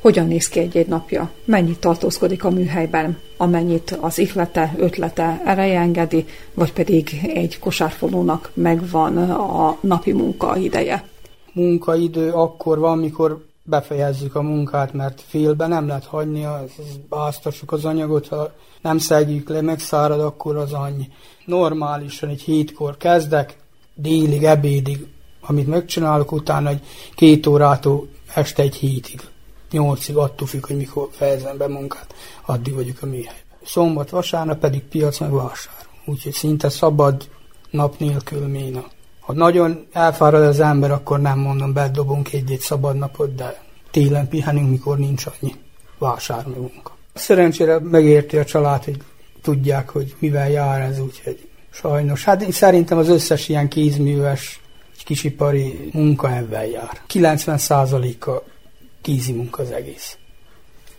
Hogyan 0.00 0.26
néz 0.26 0.48
ki 0.48 0.58
egy-egy 0.58 0.86
napja? 0.86 1.30
Mennyit 1.44 1.78
tartózkodik 1.78 2.44
a 2.44 2.50
műhelyben? 2.50 3.18
Amennyit 3.36 3.98
az 4.00 4.18
ihlete, 4.18 4.74
ötlete 4.78 5.42
ereje 5.44 5.80
engedi, 5.80 6.26
vagy 6.54 6.72
pedig 6.72 7.20
egy 7.34 7.58
kosárfonónak 7.58 8.50
megvan 8.54 9.16
a 9.30 9.76
napi 9.80 10.12
munka 10.12 10.56
ideje? 10.56 11.04
Munkaidő 11.52 12.30
akkor 12.30 12.78
van, 12.78 12.98
mikor 12.98 13.44
befejezzük 13.62 14.34
a 14.34 14.42
munkát, 14.42 14.92
mert 14.92 15.22
félbe 15.26 15.66
nem 15.66 15.86
lehet 15.86 16.04
hagyni, 16.04 16.46
áztassuk 17.10 17.72
az 17.72 17.84
anyagot, 17.84 18.28
ha 18.28 18.52
nem 18.82 18.98
szegjük 18.98 19.48
le, 19.48 19.60
megszárad, 19.60 20.20
akkor 20.20 20.56
az 20.56 20.72
annyi. 20.72 21.08
Normálisan 21.44 22.28
egy 22.28 22.42
hétkor 22.42 22.96
kezdek, 22.96 23.56
délig, 23.94 24.44
ebédig, 24.44 25.06
amit 25.40 25.66
megcsinálok, 25.66 26.32
utána 26.32 26.68
egy 26.68 26.82
két 27.14 27.46
órától 27.46 28.08
este 28.34 28.62
egy 28.62 28.74
hétig 28.74 29.20
nyolcig, 29.70 30.16
attól 30.16 30.46
függ, 30.46 30.66
hogy 30.66 30.76
mikor 30.76 31.08
fejezem 31.10 31.56
be 31.56 31.68
munkát, 31.68 32.14
addig 32.46 32.74
vagyok 32.74 32.96
a 33.00 33.06
műhelyben. 33.06 33.34
Szombat, 33.64 34.10
vasárnap 34.10 34.58
pedig 34.58 34.82
piac 34.82 35.18
meg 35.18 35.32
vásár. 35.32 35.74
Úgyhogy 36.04 36.32
szinte 36.32 36.68
szabad 36.68 37.28
nap 37.70 37.98
nélkül 37.98 38.46
ména. 38.46 38.84
Ha 39.20 39.32
nagyon 39.32 39.86
elfárad 39.92 40.42
az 40.42 40.60
ember, 40.60 40.90
akkor 40.90 41.20
nem 41.20 41.38
mondom, 41.38 41.72
bedobunk 41.72 42.32
egy-egy 42.32 42.60
szabad 42.60 42.96
napot, 42.96 43.34
de 43.34 43.62
télen 43.90 44.28
pihenünk, 44.28 44.70
mikor 44.70 44.98
nincs 44.98 45.26
annyi 45.26 45.54
vásár. 45.98 46.46
Szerencsére 47.14 47.78
megérti 47.78 48.36
a 48.36 48.44
család, 48.44 48.84
hogy 48.84 48.96
tudják, 49.42 49.90
hogy 49.90 50.14
mivel 50.18 50.50
jár 50.50 50.80
ez, 50.80 51.00
úgyhogy 51.00 51.48
sajnos. 51.70 52.24
Hát 52.24 52.42
én 52.42 52.50
szerintem 52.50 52.98
az 52.98 53.08
összes 53.08 53.48
ilyen 53.48 53.68
kézműves, 53.68 54.60
kisipari 55.04 55.90
munka 55.92 56.34
ebben 56.34 56.64
jár. 56.64 57.00
90%-a 57.08 58.49
kézi 59.00 59.32
munka 59.32 59.62
az 59.62 59.70
egész. 59.70 60.18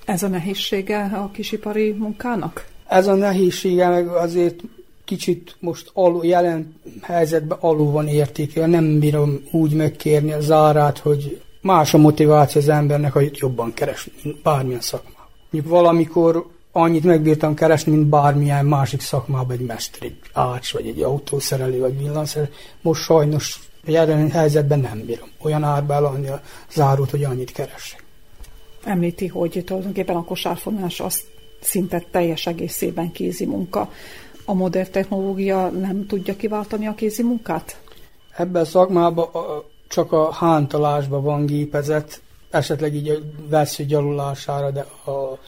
Ez 0.06 0.24
a 0.24 0.28
nehézsége 0.28 1.04
a 1.04 1.32
kisipari 1.32 1.92
munkának? 1.92 2.66
Ez 2.88 3.08
a 3.08 3.14
nehézsége 3.14 3.90
meg 3.90 4.08
azért 4.08 4.60
kicsit 5.06 5.56
most 5.60 5.92
alul, 5.94 6.26
jelen 6.26 6.76
helyzetben 7.02 7.58
alul 7.62 7.92
van 7.92 8.08
értéke. 8.08 8.66
Nem 8.66 9.00
bírom 9.00 9.44
úgy 9.52 9.74
megkérni 9.74 10.32
a 10.32 10.42
zárát, 10.42 10.98
hogy 10.98 11.42
más 11.62 11.94
a 11.94 11.98
motiváció 11.98 12.62
az 12.62 12.70
embernek, 12.70 13.14
hogy 13.14 13.32
jobban 13.34 13.74
keresni, 13.74 14.12
mint 14.24 14.42
bármilyen 14.42 14.82
szakmában. 14.82 15.28
Mondjuk 15.50 15.74
valamikor 15.74 16.46
annyit 16.72 17.04
megbírtam 17.04 17.54
keresni, 17.54 17.92
mint 17.92 18.08
bármilyen 18.08 18.66
másik 18.66 19.02
szakmában, 19.02 19.58
egy 19.58 19.66
mester, 19.66 20.04
egy 20.04 20.20
ács, 20.34 20.74
vagy 20.74 20.88
egy 20.88 21.02
autószerelő, 21.02 21.80
vagy 21.80 21.98
villanszerelő. 21.98 22.52
Most 22.82 23.02
sajnos 23.02 23.60
jelen 23.86 24.32
helyzetben 24.32 24.80
nem 24.80 25.06
bírom 25.06 25.30
olyan 25.42 25.64
árba 25.64 25.94
eladni 25.94 26.28
a 26.28 26.42
zárót, 26.72 27.10
hogy 27.10 27.24
annyit 27.24 27.52
keresek. 27.52 28.04
Említi, 28.84 29.28
hogy 29.28 29.64
tulajdonképpen 29.66 30.16
a 30.16 30.24
kosárfonás 30.24 31.00
azt 31.00 31.24
szinte 31.60 32.04
teljes 32.12 32.48
egészében 32.48 33.12
kézi 33.12 33.46
munka. 33.46 33.92
A 34.46 34.54
modern 34.54 34.92
technológia 34.92 35.68
nem 35.68 36.06
tudja 36.08 36.36
kiváltani 36.36 36.88
a 36.88 36.96
kézi 36.96 37.24
munkát? 37.24 37.82
Ebben 38.38 38.62
a 38.62 38.66
szakmában 38.66 39.30
csak 39.88 40.12
a 40.12 40.32
hántalásban 40.32 41.24
van 41.24 41.46
gépezet, 41.46 42.22
esetleg 42.50 42.96
így 42.96 43.10
a 43.10 43.18
vesző 43.50 43.86
gyalulására, 43.86 44.72
de 44.72 44.80
a 45.12 45.40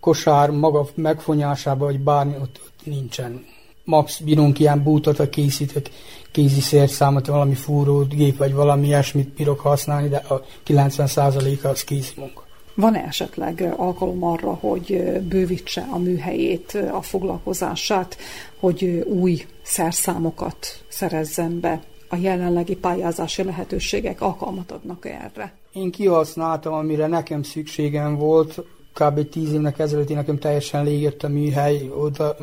kosár 0.00 0.50
maga 0.50 0.86
megfonyásába, 0.94 1.84
vagy 1.84 2.00
bármi 2.00 2.34
ott, 2.34 2.60
ott 2.64 2.86
nincsen. 2.86 3.44
Max 3.90 4.18
bírunk 4.18 4.58
ilyen 4.58 4.82
bútot, 4.82 5.16
vagy 5.16 5.28
készítek 5.28 5.90
kézi 6.30 6.60
szérszámot, 6.60 7.26
valami 7.26 7.54
fúrót, 7.54 8.14
gép, 8.14 8.36
vagy 8.36 8.54
valami 8.54 8.86
ilyesmit 8.86 9.28
bírok 9.28 9.60
használni, 9.60 10.08
de 10.08 10.16
a 10.16 10.42
90%-a 10.66 11.66
az 11.66 11.84
kézi 11.84 12.12
munka. 12.16 12.48
Van-e 12.74 13.04
esetleg 13.06 13.74
alkalom 13.76 14.24
arra, 14.24 14.54
hogy 14.54 15.02
bővítse 15.28 15.88
a 15.90 15.98
műhelyét, 15.98 16.78
a 16.92 17.02
foglalkozását, 17.02 18.16
hogy 18.58 19.04
új 19.06 19.46
szerszámokat 19.62 20.84
szerezzen 20.88 21.60
be? 21.60 21.82
A 22.08 22.16
jelenlegi 22.16 22.76
pályázási 22.76 23.42
lehetőségek 23.42 24.20
alkalmat 24.20 24.70
adnak 24.70 25.06
erre? 25.06 25.52
Én 25.72 25.90
kihasználtam, 25.90 26.72
amire 26.72 27.06
nekem 27.06 27.42
szükségem 27.42 28.16
volt, 28.16 28.62
kb. 28.94 29.28
tíz 29.28 29.52
évnek 29.52 29.78
ezelőtt 29.78 30.08
nekem 30.08 30.38
teljesen 30.38 30.84
légett 30.84 31.22
a 31.22 31.28
műhely, 31.28 31.90
oda 31.98 32.36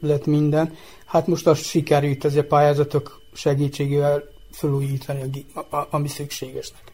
lett 0.00 0.26
minden. 0.26 0.74
Hát 1.04 1.26
most 1.26 1.46
azt 1.46 1.62
sikerült 1.62 2.24
az 2.24 2.36
a 2.36 2.44
pályázatok 2.44 3.20
segítségével 3.32 4.22
felújítani, 4.50 5.46
ami 5.90 6.08
szükségesnek. 6.08 6.92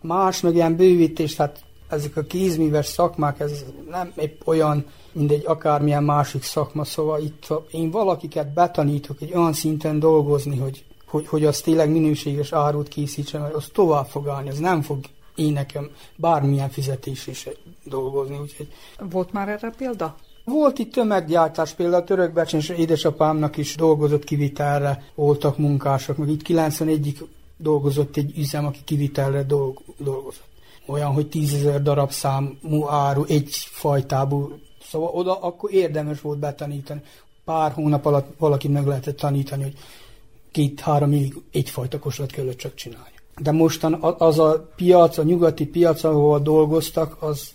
Más, 0.00 0.40
meg 0.40 0.54
ilyen 0.54 0.76
bővítés, 0.76 1.36
hát 1.36 1.64
ezek 1.88 2.16
a 2.16 2.22
kézműves 2.22 2.86
szakmák, 2.86 3.40
ez 3.40 3.64
nem 3.90 4.12
épp 4.16 4.40
olyan, 4.44 4.86
mint 5.12 5.30
egy 5.30 5.46
akármilyen 5.46 6.04
másik 6.04 6.42
szakma, 6.42 6.84
szóval 6.84 7.20
itt 7.20 7.46
én 7.70 7.90
valakiket 7.90 8.52
betanítok 8.52 9.20
egy 9.20 9.34
olyan 9.34 9.52
szinten 9.52 9.98
dolgozni, 9.98 10.58
hogy, 10.58 10.84
hogy, 11.06 11.26
hogy 11.26 11.44
az 11.44 11.60
tényleg 11.60 11.90
minőséges 11.90 12.52
árut 12.52 12.88
készítsen, 12.88 13.42
hogy 13.42 13.54
az 13.54 13.68
tovább 13.72 14.06
fog 14.06 14.28
állni, 14.28 14.48
az 14.48 14.58
nem 14.58 14.82
fog 14.82 14.98
én 15.34 15.52
nekem 15.52 15.90
bármilyen 16.16 16.70
fizetés 16.70 17.26
is 17.26 17.48
dolgozni. 17.84 18.38
Úgyhogy... 18.38 18.68
Volt 19.10 19.32
már 19.32 19.48
erre 19.48 19.70
példa? 19.76 20.16
Volt 20.46 20.78
itt 20.78 20.92
tömeggyártás, 20.92 21.72
például 21.72 22.02
a 22.02 22.04
törökbecsén 22.04 22.60
és 22.60 22.68
édesapámnak 22.68 23.56
is 23.56 23.74
dolgozott 23.74 24.24
kivitelre, 24.24 25.02
voltak 25.14 25.58
munkások, 25.58 26.16
meg 26.16 26.28
itt 26.28 26.46
91-ig 26.48 27.20
dolgozott 27.56 28.16
egy 28.16 28.38
üzem, 28.38 28.66
aki 28.66 28.78
kivitelre 28.84 29.42
dolg, 29.42 29.78
dolgozott. 29.98 30.48
Olyan, 30.86 31.12
hogy 31.12 31.28
tízezer 31.28 31.82
darab 31.82 32.10
számú 32.10 32.86
áru 32.88 33.24
egy 33.24 33.48
fajtából, 33.70 34.58
szóval 34.82 35.10
oda 35.12 35.40
akkor 35.40 35.72
érdemes 35.72 36.20
volt 36.20 36.38
betanítani. 36.38 37.02
Pár 37.44 37.72
hónap 37.72 38.06
alatt 38.06 38.34
valaki 38.38 38.68
meg 38.68 38.86
lehetett 38.86 39.16
tanítani, 39.16 39.62
hogy 39.62 39.76
két-három 40.50 41.12
évig 41.12 41.34
egyfajta 41.52 41.98
kosrat 41.98 42.30
kellett 42.30 42.56
csak 42.56 42.74
csinálni. 42.74 43.14
De 43.40 43.52
mostan 43.52 43.94
az 44.18 44.38
a 44.38 44.72
piac, 44.76 45.18
a 45.18 45.22
nyugati 45.22 45.66
piac, 45.66 46.04
ahol 46.04 46.38
dolgoztak, 46.38 47.16
az, 47.22 47.50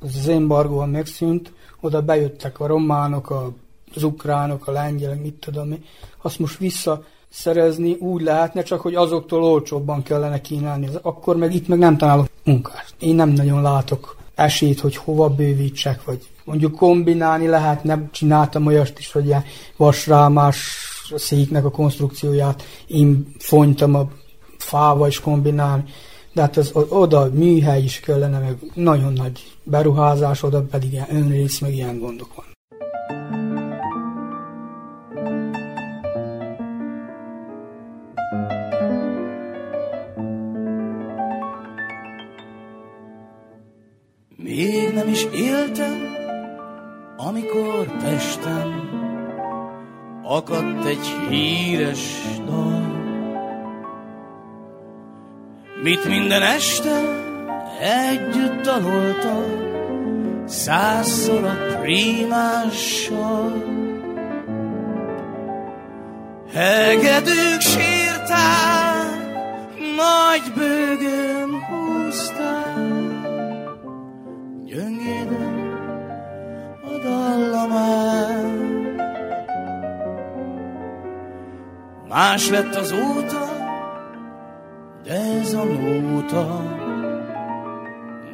az 0.00 0.28
embargóan 0.28 0.88
megszűnt, 0.88 1.52
oda 1.84 2.02
bejöttek 2.02 2.60
a 2.60 2.66
románok, 2.66 3.52
az 3.94 4.02
ukránok, 4.02 4.66
a 4.66 4.72
lengyelek, 4.72 5.22
mit 5.22 5.34
tudom 5.34 5.72
én, 5.72 5.84
azt 6.22 6.38
most 6.38 6.58
visszaszerezni 6.58 7.92
úgy 7.92 8.22
lehetne, 8.22 8.62
csak 8.62 8.80
hogy 8.80 8.94
azoktól 8.94 9.44
olcsóbban 9.44 10.02
kellene 10.02 10.40
kínálni. 10.40 10.88
Akkor 11.02 11.36
meg 11.36 11.54
itt 11.54 11.68
meg 11.68 11.78
nem 11.78 11.96
találok 11.96 12.28
munkást. 12.44 12.94
Én 12.98 13.14
nem 13.14 13.28
nagyon 13.28 13.62
látok 13.62 14.16
esélyt, 14.34 14.80
hogy 14.80 14.96
hova 14.96 15.28
bővítsek, 15.28 16.04
vagy 16.04 16.28
mondjuk 16.44 16.76
kombinálni 16.76 17.46
lehetne. 17.46 18.08
Csináltam 18.10 18.66
olyast 18.66 18.98
is, 18.98 19.12
hogy 19.12 19.26
ilyen 19.26 19.44
vasrámás 19.76 20.76
széknek 21.14 21.64
a 21.64 21.70
konstrukcióját 21.70 22.62
én 22.86 23.34
fonytam 23.38 23.94
a 23.94 24.08
fával 24.58 25.08
is 25.08 25.20
kombinálni 25.20 25.84
de 26.34 26.40
hát 26.40 26.56
az, 26.56 26.70
oda 26.88 27.28
műhely 27.32 27.82
is 27.82 28.00
kellene, 28.00 28.38
meg 28.38 28.56
nagyon 28.74 29.12
nagy 29.12 29.56
beruházás, 29.62 30.42
oda 30.42 30.62
pedig 30.62 30.92
ilyen 30.92 31.16
önrész, 31.16 31.58
meg 31.58 31.74
ilyen 31.74 31.98
gondok 31.98 32.34
van. 32.34 32.44
Még 44.36 44.94
nem 44.94 45.08
is 45.08 45.24
éltem, 45.24 46.12
amikor 47.16 47.96
Pesten 48.02 48.92
akadt 50.22 50.84
egy 50.84 51.06
híres 51.28 52.22
dal. 52.46 53.03
Mit 55.84 56.04
minden 56.08 56.42
este 56.42 57.00
együtt 57.80 58.62
daloltam, 58.62 59.44
százszor 60.46 61.44
a 61.44 61.78
prímással. 61.80 63.52
Hegedűk 66.52 67.60
sírták, 67.60 69.18
nagy 69.96 70.52
bőgön 70.54 71.64
húzták, 71.68 72.76
gyöngéden 74.64 75.58
a 76.84 76.98
dallamán. 77.02 78.62
Más 82.08 82.48
lett 82.48 82.74
az 82.74 82.92
óta, 82.92 83.43
de 85.04 85.12
ez 85.12 85.54
a 85.54 85.64
nóta 85.64 86.62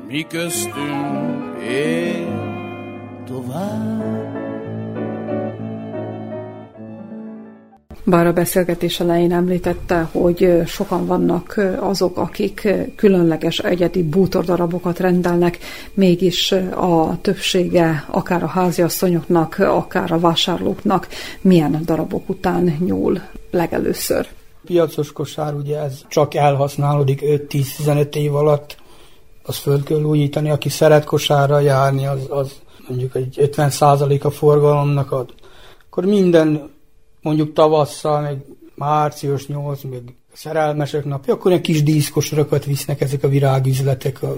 mi 0.09 0.27
köztünk 0.29 1.63
él 1.69 2.29
tovább. 3.27 4.29
Bár 8.05 8.27
a 8.27 8.33
beszélgetés 8.33 9.01
elején 9.01 9.33
említette, 9.33 10.09
hogy 10.13 10.63
sokan 10.67 11.07
vannak 11.07 11.61
azok, 11.81 12.17
akik 12.17 12.69
különleges 12.97 13.59
egyedi 13.59 14.03
bútordarabokat 14.03 14.99
rendelnek, 14.99 15.59
mégis 15.95 16.53
a 16.75 17.19
többsége 17.21 18.05
akár 18.11 18.43
a 18.43 18.47
háziasszonyoknak, 18.47 19.59
akár 19.59 20.13
a 20.13 20.19
vásárlóknak 20.19 21.09
milyen 21.41 21.81
darabok 21.85 22.29
után 22.29 22.77
nyúl 22.85 23.21
legelőször 23.51 24.27
piacos 24.71 25.13
kosár, 25.13 25.55
ugye 25.55 25.79
ez 25.79 26.05
csak 26.09 26.35
elhasználódik 26.35 27.21
5-10-15 27.23 28.15
év 28.15 28.35
alatt, 28.35 28.77
az 29.43 29.57
föl 29.57 29.83
kell 29.83 30.03
újítani, 30.03 30.51
aki 30.51 30.69
szeret 30.69 31.05
kosárra 31.05 31.61
járni, 31.61 32.07
az, 32.07 32.27
az 32.29 32.61
mondjuk 32.89 33.15
egy 33.15 33.37
50% 33.39 34.23
a 34.23 34.31
forgalomnak 34.31 35.13
ad. 35.13 35.35
Akkor 35.87 36.05
minden, 36.05 36.71
mondjuk 37.23 37.53
tavasszal, 37.53 38.21
meg 38.21 38.45
március 38.75 39.47
8, 39.47 39.83
meg 39.83 40.03
szerelmesek 40.33 41.05
napja, 41.05 41.35
akkor 41.35 41.53
egy 41.53 41.61
kis 41.61 41.83
díszkosarakat 41.83 42.65
visznek 42.65 43.01
ezek 43.01 43.25
a 43.25 43.29
virágüzletek 43.29 44.23
a 44.23 44.37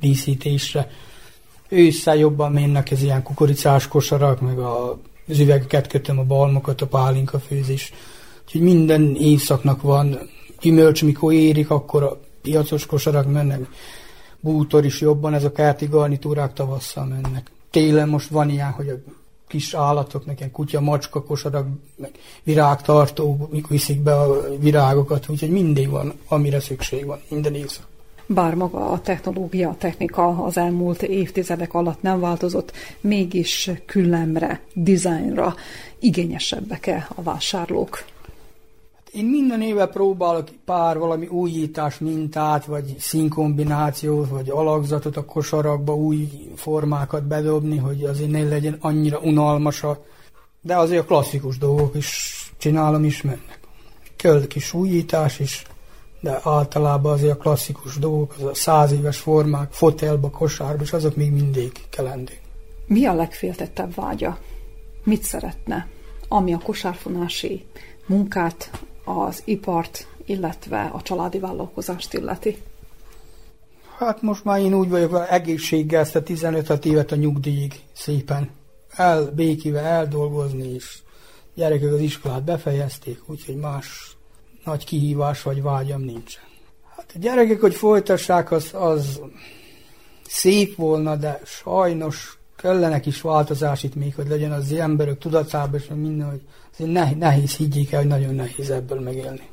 díszítésre. 0.00 0.90
Ősszel 1.68 2.16
jobban 2.16 2.52
mennek 2.52 2.90
ez 2.90 3.02
ilyen 3.02 3.22
kukoricás 3.22 3.88
kosarak, 3.88 4.40
meg 4.40 4.58
a, 4.58 4.98
az 5.28 5.38
üvegeket 5.38 5.86
kötöm, 5.86 6.18
a 6.18 6.24
balmokat, 6.24 6.80
a 6.80 6.86
pálinka 6.86 7.38
főzés. 7.38 7.92
Úgyhogy 8.52 8.68
minden 8.68 9.16
évszaknak 9.16 9.82
van 9.82 10.18
gyümölcs, 10.60 11.04
mikor 11.04 11.32
érik, 11.32 11.70
akkor 11.70 12.02
a 12.02 12.20
piacos 12.42 12.86
kosarak 12.86 13.32
mennek. 13.32 13.60
Bútor 14.40 14.84
is 14.84 15.00
jobban, 15.00 15.34
ez 15.34 15.44
a 15.44 15.52
kerti 15.52 15.86
garnitúrák 15.86 16.52
tavasszal 16.52 17.04
mennek. 17.04 17.50
Télen 17.70 18.08
most 18.08 18.28
van 18.28 18.50
ilyen, 18.50 18.70
hogy 18.70 18.88
a 18.88 18.94
kis 19.46 19.74
állatok, 19.74 20.26
nekem 20.26 20.50
kutya, 20.50 20.80
macska, 20.80 21.22
kosarak, 21.22 21.66
meg 21.96 22.10
virágtartó, 22.42 23.48
mikor 23.50 23.70
viszik 23.70 24.00
be 24.00 24.14
a 24.14 24.40
virágokat, 24.58 25.28
úgyhogy 25.28 25.50
mindig 25.50 25.88
van, 25.88 26.12
amire 26.28 26.60
szükség 26.60 27.06
van, 27.06 27.20
minden 27.28 27.54
évszak. 27.54 27.86
Bár 28.26 28.54
maga 28.54 28.90
a 28.90 29.00
technológia, 29.00 29.68
a 29.68 29.76
technika 29.78 30.44
az 30.44 30.56
elmúlt 30.56 31.02
évtizedek 31.02 31.74
alatt 31.74 32.02
nem 32.02 32.20
változott, 32.20 32.72
mégis 33.00 33.70
küllemre, 33.86 34.60
dizájnra 34.74 35.54
igényesebbek-e 35.98 37.08
a 37.14 37.22
vásárlók? 37.22 38.04
Én 39.12 39.24
minden 39.24 39.62
éve 39.62 39.86
próbálok 39.86 40.48
pár 40.64 40.98
valami 40.98 41.26
újítás 41.26 41.98
mintát, 41.98 42.64
vagy 42.64 42.96
színkombinációt, 42.98 44.28
vagy 44.28 44.50
alakzatot 44.50 45.16
a 45.16 45.24
kosarakba, 45.24 45.94
új 45.94 46.28
formákat 46.56 47.26
bedobni, 47.26 47.76
hogy 47.76 48.04
azért 48.04 48.30
ne 48.30 48.42
legyen 48.42 48.76
annyira 48.80 49.18
unalmas 49.18 49.82
a... 49.82 50.04
De 50.60 50.76
azért 50.76 51.02
a 51.02 51.06
klasszikus 51.06 51.58
dolgok 51.58 51.94
is 51.94 52.30
csinálom 52.58 53.04
is 53.04 53.22
mennek. 53.22 53.60
Kell 54.16 54.46
kis 54.46 54.72
újítás 54.72 55.38
is, 55.38 55.64
de 56.20 56.40
általában 56.42 57.12
azért 57.12 57.32
a 57.32 57.36
klasszikus 57.36 57.98
dolgok, 57.98 58.34
az 58.38 58.44
a 58.44 58.54
száz 58.54 58.92
éves 58.92 59.18
formák, 59.18 59.72
fotelba, 59.72 60.30
kosárba, 60.30 60.82
és 60.82 60.92
azok 60.92 61.16
még 61.16 61.32
mindig 61.32 61.72
kelendők. 61.90 62.40
Mi 62.86 63.06
a 63.06 63.14
legféltettebb 63.14 63.94
vágya? 63.94 64.38
Mit 65.04 65.22
szeretne, 65.22 65.88
ami 66.28 66.52
a 66.52 66.58
kosárfonási 66.58 67.64
munkát, 68.06 68.70
az 69.18 69.42
ipart, 69.44 70.06
illetve 70.24 70.90
a 70.92 71.02
családi 71.02 71.38
vállalkozást 71.38 72.14
illeti? 72.14 72.62
Hát 73.98 74.22
most 74.22 74.44
már 74.44 74.60
én 74.60 74.74
úgy 74.74 74.88
vagyok, 74.88 75.10
hogy 75.10 75.26
egészséggel 75.28 76.00
ezt 76.00 76.16
a 76.16 76.22
15 76.22 76.84
évet 76.84 77.12
a 77.12 77.16
nyugdíjig 77.16 77.80
szépen 77.92 78.50
elbékive 78.90 79.80
eldolgozni, 79.80 80.68
és 80.68 80.98
gyerekek 81.54 81.92
az 81.92 82.00
iskolát 82.00 82.44
befejezték, 82.44 83.20
úgyhogy 83.26 83.56
más 83.56 84.16
nagy 84.64 84.84
kihívás 84.84 85.42
vagy 85.42 85.62
vágyam 85.62 86.00
nincsen. 86.00 86.42
Hát 86.96 87.12
a 87.14 87.18
gyerekek, 87.18 87.60
hogy 87.60 87.74
folytassák, 87.74 88.50
az, 88.50 88.70
az 88.72 89.20
szép 90.26 90.76
volna, 90.76 91.16
de 91.16 91.40
sajnos 91.44 92.38
kellenek 92.56 93.06
is 93.06 93.20
változás 93.20 93.82
itt 93.82 93.94
még, 93.94 94.14
hogy 94.14 94.28
legyen 94.28 94.52
az 94.52 94.72
emberek 94.72 95.18
tudatában, 95.18 95.80
és 95.80 95.86
minden, 95.94 96.30
hogy 96.30 96.40
azért 96.72 96.90
nehéz, 96.90 97.16
nehéz 97.16 97.56
higgyék 97.56 97.92
el, 97.92 97.98
hogy 98.00 98.08
nagyon 98.08 98.34
nehéz 98.34 98.70
ebből 98.70 99.00
megélni. 99.00 99.48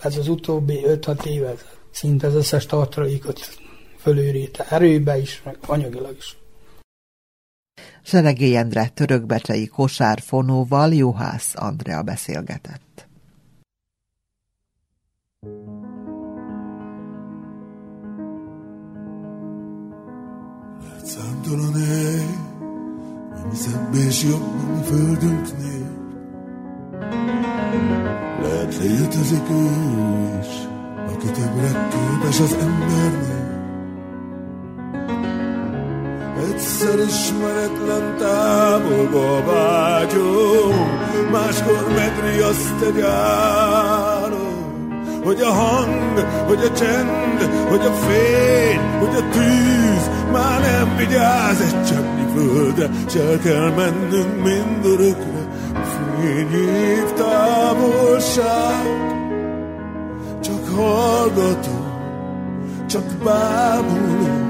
Ez 0.00 0.16
az 0.16 0.28
utóbbi 0.28 0.80
5-6 0.84 1.24
éve 1.24 1.54
szinte 1.90 2.26
az 2.26 2.34
összes 2.34 2.66
tartalékot 2.66 3.40
fölőréte 3.98 4.66
erőbe 4.68 5.18
is, 5.18 5.42
meg 5.44 5.56
anyagilag 5.66 6.16
is. 6.16 6.36
Seregély 8.02 8.56
Endre 8.56 8.88
törökbecsei 8.88 9.66
kosárfonóval 9.66 10.92
Juhász 10.92 11.52
Andrea 11.56 12.02
beszélgetett. 12.02 13.08
Lehet 20.80 21.06
számtalan 21.06 21.74
hely, 21.74 22.26
ami 23.42 23.54
szebb 23.54 23.94
és 23.94 24.22
jobb, 24.22 24.42
ami 24.42 24.82
földünknél. 24.82 25.95
Lehet 28.42 28.76
létezik 28.80 29.50
ő 29.50 29.68
is, 30.40 30.54
aki 31.14 31.26
többre 31.26 31.88
képes 31.88 32.40
az 32.40 32.56
embernél. 32.60 33.44
Egyszer 36.48 36.98
ismeretlen 36.98 38.16
távolba 38.18 39.44
vágyó, 39.44 40.72
máskor 41.32 41.86
megriaszt 41.94 42.82
egy 42.86 43.00
álom, 43.00 44.56
hogy 45.24 45.40
a 45.40 45.50
hang, 45.50 46.18
hogy 46.46 46.60
a 46.64 46.72
csend, 46.72 47.40
hogy 47.68 47.80
a 47.80 47.92
fény, 47.92 48.80
hogy 48.98 49.16
a 49.16 49.28
tűz 49.28 50.10
már 50.32 50.60
nem 50.60 50.96
vigyáz 50.96 51.60
egy 51.60 51.84
csöpnyi 51.84 52.24
földre, 52.34 52.90
s 53.08 53.14
el 53.14 53.38
kell 53.38 53.70
mennünk 53.70 54.42
mindörökre, 54.42 55.45
fényév 56.20 57.12
távolság. 57.12 58.86
Csak 60.40 60.68
hallgatom, 60.76 61.84
csak 62.86 63.04
bámulom, 63.24 64.46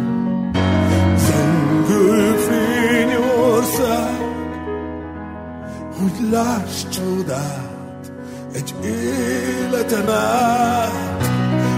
fényország, 2.49 4.19
hogy 6.01 6.31
láss 6.31 6.83
csodát 6.91 8.13
egy 8.55 8.75
életen 8.85 10.11
át. 10.11 11.31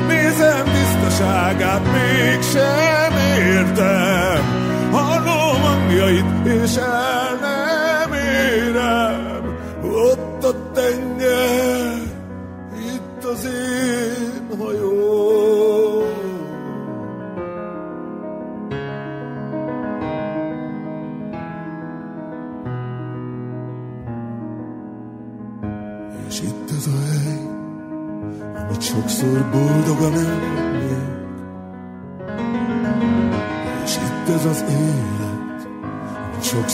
Nézem 0.09 0.65
tisztaságát, 0.65 1.83
mégsem 1.93 3.13
értem, 3.39 4.43
hallom 4.91 5.63
hangjait, 5.63 6.25
és 6.45 6.77
el 6.77 7.18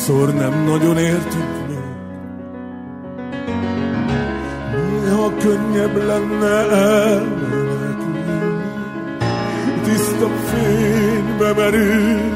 sokszor 0.05 0.35
nem 0.35 0.65
nagyon 0.65 0.99
értünk 0.99 1.67
még. 1.69 1.77
Néha 5.03 5.33
könnyebb 5.39 6.07
lenne 6.07 6.71
elmenekülni, 6.71 8.65
tiszta 9.85 10.29
fénybe 10.29 11.53
merülni, 11.53 12.33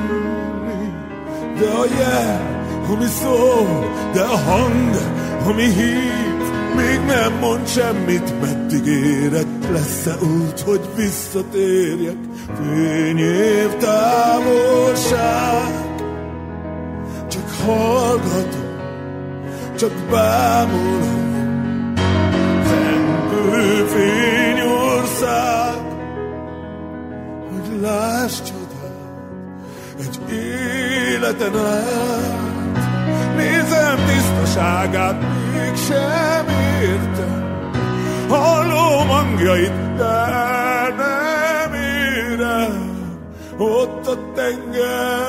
de 1.58 1.68
a 1.68 1.84
jel, 1.98 2.64
ami 2.92 3.06
szól, 3.06 3.92
de 4.12 4.20
a 4.20 4.36
hang, 4.36 4.96
ami 5.46 5.64
hív, 5.64 6.52
még 6.76 7.00
nem 7.06 7.32
mond 7.40 7.66
semmit, 7.66 8.40
meddig 8.40 8.86
érek, 8.86 9.46
lesz-e 9.72 10.16
út, 10.22 10.60
hogy 10.60 10.88
visszatérjek, 10.96 12.18
fényév 12.62 13.76
távolság. 13.76 15.48
Hallgatom, 17.64 18.68
csak 19.76 19.92
bámulom, 20.10 21.92
zengő 22.64 23.86
fényország, 23.86 25.80
hogy 27.50 27.80
láss 27.80 28.40
csodát, 28.42 28.68
egy 30.00 30.32
életen 30.32 31.56
át. 31.56 32.38
Nézem 33.36 33.98
tisztaságát, 34.06 35.20
mégsem 35.52 36.46
értem. 36.82 37.38
Hallom 38.28 39.08
hangjait, 39.08 39.94
de 39.96 40.26
nem 40.96 41.74
érem. 41.74 42.96
Ott 43.58 44.06
a 44.06 44.32
tenger, 44.34 45.27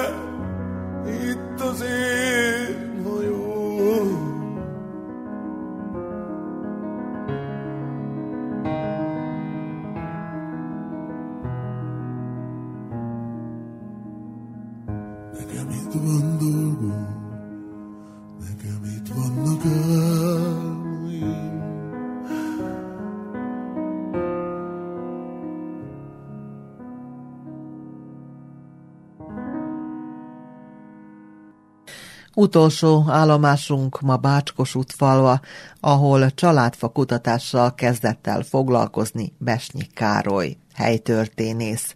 Utolsó 32.40 33.06
állomásunk 33.08 34.02
ma 34.02 34.18
Bácskos 34.18 34.76
útfalva, 34.76 35.40
ahol 35.80 36.32
családfa 36.32 36.88
kutatással 36.88 37.76
kezdett 37.76 38.28
el 38.28 38.42
foglalkozni 38.42 39.34
Besnyi 39.38 39.88
Károly, 39.94 40.58
helytörténész. 40.74 41.96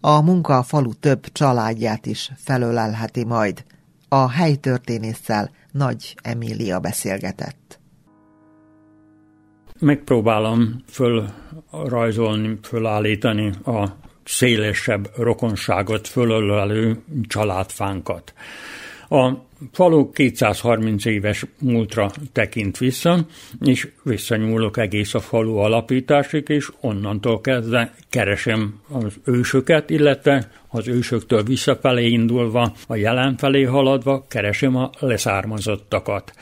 A 0.00 0.20
munka 0.20 0.58
a 0.58 0.62
falu 0.62 0.94
több 0.94 1.26
családját 1.32 2.06
is 2.06 2.30
felölelheti 2.36 3.24
majd. 3.24 3.64
A 4.08 4.30
helytörténésszel 4.30 5.50
Nagy 5.70 6.16
Emília 6.22 6.80
beszélgetett. 6.80 7.80
Megpróbálom 9.80 10.82
fölrajzolni, 10.86 12.58
fölállítani 12.62 13.52
a 13.64 13.96
szélesebb 14.24 15.10
rokonságot 15.16 16.08
fölölelő 16.08 17.02
családfánkat. 17.28 18.34
A 19.08 19.32
falu 19.72 20.10
230 20.10 21.04
éves 21.04 21.46
múltra 21.60 22.10
tekint 22.32 22.78
vissza, 22.78 23.26
és 23.60 23.88
visszanyúlok 24.02 24.76
egész 24.76 25.14
a 25.14 25.20
falu 25.20 25.56
alapításig, 25.56 26.48
és 26.48 26.68
onnantól 26.80 27.40
kezdve 27.40 27.94
keresem 28.10 28.80
az 28.88 29.14
ősöket, 29.24 29.90
illetve 29.90 30.50
az 30.68 30.88
ősöktől 30.88 31.42
visszafelé 31.42 32.06
indulva, 32.06 32.72
a 32.86 32.96
jelen 32.96 33.36
felé 33.36 33.62
haladva 33.62 34.24
keresem 34.28 34.76
a 34.76 34.90
leszármazottakat. 34.98 36.32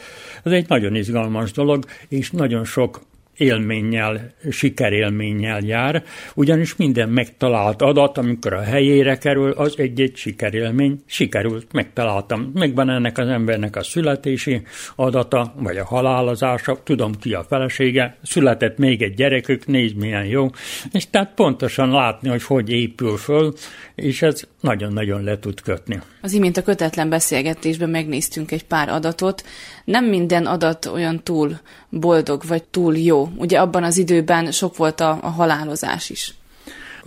Ez 0.43 0.53
egy 0.53 0.69
nagyon 0.69 0.95
izgalmas 0.95 1.53
dolog, 1.53 1.85
és 2.09 2.31
nagyon 2.31 2.65
sok 2.65 3.01
élménnyel, 3.37 4.31
sikerélménnyel 4.51 5.61
jár, 5.61 6.03
ugyanis 6.35 6.77
minden 6.77 7.09
megtalált 7.09 7.83
adat, 7.83 8.19
amikor 8.19 8.53
a 8.53 8.61
helyére 8.61 9.17
kerül, 9.19 9.51
az 9.51 9.75
egy-egy 9.77 10.17
sikerélmény, 10.17 11.03
sikerült, 11.07 11.73
megtaláltam. 11.73 12.51
Megvan 12.55 12.91
ennek 12.91 13.19
az 13.19 13.29
embernek 13.29 13.77
a 13.77 13.83
születési 13.83 14.63
adata, 14.97 15.55
vagy 15.57 15.77
a 15.77 15.85
halálozása, 15.85 16.81
tudom 16.85 17.13
ki 17.21 17.35
a 17.35 17.45
felesége, 17.49 18.17
született 18.23 18.79
még 18.79 19.03
egy 19.03 19.15
gyerekük, 19.15 19.67
nézd 19.67 19.97
milyen 19.97 20.25
jó, 20.25 20.51
és 20.93 21.11
tehát 21.11 21.35
pontosan 21.35 21.91
látni, 21.91 22.29
hogy 22.29 22.43
hogy 22.43 22.71
épül 22.71 23.17
föl, 23.17 23.53
és 23.95 24.23
ez 24.23 24.43
nagyon-nagyon 24.61 25.23
le 25.23 25.39
tud 25.39 25.61
kötni. 25.61 26.01
Az 26.23 26.33
imént 26.33 26.57
a 26.57 26.63
kötetlen 26.63 27.09
beszélgetésben 27.09 27.91
megnéztünk 27.91 28.51
egy 28.51 28.65
pár 28.65 28.89
adatot. 28.89 29.45
Nem 29.85 30.05
minden 30.05 30.47
adat 30.47 30.87
olyan 30.87 31.23
túl 31.23 31.61
boldog 31.89 32.43
vagy 32.47 32.65
túl 32.65 32.97
jó. 32.97 33.22
Ugye 33.37 33.59
abban 33.59 33.85
az 33.85 33.97
időben 33.97 34.51
sok 34.51 34.77
volt 34.77 35.01
a, 35.01 35.19
a 35.23 35.29
halálozás 35.29 36.11
is. 36.11 36.35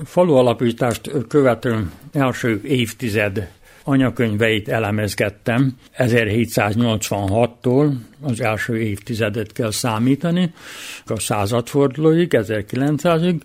Falu 0.03 0.33
alapítást 0.33 1.11
követő 1.27 1.91
első 2.11 2.61
évtized 2.63 3.49
anyakönyveit 3.83 4.69
elemezgettem. 4.69 5.77
1786-tól 5.97 7.91
az 8.21 8.41
első 8.41 8.77
évtizedet 8.77 9.51
kell 9.51 9.71
számítani, 9.71 10.53
a 11.05 11.19
századfordulóig, 11.19 12.29
1900-ig. 12.31 13.41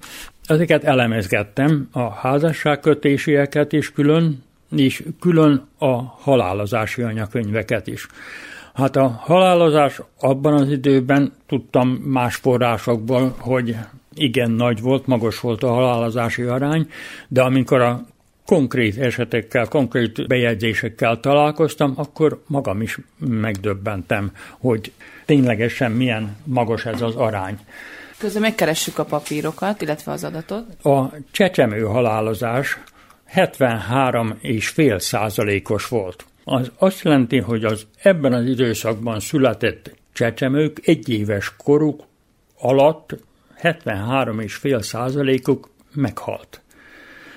Ezeket 0.47 0.85
elemezgettem, 0.85 1.89
a 1.93 2.11
házasságkötésieket 2.11 3.73
is 3.73 3.93
külön, 3.93 4.43
és 4.77 5.03
külön 5.21 5.67
a 5.79 6.03
halálozási 6.03 7.03
anyakönyveket 7.03 7.87
is. 7.87 8.07
Hát 8.75 8.97
a 8.97 9.09
halálozás 9.09 10.01
abban 10.21 10.55
az 10.55 10.71
időben 10.71 11.33
tudtam 11.47 11.89
más 11.89 12.37
forrásokból, 12.37 13.35
hogy 13.39 13.77
igen 14.15 14.51
nagy 14.51 14.81
volt, 14.81 15.07
magas 15.07 15.41
volt 15.41 15.63
a 15.63 15.73
halálozási 15.73 16.43
arány, 16.43 16.89
de 17.29 17.43
amikor 17.43 17.81
a 17.81 18.07
konkrét 18.47 18.99
esetekkel, 18.99 19.67
konkrét 19.67 20.27
bejegyzésekkel 20.27 21.21
találkoztam, 21.21 21.93
akkor 21.97 22.43
magam 22.47 22.83
is 22.83 22.99
megdöbbentem, 23.19 24.33
hogy 24.59 24.93
ténylegesen 25.25 25.93
milyen 25.93 26.37
magas 26.45 26.87
ez 26.87 27.03
az 27.03 27.15
arány. 27.15 27.59
Közben 28.19 28.43
megkeressük 28.43 28.99
a 28.99 29.05
papírokat, 29.05 29.83
illetve 29.83 30.13
az 30.13 30.25
adatot. 30.25 30.85
A 30.85 31.13
csecsemő 31.31 31.83
halálozás 31.83 32.79
73,5 33.35 34.99
százalékos 34.99 35.89
volt. 35.89 36.25
Az 36.45 36.71
azt 36.79 37.03
jelenti, 37.03 37.39
hogy 37.39 37.65
az 37.65 37.87
ebben 38.03 38.33
az 38.33 38.45
időszakban 38.45 39.21
született 39.21 39.95
csecsemők 40.13 40.81
egyéves 40.85 41.57
koruk 41.57 42.03
alatt 42.59 43.17
73,5 43.63 44.83
százalékuk 44.83 45.69
meghalt. 45.95 46.61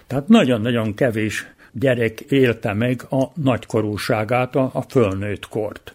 Tehát 0.07 0.27
nagyon-nagyon 0.27 0.93
kevés 0.93 1.47
gyerek 1.71 2.19
élte 2.19 2.73
meg 2.73 3.05
a 3.09 3.23
nagykorúságát, 3.33 4.55
a, 4.55 4.85
fölnőtt 4.89 5.47
kort. 5.47 5.93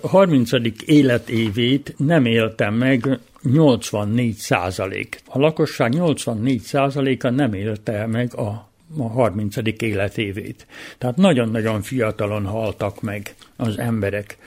A 0.00 0.08
30. 0.08 0.50
életévét 0.84 1.94
nem 1.96 2.24
élte 2.24 2.70
meg 2.70 3.18
84 3.42 4.34
százalék. 4.34 5.20
A 5.26 5.38
lakosság 5.38 5.92
84 5.92 6.60
százaléka 6.60 7.30
nem 7.30 7.52
élte 7.52 8.06
meg 8.06 8.34
a 8.34 8.69
a 8.98 9.08
30. 9.08 9.56
életévét. 9.82 10.66
Tehát 10.98 11.16
nagyon-nagyon 11.16 11.82
fiatalon 11.82 12.44
haltak 12.44 13.02
meg 13.02 13.34
az 13.56 13.78
emberek. 13.78 14.38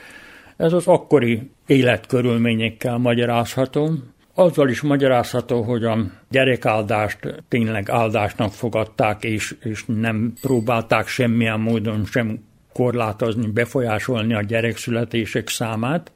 Ez 0.56 0.72
az 0.72 0.86
akkori 0.86 1.50
életkörülményekkel 1.66 2.98
magyarázható, 2.98 3.90
azzal 4.34 4.68
is 4.68 4.80
magyarázható, 4.80 5.62
hogy 5.62 5.84
a 5.84 5.98
gyerekáldást 6.28 7.42
tényleg 7.48 7.90
áldásnak 7.90 8.52
fogadták, 8.52 9.24
és, 9.24 9.56
és 9.62 9.84
nem 9.86 10.32
próbálták 10.40 11.06
semmilyen 11.06 11.60
módon 11.60 12.04
sem 12.04 12.44
korlátozni, 12.72 13.46
befolyásolni 13.46 14.34
a 14.34 14.42
gyerekszületések 14.42 15.48
számát, 15.48 16.12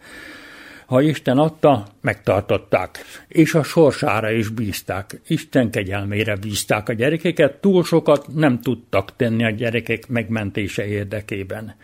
ha 0.89 1.01
Isten 1.01 1.39
adta, 1.39 1.86
megtartották, 2.01 2.99
és 3.28 3.55
a 3.55 3.62
sorsára 3.62 4.30
is 4.30 4.49
bízták. 4.49 5.20
Isten 5.26 5.70
kegyelmére 5.70 6.36
bízták 6.36 6.89
a 6.89 6.93
gyerekeket, 6.93 7.61
túl 7.61 7.84
sokat 7.84 8.26
nem 8.34 8.61
tudtak 8.61 9.16
tenni 9.16 9.45
a 9.45 9.51
gyerekek 9.51 10.09
megmentése 10.09 10.86
érdekében. 10.86 11.74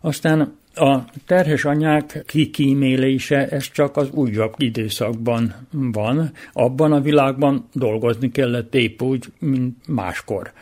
Aztán 0.00 0.56
a 0.74 0.98
terhes 1.26 1.64
anyák 1.64 2.22
kikímélése, 2.26 3.48
ez 3.48 3.70
csak 3.70 3.96
az 3.96 4.10
újabb 4.10 4.54
időszakban 4.56 5.54
van. 5.70 6.30
Abban 6.52 6.92
a 6.92 7.00
világban 7.00 7.68
dolgozni 7.72 8.30
kellett 8.30 8.74
épp 8.74 9.02
úgy, 9.02 9.24
mint 9.38 9.76
máskor 9.86 10.52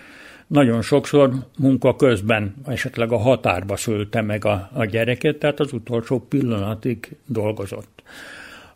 nagyon 0.53 0.83
sokszor 0.83 1.33
munka 1.59 1.97
közben 1.97 2.55
esetleg 2.67 3.13
a 3.13 3.19
határba 3.19 3.77
szülte 3.77 4.21
meg 4.21 4.45
a, 4.45 4.71
a 4.73 4.85
gyereket, 4.85 5.37
tehát 5.39 5.61
az 5.61 5.73
utolsó 5.73 6.27
pillanatig 6.29 7.17
dolgozott. 7.27 8.03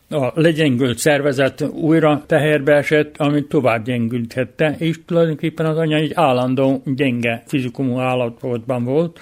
A 0.09 0.41
legyengült 0.41 0.99
szervezet 0.99 1.61
újra 1.61 2.23
teherbe 2.27 2.75
esett, 2.75 3.17
amit 3.17 3.49
tovább 3.49 3.85
gyengülthette, 3.85 4.75
és 4.79 5.01
tulajdonképpen 5.07 5.67
az 5.67 5.77
anya 5.77 5.97
egy 5.97 6.13
állandó 6.15 6.83
gyenge 6.85 7.43
fizikumú 7.47 7.99
állapotban 7.99 8.85
volt. 8.85 9.19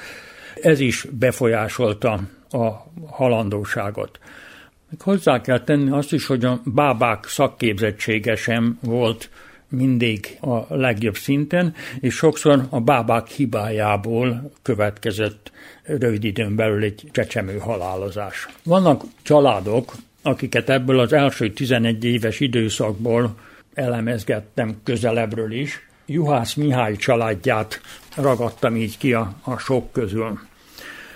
Ez 0.62 0.80
is 0.80 1.06
befolyásolta 1.18 2.20
a 2.50 2.68
halandóságot. 3.06 4.18
Hozzá 4.98 5.40
kell 5.40 5.60
tenni 5.60 5.90
azt 5.90 6.12
is, 6.12 6.26
hogy 6.26 6.44
a 6.44 6.60
bábák 6.64 7.24
szakképzettsége 7.26 8.36
sem 8.36 8.78
volt 8.82 9.30
mindig 9.74 10.38
a 10.40 10.74
legjobb 10.76 11.16
szinten, 11.16 11.74
és 12.00 12.14
sokszor 12.14 12.66
a 12.70 12.80
bábák 12.80 13.28
hibájából 13.28 14.50
következett 14.62 15.52
rövid 15.82 16.24
időn 16.24 16.56
belül 16.56 16.82
egy 16.82 17.08
csecsemő 17.12 17.58
halálozás. 17.58 18.48
Vannak 18.64 19.02
családok, 19.22 19.92
akiket 20.22 20.70
ebből 20.70 20.98
az 20.98 21.12
első 21.12 21.52
11 21.52 22.04
éves 22.04 22.40
időszakból 22.40 23.34
elemezgettem 23.74 24.76
közelebbről 24.84 25.52
is. 25.52 25.88
Juhász 26.06 26.54
Mihály 26.54 26.96
családját 26.96 27.80
ragadtam 28.16 28.76
így 28.76 28.98
ki 28.98 29.12
a, 29.12 29.34
a 29.42 29.58
sok 29.58 29.92
közül. 29.92 30.38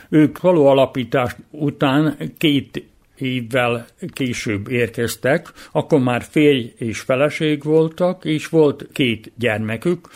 Ők 0.09 0.41
való 0.41 0.67
alapítás 0.67 1.37
után 1.51 2.17
két 2.39 2.85
évvel 3.19 3.87
később 4.13 4.71
érkeztek, 4.71 5.53
akkor 5.73 6.01
már 6.01 6.23
férj 6.31 6.73
és 6.77 7.01
feleség 7.01 7.63
voltak, 7.63 8.25
és 8.25 8.47
volt 8.47 8.87
két 8.93 9.33
gyermekük, 9.37 10.09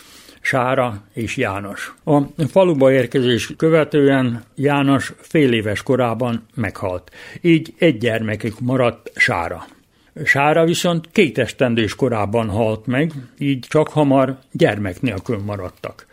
Sára 0.45 1.03
és 1.13 1.37
János. 1.37 1.95
A 2.05 2.21
faluba 2.51 2.93
érkezés 2.93 3.53
követően 3.57 4.43
János 4.55 5.13
fél 5.19 5.53
éves 5.53 5.83
korában 5.83 6.47
meghalt. 6.55 7.11
Így 7.41 7.75
egy 7.79 7.99
gyermekük 7.99 8.61
maradt 8.61 9.11
Sára. 9.15 9.67
Sára 10.25 10.65
viszont 10.65 11.09
két 11.13 11.39
esztendős 11.39 11.95
korában 11.95 12.49
halt 12.49 12.87
meg, 12.87 13.13
így 13.39 13.67
csak 13.69 13.89
hamar 13.89 14.39
gyermek 14.53 15.01
nélkül 15.01 15.39
maradtak. 15.39 16.07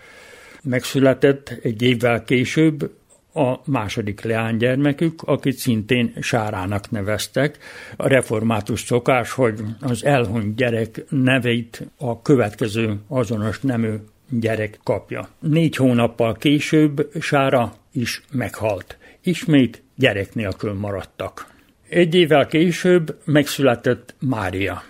Megszületett 0.63 1.59
egy 1.63 1.81
évvel 1.81 2.23
később 2.23 2.91
a 3.39 3.61
második 3.65 4.21
leánygyermekük, 4.21 5.21
akit 5.21 5.57
szintén 5.57 6.13
Sárának 6.21 6.91
neveztek. 6.91 7.57
A 7.95 8.07
református 8.07 8.81
szokás, 8.81 9.31
hogy 9.31 9.59
az 9.79 10.05
elhunyt 10.05 10.55
gyerek 10.55 11.03
neveit 11.09 11.87
a 11.97 12.21
következő 12.21 12.99
azonos 13.07 13.59
nemű 13.59 13.93
gyerek 14.29 14.79
kapja. 14.83 15.29
Négy 15.39 15.75
hónappal 15.75 16.33
később 16.33 17.11
Sára 17.19 17.73
is 17.91 18.23
meghalt. 18.31 18.97
Ismét 19.23 19.83
gyerek 19.95 20.33
nélkül 20.33 20.73
maradtak. 20.73 21.47
Egy 21.89 22.15
évvel 22.15 22.47
később 22.47 23.17
megszületett 23.25 24.15
Mária. 24.19 24.83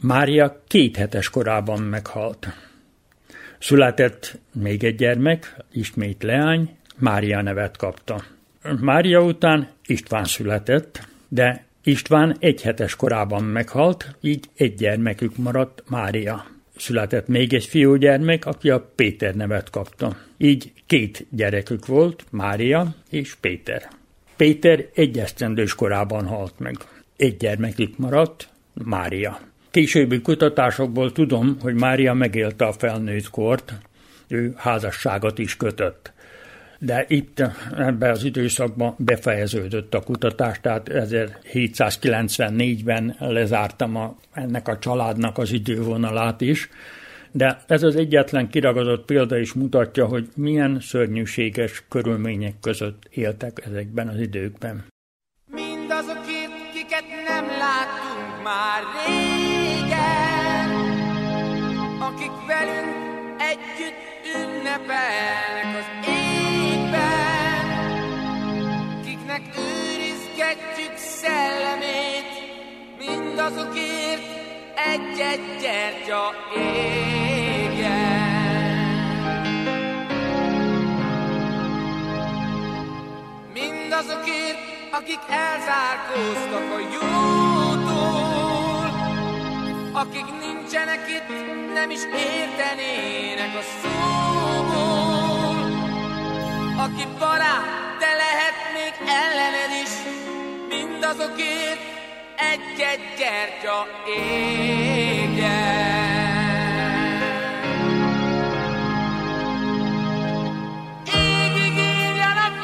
Mária 0.00 0.62
két 0.66 0.96
hetes 0.96 1.30
korában 1.30 1.82
meghalt. 1.82 2.46
Született 3.58 4.38
még 4.52 4.84
egy 4.84 4.94
gyermek, 4.94 5.56
ismét 5.72 6.22
leány, 6.22 6.76
Mária 6.98 7.42
nevet 7.42 7.76
kapta. 7.76 8.24
Mária 8.80 9.20
után 9.20 9.68
István 9.86 10.24
született, 10.24 11.08
de 11.28 11.64
István 11.82 12.36
egy 12.38 12.62
hetes 12.62 12.96
korában 12.96 13.44
meghalt, 13.44 14.16
így 14.20 14.44
egy 14.56 14.74
gyermekük 14.74 15.36
maradt 15.36 15.82
Mária. 15.88 16.46
Született 16.76 17.26
még 17.26 17.54
egy 17.54 17.64
fiúgyermek, 17.64 18.46
aki 18.46 18.70
a 18.70 18.90
Péter 18.94 19.34
nevet 19.34 19.70
kapta. 19.70 20.16
Így 20.36 20.72
két 20.86 21.26
gyerekük 21.30 21.86
volt, 21.86 22.24
Mária 22.30 22.94
és 23.10 23.34
Péter. 23.34 23.88
Péter 24.36 24.86
egy 24.94 25.18
esztendős 25.18 25.74
korában 25.74 26.26
halt 26.26 26.58
meg. 26.58 26.76
Egy 27.16 27.36
gyermekük 27.36 27.98
maradt, 27.98 28.48
Mária. 28.72 29.40
Későbbi 29.70 30.20
kutatásokból 30.20 31.12
tudom, 31.12 31.56
hogy 31.60 31.74
Mária 31.74 32.14
megélte 32.14 32.64
a 32.64 32.72
felnőtt 32.72 33.30
kort, 33.30 33.72
ő 34.28 34.54
házasságot 34.56 35.38
is 35.38 35.56
kötött. 35.56 36.12
De 36.78 37.04
itt 37.08 37.42
ebben 37.76 38.10
az 38.10 38.24
időszakban 38.24 38.94
befejeződött 38.98 39.94
a 39.94 40.00
kutatás, 40.00 40.60
tehát 40.60 40.90
1794-ben 40.92 43.16
lezártam 43.18 43.96
a, 43.96 44.16
ennek 44.32 44.68
a 44.68 44.78
családnak 44.78 45.38
az 45.38 45.52
idővonalát 45.52 46.40
is, 46.40 46.68
de 47.32 47.60
ez 47.66 47.82
az 47.82 47.96
egyetlen 47.96 48.48
kiragadott 48.48 49.04
példa 49.04 49.38
is 49.38 49.52
mutatja, 49.52 50.06
hogy 50.06 50.28
milyen 50.34 50.80
szörnyűséges 50.80 51.84
körülmények 51.88 52.54
között 52.60 53.02
éltek 53.10 53.62
ezekben 53.66 54.08
az 54.08 54.20
időkben. 54.20 54.84
Mindazokért, 55.50 56.70
kiket 56.72 57.04
nem 57.26 57.46
láttunk 57.46 58.42
már 58.44 58.82
régen, 59.06 60.70
akik 62.00 62.32
velünk 62.46 62.94
együtt 63.38 63.94
ünnepelnek 64.34 65.75
szellemét, 71.26 72.30
mindazokért 72.98 74.26
egy-egy 74.92 75.60
gyertya 75.60 76.34
égjen. 76.56 78.04
Mindazokért, 83.52 84.58
akik 84.90 85.20
elzárkóztak 85.28 86.70
a 86.72 86.78
jótól, 86.94 88.90
akik 89.92 90.26
nincsenek 90.40 91.08
itt, 91.08 91.28
nem 91.74 91.90
is 91.90 92.00
értenének 92.04 93.54
a 93.56 93.62
szóból. 93.82 95.06
Aki 96.78 97.06
barát, 97.18 97.85
mindazokért, 101.06 101.80
egy-egy 102.36 103.00
gyertya 103.18 103.86
égjen. 104.06 105.46
Égig 111.14 111.78
írjan 111.78 112.36
a 112.36 112.56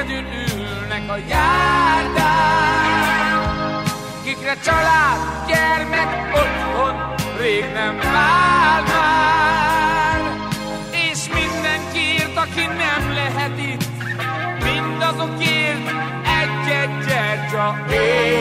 egyedül 0.00 0.24
ülnek 0.58 1.10
a 1.10 1.16
járdán, 1.28 2.62
kikre 4.24 4.56
család, 4.64 5.18
gyermek, 5.48 6.34
otthon 6.34 7.14
rég 7.38 7.64
nem 7.72 7.96
vár 7.98 8.82
már. 8.82 10.20
És 10.90 11.18
mindenkiért, 11.32 12.36
aki 12.36 12.66
nem 12.66 13.12
lehet 13.12 13.58
itt, 13.58 13.84
mindazokért 14.62 15.88
egy-egy 16.40 17.04
gyertya 17.06 17.84
égjen. 17.90 18.40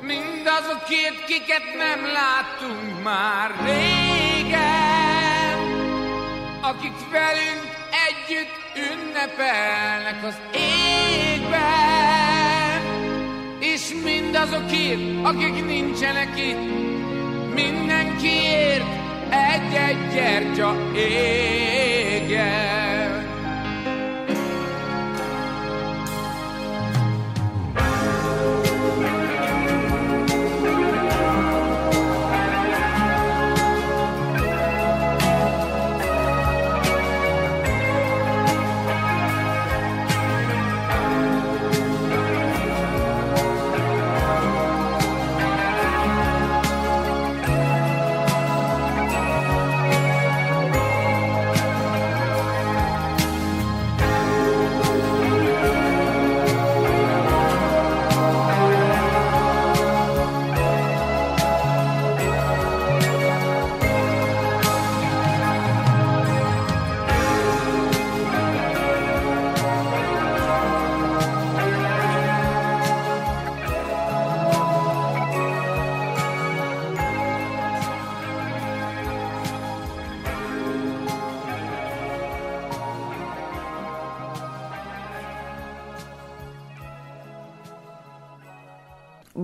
Mindazokért, 0.00 1.24
kiket 1.26 1.74
nem 1.78 2.00
láttunk 2.12 3.02
már 3.02 3.50
régen, 3.64 4.01
akik 6.72 7.10
velünk 7.10 7.64
együtt 8.08 8.54
ünnepelnek 8.76 10.24
az 10.24 10.36
égben, 11.34 11.60
és 13.60 13.94
mindazokért, 14.04 15.00
akik 15.22 15.64
nincsenek 15.64 16.38
itt, 16.38 16.64
mindenkiért 17.54 18.84
egy-egy 19.30 20.12
gyertya 20.12 20.76
égjen. 20.94 22.91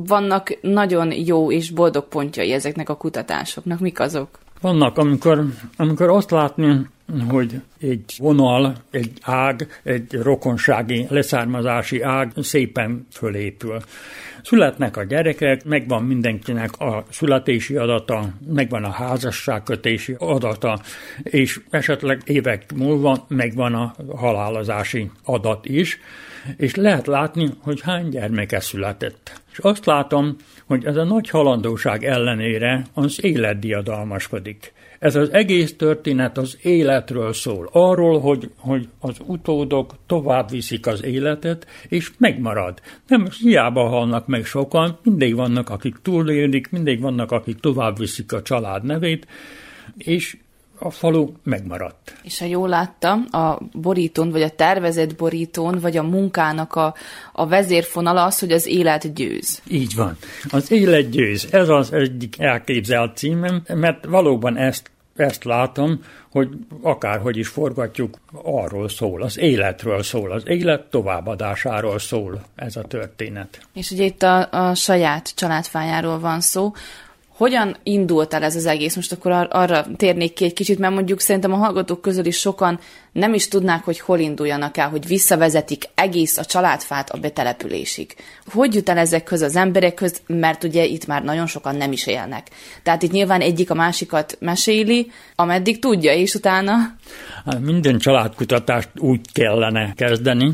Vannak 0.09 0.59
nagyon 0.61 1.13
jó 1.13 1.53
és 1.53 1.71
boldog 1.71 2.09
pontjai 2.09 2.53
ezeknek 2.53 2.89
a 2.89 2.97
kutatásoknak. 2.97 3.81
Mik 3.81 4.01
azok? 4.01 4.29
Vannak, 4.61 4.99
amikor, 4.99 5.45
amikor 5.77 6.09
azt 6.09 6.31
látni, 6.31 6.87
hogy 7.29 7.61
egy 7.81 8.15
vonal, 8.19 8.75
egy 8.91 9.13
ág, 9.23 9.81
egy 9.83 10.13
rokonsági, 10.13 11.07
leszármazási 11.09 12.03
ág 12.03 12.33
szépen 12.37 13.07
fölépül. 13.13 13.79
Születnek 14.43 14.97
a 14.97 15.05
gyerekek, 15.05 15.65
megvan 15.65 16.03
mindenkinek 16.03 16.81
a 16.81 17.05
születési 17.11 17.77
adata, 17.77 18.29
megvan 18.53 18.85
a 18.85 18.91
házasságkötési 18.91 20.15
adata, 20.19 20.81
és 21.23 21.61
esetleg 21.71 22.23
évek 22.25 22.73
múlva 22.75 23.25
megvan 23.29 23.75
a 23.75 23.95
halálozási 24.17 25.11
adat 25.25 25.67
is, 25.67 26.01
és 26.57 26.75
lehet 26.75 27.07
látni, 27.07 27.51
hogy 27.61 27.81
hány 27.81 28.09
gyermeke 28.09 28.61
született. 28.61 29.41
És 29.53 29.59
azt 29.59 29.87
látom, 29.87 30.37
hogy 30.67 30.85
ez 30.85 30.97
a 30.97 31.05
nagy 31.05 31.31
halandóság 31.31 32.05
ellenére 32.05 32.87
az 32.95 33.25
élet 33.25 33.59
diadalmaskodik. 33.59 34.73
Ez 34.99 35.17
az 35.17 35.33
egész 35.33 35.77
történet 35.77 36.39
az 36.39 36.59
életről 36.63 37.33
szól. 37.33 37.69
Arról, 37.73 38.21
hogy, 38.21 38.51
hogy 38.57 38.89
az 39.01 39.17
utódok 39.27 39.95
tovább 40.07 40.51
viszik 40.51 40.87
az 40.87 41.05
életet, 41.05 41.67
és 41.89 42.11
megmarad. 42.19 42.81
Nem 43.07 43.29
hiába 43.41 43.89
halnak 43.89 44.27
meg 44.27 44.45
sokan, 44.45 44.99
mindig 45.03 45.35
vannak, 45.35 45.71
akik 45.71 45.97
túlélik, 46.03 46.71
mindig 46.71 47.01
vannak, 47.01 47.33
akik 47.33 47.61
tovább 47.61 47.99
viszik 47.99 48.33
a 48.33 48.43
család 48.43 48.85
nevét, 48.85 49.27
és 49.97 50.37
a 50.79 50.91
falu 50.91 51.33
megmaradt. 51.43 52.15
És 52.23 52.39
ha 52.39 52.45
jól 52.45 52.69
látta, 52.69 53.13
a 53.31 53.61
borítón, 53.73 54.31
vagy 54.31 54.43
a 54.43 54.51
tervezett 54.51 55.17
borítón, 55.17 55.79
vagy 55.81 55.97
a 55.97 56.03
munkának 56.03 56.75
a, 56.75 56.95
a 57.33 57.47
vezérfonala 57.47 58.25
az, 58.25 58.39
hogy 58.39 58.53
az 58.53 58.67
élet 58.67 59.15
győz. 59.15 59.63
Így 59.69 59.95
van. 59.95 60.17
Az 60.51 60.71
élet 60.71 61.11
győz. 61.11 61.49
Ez 61.51 61.69
az 61.69 61.93
egyik 61.93 62.39
elképzelt 62.39 63.17
címem, 63.17 63.63
mert 63.75 64.05
valóban 64.05 64.57
ezt 64.57 64.91
ezt 65.19 65.45
látom, 65.45 66.05
hogy 66.31 66.49
akárhogy 66.83 67.37
is 67.37 67.49
forgatjuk, 67.49 68.19
arról 68.43 68.89
szól, 68.89 69.23
az 69.23 69.39
életről 69.39 70.03
szól, 70.03 70.31
az 70.33 70.43
élet 70.47 70.83
továbbadásáról 70.83 71.99
szól 71.99 72.43
ez 72.55 72.77
a 72.77 72.83
történet. 72.83 73.61
És 73.73 73.91
ugye 73.91 74.05
itt 74.05 74.23
a, 74.23 74.49
a 74.51 74.75
saját 74.75 75.35
családfájáról 75.35 76.19
van 76.19 76.41
szó, 76.41 76.73
hogyan 77.39 77.77
indult 77.83 78.35
el 78.35 78.43
ez 78.43 78.57
az 78.57 78.67
egész? 78.67 78.97
Most 78.97 79.13
akkor 79.13 79.31
ar- 79.31 79.53
arra 79.53 79.87
térnék 79.97 80.33
ki 80.33 80.45
egy 80.45 80.53
kicsit, 80.53 80.79
mert 80.79 80.95
mondjuk 80.95 81.21
szerintem 81.21 81.53
a 81.53 81.57
hallgatók 81.57 82.01
közül 82.01 82.27
is 82.27 82.37
sokan 82.39 82.81
nem 83.13 83.35
is 83.35 83.49
tudnák, 83.49 83.85
hogy 83.85 84.01
hol 84.01 84.19
induljanak 84.19 84.77
el, 84.77 84.89
hogy 84.89 85.07
visszavezetik 85.07 85.85
egész 85.95 86.39
a 86.39 86.45
családfát 86.45 87.11
a 87.11 87.19
betelepülésig. 87.19 88.15
Hogy 88.53 88.75
jut 88.75 88.89
el 88.89 88.99
ezekhez 88.99 89.43
az 89.43 89.57
emberekhez, 89.57 90.23
mert 90.27 90.65
ugye 90.65 90.85
itt 90.85 91.07
már 91.07 91.25
nagyon 91.25 91.47
sokan 91.47 91.77
nem 91.77 91.93
is 91.93 92.07
élnek. 92.07 92.49
Tehát 92.83 93.03
itt 93.03 93.13
nyilván 93.13 93.41
egyik 93.41 93.71
a 93.71 93.75
másikat 93.75 94.37
meséli, 94.41 95.11
ameddig 95.35 95.79
tudja, 95.79 96.13
és 96.13 96.35
utána... 96.35 96.73
Hát 97.45 97.61
minden 97.61 97.99
családkutatást 97.99 98.89
úgy 98.97 99.21
kellene 99.33 99.93
kezdeni, 99.95 100.51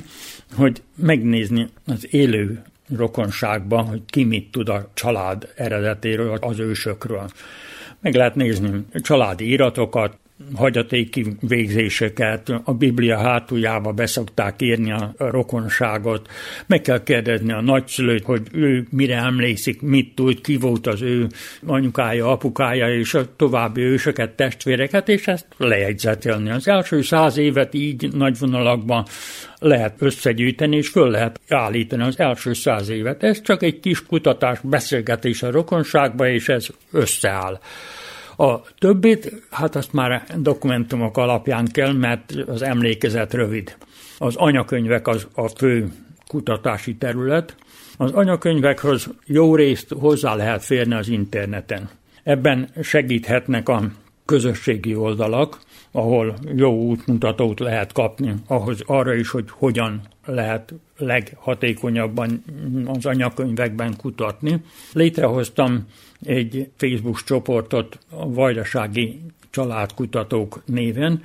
hogy 0.56 0.82
megnézni 0.96 1.68
az 1.86 2.06
élő 2.10 2.62
rokonságban, 2.96 3.84
hogy 3.84 4.02
ki 4.06 4.24
mit 4.24 4.50
tud 4.50 4.68
a 4.68 4.90
család 4.94 5.52
eredetéről, 5.56 6.38
az 6.40 6.58
ősökről. 6.58 7.28
Meg 8.00 8.14
lehet 8.14 8.34
nézni 8.34 8.86
családi 9.02 9.50
iratokat, 9.50 10.18
hagyatéki 10.54 11.26
végzéseket, 11.40 12.52
a 12.64 12.74
Biblia 12.74 13.18
hátuljába 13.18 13.92
beszokták 13.92 14.62
írni 14.62 14.92
a 14.92 15.14
rokonságot, 15.16 16.28
meg 16.66 16.80
kell 16.80 17.02
kérdezni 17.02 17.52
a 17.52 17.60
nagyszülőt, 17.60 18.24
hogy 18.24 18.42
ő 18.52 18.86
mire 18.90 19.16
emlékszik, 19.16 19.82
mit 19.82 20.14
tud, 20.14 20.40
ki 20.40 20.56
volt 20.56 20.86
az 20.86 21.02
ő 21.02 21.26
anyukája, 21.66 22.30
apukája 22.30 22.94
és 22.94 23.14
a 23.14 23.36
további 23.36 23.80
ősöket, 23.80 24.30
testvéreket, 24.30 25.08
és 25.08 25.26
ezt 25.26 25.46
lejegyzetelni. 25.56 26.50
Az 26.50 26.68
első 26.68 27.02
száz 27.02 27.36
évet 27.36 27.74
így 27.74 28.12
nagy 28.12 28.38
vonalakban 28.38 29.04
lehet 29.58 29.94
összegyűjteni, 29.98 30.76
és 30.76 30.88
föl 30.88 31.10
lehet 31.10 31.40
állítani 31.48 32.02
az 32.02 32.18
első 32.18 32.52
száz 32.52 32.88
évet. 32.88 33.22
Ez 33.22 33.42
csak 33.42 33.62
egy 33.62 33.80
kis 33.80 34.06
kutatás, 34.06 34.58
beszélgetés 34.62 35.42
a 35.42 35.50
rokonságba, 35.50 36.28
és 36.28 36.48
ez 36.48 36.66
összeáll. 36.92 37.60
A 38.36 38.60
többit, 38.78 39.32
hát 39.50 39.76
azt 39.76 39.92
már 39.92 40.24
dokumentumok 40.38 41.16
alapján 41.16 41.66
kell, 41.66 41.92
mert 41.92 42.32
az 42.46 42.62
emlékezet 42.62 43.34
rövid. 43.34 43.76
Az 44.18 44.36
anyakönyvek 44.36 45.06
az 45.06 45.26
a 45.34 45.48
fő 45.48 45.92
kutatási 46.26 46.96
terület. 46.96 47.56
Az 47.96 48.10
anyakönyvekhoz 48.10 49.08
jó 49.26 49.54
részt 49.56 49.92
hozzá 49.92 50.34
lehet 50.34 50.64
férni 50.64 50.94
az 50.94 51.08
interneten. 51.08 51.88
Ebben 52.22 52.68
segíthetnek 52.82 53.68
a 53.68 53.82
közösségi 54.24 54.94
oldalak, 54.94 55.58
ahol 55.90 56.34
jó 56.56 56.82
útmutatót 56.82 57.60
lehet 57.60 57.92
kapni 57.92 58.34
ahhoz 58.46 58.82
arra 58.86 59.14
is, 59.14 59.30
hogy 59.30 59.44
hogyan 59.50 60.00
lehet 60.26 60.74
leghatékonyabban 60.96 62.44
az 62.86 63.06
anyakönyvekben 63.06 63.96
kutatni. 63.96 64.60
Létrehoztam 64.92 65.86
egy 66.26 66.70
Facebook 66.76 67.22
csoportot 67.22 67.98
a 68.10 68.28
Vajdasági 68.30 69.20
Családkutatók 69.50 70.62
néven, 70.66 71.22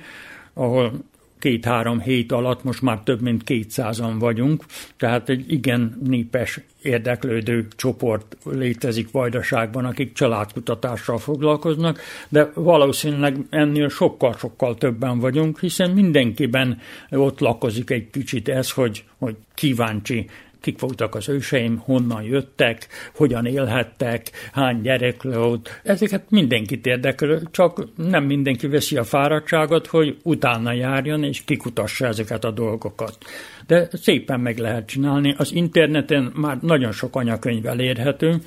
ahol 0.54 0.92
két-három 1.40 2.00
hét 2.00 2.32
alatt 2.32 2.64
most 2.64 2.82
már 2.82 3.00
több 3.04 3.20
mint 3.20 3.44
kétszázan 3.44 4.18
vagyunk, 4.18 4.64
tehát 4.96 5.28
egy 5.28 5.52
igen 5.52 5.98
népes 6.04 6.60
érdeklődő 6.82 7.66
csoport 7.76 8.36
létezik 8.44 9.10
Vajdaságban, 9.10 9.84
akik 9.84 10.12
családkutatással 10.12 11.18
foglalkoznak, 11.18 12.00
de 12.28 12.50
valószínűleg 12.54 13.36
ennél 13.50 13.88
sokkal-sokkal 13.88 14.74
többen 14.74 15.18
vagyunk, 15.18 15.60
hiszen 15.60 15.90
mindenkiben 15.90 16.78
ott 17.10 17.38
lakozik 17.38 17.90
egy 17.90 18.10
kicsit 18.10 18.48
ez, 18.48 18.70
hogy, 18.70 19.04
hogy 19.18 19.36
kíváncsi 19.54 20.26
kik 20.60 20.80
voltak 20.80 21.14
az 21.14 21.28
őseim, 21.28 21.78
honnan 21.78 22.22
jöttek, 22.22 22.86
hogyan 23.14 23.46
élhettek, 23.46 24.30
hány 24.52 24.80
gyerek 24.80 25.22
volt. 25.22 25.80
Ezeket 25.82 26.30
mindenkit 26.30 26.86
érdekel, 26.86 27.42
csak 27.50 27.84
nem 27.96 28.24
mindenki 28.24 28.66
veszi 28.66 28.96
a 28.96 29.04
fáradtságot, 29.04 29.86
hogy 29.86 30.16
utána 30.22 30.72
járjon 30.72 31.24
és 31.24 31.44
kikutassa 31.44 32.06
ezeket 32.06 32.44
a 32.44 32.50
dolgokat. 32.50 33.18
De 33.66 33.88
szépen 33.92 34.40
meg 34.40 34.58
lehet 34.58 34.86
csinálni. 34.86 35.34
Az 35.38 35.52
interneten 35.52 36.32
már 36.34 36.58
nagyon 36.60 36.92
sok 36.92 37.16
anyakönyv 37.16 37.66
elérhető, 37.66 38.42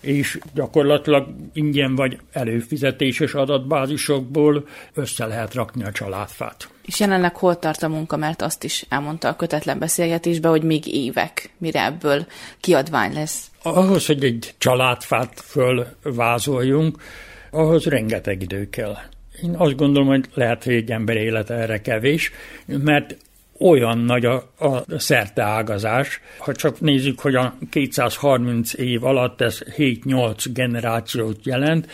és 0.00 0.38
gyakorlatilag 0.54 1.26
ingyen 1.52 1.94
vagy 1.94 2.18
előfizetéses 2.32 3.34
adatbázisokból 3.34 4.66
össze 4.94 5.26
lehet 5.26 5.54
rakni 5.54 5.84
a 5.84 5.92
családfát. 5.92 6.68
És 6.86 7.00
jelenleg 7.00 7.36
hol 7.36 7.58
tart 7.58 7.82
a 7.82 7.88
munka, 7.88 8.16
mert 8.16 8.42
azt 8.42 8.64
is 8.64 8.84
elmondta 8.88 9.28
a 9.28 9.36
kötetlen 9.36 9.78
beszélgetésben, 9.78 10.50
hogy 10.50 10.62
még 10.62 10.86
évek, 10.86 11.50
mire 11.58 11.84
ebből 11.84 12.26
kiadvány 12.60 13.12
lesz. 13.12 13.50
Ahhoz, 13.62 14.06
hogy 14.06 14.24
egy 14.24 14.54
családfát 14.58 15.40
fölvázoljunk, 15.40 17.02
ahhoz 17.50 17.84
rengeteg 17.84 18.42
idő 18.42 18.68
kell. 18.70 18.96
Én 19.42 19.54
azt 19.56 19.76
gondolom, 19.76 20.08
hogy 20.08 20.24
lehet, 20.34 20.64
hogy 20.64 20.74
egy 20.74 20.90
ember 20.90 21.16
élete 21.16 21.54
erre 21.54 21.80
kevés, 21.80 22.30
mert 22.66 23.16
olyan 23.60 23.98
nagy 23.98 24.24
a, 24.24 24.34
a 24.58 24.98
szerteágazás. 24.98 26.20
Ha 26.38 26.52
csak 26.52 26.80
nézzük, 26.80 27.20
hogy 27.20 27.34
a 27.34 27.54
230 27.70 28.74
év 28.74 29.04
alatt 29.04 29.40
ez 29.40 29.60
7-8 29.76 30.44
generációt 30.52 31.46
jelent, 31.46 31.86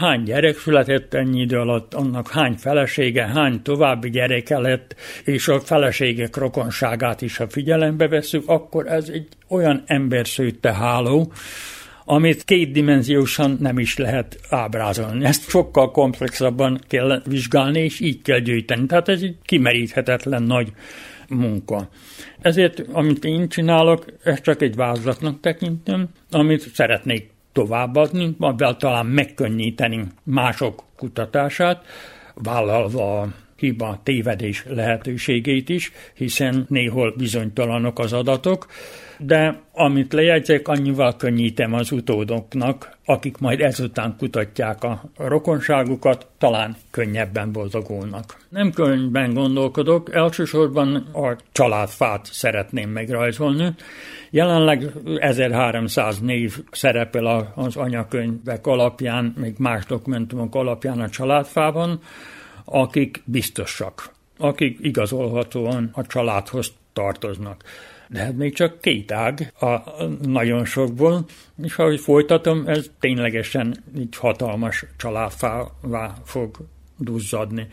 hány 0.00 0.22
gyerek 0.22 0.58
született 0.58 1.14
ennyi 1.14 1.40
idő 1.40 1.58
alatt, 1.58 1.94
annak 1.94 2.30
hány 2.30 2.54
felesége, 2.54 3.26
hány 3.26 3.62
további 3.62 4.10
gyereke 4.10 4.58
lett, 4.58 4.94
és 5.24 5.48
a 5.48 5.60
feleségek 5.60 6.36
rokonságát 6.36 7.22
is, 7.22 7.36
ha 7.36 7.48
figyelembe 7.48 8.08
veszük, 8.08 8.48
akkor 8.48 8.86
ez 8.86 9.08
egy 9.08 9.28
olyan 9.48 9.82
emberszőtte 9.86 10.74
háló, 10.74 11.32
amit 12.08 12.44
kétdimenziósan 12.44 13.56
nem 13.60 13.78
is 13.78 13.96
lehet 13.96 14.38
ábrázolni. 14.48 15.24
Ezt 15.24 15.48
sokkal 15.48 15.90
komplexabban 15.90 16.80
kell 16.88 17.22
vizsgálni, 17.24 17.80
és 17.80 18.00
így 18.00 18.22
kell 18.22 18.38
gyűjteni. 18.38 18.86
Tehát 18.86 19.08
ez 19.08 19.22
egy 19.22 19.36
kimeríthetetlen 19.44 20.42
nagy 20.42 20.72
munka. 21.28 21.88
Ezért, 22.40 22.82
amit 22.92 23.24
én 23.24 23.48
csinálok, 23.48 24.04
ezt 24.22 24.42
csak 24.42 24.62
egy 24.62 24.74
vázlatnak 24.74 25.40
tekintem, 25.40 26.08
amit 26.30 26.70
szeretnék 26.74 27.30
továbbadni, 27.52 28.34
amivel 28.38 28.76
talán 28.76 29.06
megkönnyíteni 29.06 30.06
mások 30.22 30.82
kutatását, 30.96 31.84
vállalva 32.34 33.28
hiba, 33.56 34.00
tévedés 34.02 34.64
lehetőségét 34.68 35.68
is, 35.68 35.92
hiszen 36.14 36.66
néhol 36.68 37.14
bizonytalanok 37.16 37.98
az 37.98 38.12
adatok, 38.12 38.66
de 39.18 39.60
amit 39.72 40.12
lejegyzek, 40.12 40.68
annyival 40.68 41.16
könnyítem 41.16 41.72
az 41.72 41.92
utódoknak, 41.92 42.96
akik 43.04 43.38
majd 43.38 43.60
ezután 43.60 44.14
kutatják 44.18 44.84
a 44.84 45.02
rokonságukat, 45.16 46.26
talán 46.38 46.76
könnyebben 46.90 47.52
boldogulnak. 47.52 48.36
Nem 48.48 48.72
könyvben 48.72 49.34
gondolkodok, 49.34 50.14
elsősorban 50.14 50.94
a 50.96 51.36
családfát 51.52 52.28
szeretném 52.32 52.90
megrajzolni. 52.90 53.74
Jelenleg 54.30 54.84
1300 55.18 56.20
név 56.20 56.56
szerepel 56.70 57.52
az 57.54 57.76
anyakönyvek 57.76 58.66
alapján, 58.66 59.34
még 59.40 59.54
más 59.58 59.84
dokumentumok 59.86 60.54
alapján 60.54 61.00
a 61.00 61.08
családfában, 61.08 62.00
akik 62.66 63.22
biztosak, 63.24 64.12
akik 64.38 64.78
igazolhatóan 64.80 65.90
a 65.92 66.06
családhoz 66.06 66.72
tartoznak. 66.92 67.64
De 68.08 68.18
hát 68.18 68.36
még 68.36 68.54
csak 68.54 68.80
két 68.80 69.12
ág 69.12 69.52
a 69.60 70.02
nagyon 70.22 70.64
sokból, 70.64 71.24
és 71.62 71.76
ahogy 71.76 72.00
folytatom, 72.00 72.66
ez 72.66 72.90
ténylegesen 73.00 73.84
így 73.98 74.16
hatalmas 74.16 74.84
családfává 74.96 76.14
fog 76.24 76.56
duzzadni. 76.98 77.66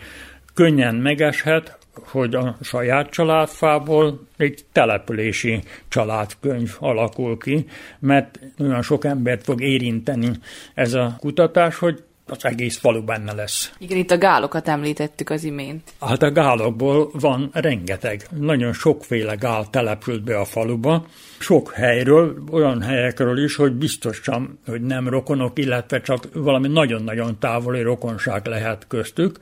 Könnyen 0.54 0.96
megeshet, 0.96 1.78
hogy 1.94 2.36
a 2.36 2.58
saját 2.62 3.10
családfából 3.10 4.28
egy 4.38 4.66
települési 4.72 5.64
családkönyv 5.88 6.76
alakul 6.80 7.38
ki, 7.38 7.66
mert 8.00 8.40
olyan 8.60 8.82
sok 8.82 9.06
embert 9.06 9.44
fog 9.44 9.62
érinteni 9.62 10.32
ez 10.74 10.94
a 10.94 11.16
kutatás, 11.20 11.78
hogy 11.78 12.04
az 12.26 12.46
egész 12.46 12.78
falu 12.78 13.02
benne 13.02 13.34
lesz. 13.34 13.72
Igen, 13.78 13.98
itt 13.98 14.12
a 14.12 14.18
gálokat 14.18 14.68
említettük 14.68 15.30
az 15.30 15.44
imént. 15.44 15.94
Hát 16.00 16.22
a 16.22 16.32
gálokból 16.32 17.10
van 17.14 17.50
rengeteg. 17.54 18.28
Nagyon 18.40 18.74
sokféle 18.74 19.36
gál 19.36 19.70
települt 19.70 20.24
be 20.24 20.40
a 20.40 20.46
faluba. 20.46 21.06
Sok 21.40 21.72
helyről, 21.72 22.44
olyan 22.52 22.82
helyekről 22.82 23.44
is, 23.44 23.56
hogy 23.56 23.72
biztosan, 23.72 24.60
hogy 24.66 24.82
nem 24.82 25.10
rokonok, 25.10 25.60
illetve 25.60 26.02
csak 26.02 26.28
valami 26.34 26.68
nagyon-nagyon 26.68 27.40
távoli 27.40 27.82
rokonság 27.82 28.46
lehet 28.46 28.86
köztük. 28.88 29.40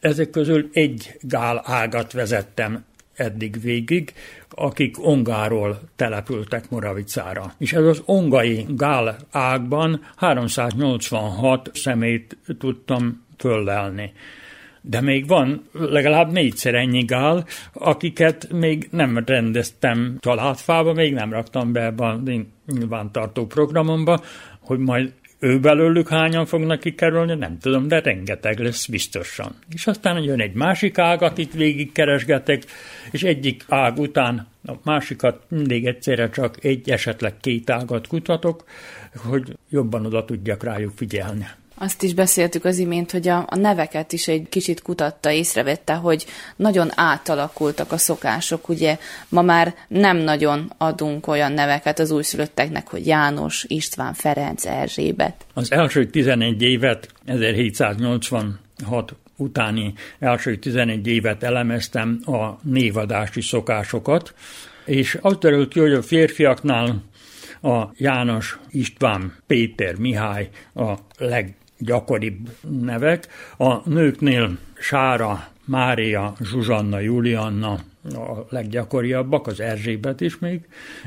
Ezek 0.00 0.30
közül 0.30 0.68
egy 0.72 1.18
gál 1.20 1.62
ágat 1.64 2.12
vezettem 2.12 2.84
eddig 3.14 3.60
végig, 3.62 4.12
akik 4.60 5.06
Ongáról 5.06 5.78
települtek 5.96 6.70
Moravicára. 6.70 7.52
És 7.58 7.72
ez 7.72 7.84
az 7.84 8.02
ongai 8.04 8.66
gál 8.68 9.16
ágban 9.30 10.00
386 10.16 11.70
szemét 11.74 12.36
tudtam 12.58 13.24
föllelni. 13.38 14.12
De 14.82 15.00
még 15.00 15.26
van 15.26 15.68
legalább 15.72 16.32
négyszer 16.32 16.74
ennyi 16.74 17.04
gál, 17.04 17.46
akiket 17.72 18.52
még 18.52 18.88
nem 18.90 19.22
rendeztem 19.26 20.16
családfába, 20.20 20.92
még 20.92 21.14
nem 21.14 21.32
raktam 21.32 21.72
be 21.72 21.84
ebbe 21.84 22.04
a 22.04 22.20
nyilvántartó 22.66 23.46
programomba, 23.46 24.20
hogy 24.60 24.78
majd 24.78 25.12
ő 25.40 25.60
belőlük 25.60 26.08
hányan 26.08 26.46
fognak 26.46 26.80
kikerülni, 26.80 27.34
nem 27.34 27.58
tudom, 27.58 27.88
de 27.88 28.00
rengeteg 28.00 28.58
lesz 28.58 28.86
biztosan. 28.86 29.54
És 29.68 29.86
aztán 29.86 30.22
jön 30.22 30.40
egy 30.40 30.54
másik 30.54 30.98
ág, 30.98 31.22
akit 31.22 31.52
végigkeresgetek, 31.52 32.62
és 33.10 33.22
egyik 33.22 33.64
ág 33.68 33.98
után 33.98 34.48
a 34.64 34.72
másikat 34.82 35.42
mindig 35.48 35.86
egyszerre 35.86 36.30
csak 36.30 36.64
egy, 36.64 36.90
esetleg 36.90 37.36
két 37.40 37.70
ágat 37.70 38.06
kutatok, 38.06 38.64
hogy 39.16 39.56
jobban 39.68 40.06
oda 40.06 40.24
tudjak 40.24 40.62
rájuk 40.62 40.92
figyelni. 40.96 41.46
Azt 41.82 42.02
is 42.02 42.14
beszéltük 42.14 42.64
az 42.64 42.78
imént, 42.78 43.10
hogy 43.10 43.28
a, 43.28 43.44
a 43.48 43.56
neveket 43.56 44.12
is 44.12 44.28
egy 44.28 44.46
kicsit 44.48 44.82
kutatta, 44.82 45.30
észrevette, 45.30 45.94
hogy 45.94 46.26
nagyon 46.56 46.88
átalakultak 46.94 47.92
a 47.92 47.96
szokások. 47.96 48.68
Ugye 48.68 48.98
ma 49.28 49.42
már 49.42 49.74
nem 49.88 50.16
nagyon 50.16 50.72
adunk 50.78 51.26
olyan 51.26 51.52
neveket 51.52 51.98
az 51.98 52.10
újszülötteknek, 52.10 52.88
hogy 52.88 53.06
János, 53.06 53.64
István, 53.68 54.14
Ferenc, 54.14 54.66
Erzsébet. 54.66 55.34
Az 55.54 55.72
első 55.72 56.06
11 56.06 56.62
évet 56.62 57.08
1786 57.24 59.14
utáni 59.40 59.92
első 60.18 60.56
11 60.56 61.06
évet 61.06 61.42
elemeztem 61.42 62.20
a 62.26 62.58
névadási 62.62 63.40
szokásokat, 63.40 64.34
és 64.84 65.18
az 65.20 65.36
derült 65.36 65.68
ki, 65.68 65.80
hogy 65.80 65.92
a 65.92 66.02
férfiaknál 66.02 67.02
a 67.62 67.84
János, 67.96 68.58
István, 68.70 69.36
Péter, 69.46 69.94
Mihály 69.96 70.48
a 70.74 70.92
leg 71.18 71.54
gyakoribb 71.78 72.48
nevek. 72.68 73.28
A 73.56 73.88
nőknél 73.88 74.58
Sára, 74.74 75.48
Mária, 75.64 76.34
Zsuzsanna, 76.40 76.98
Julianna 76.98 77.78
a 78.04 78.46
leggyakoriabbak, 78.48 79.46
az 79.46 79.60
Erzsébet 79.60 80.20
is 80.20 80.38
még 80.38 80.60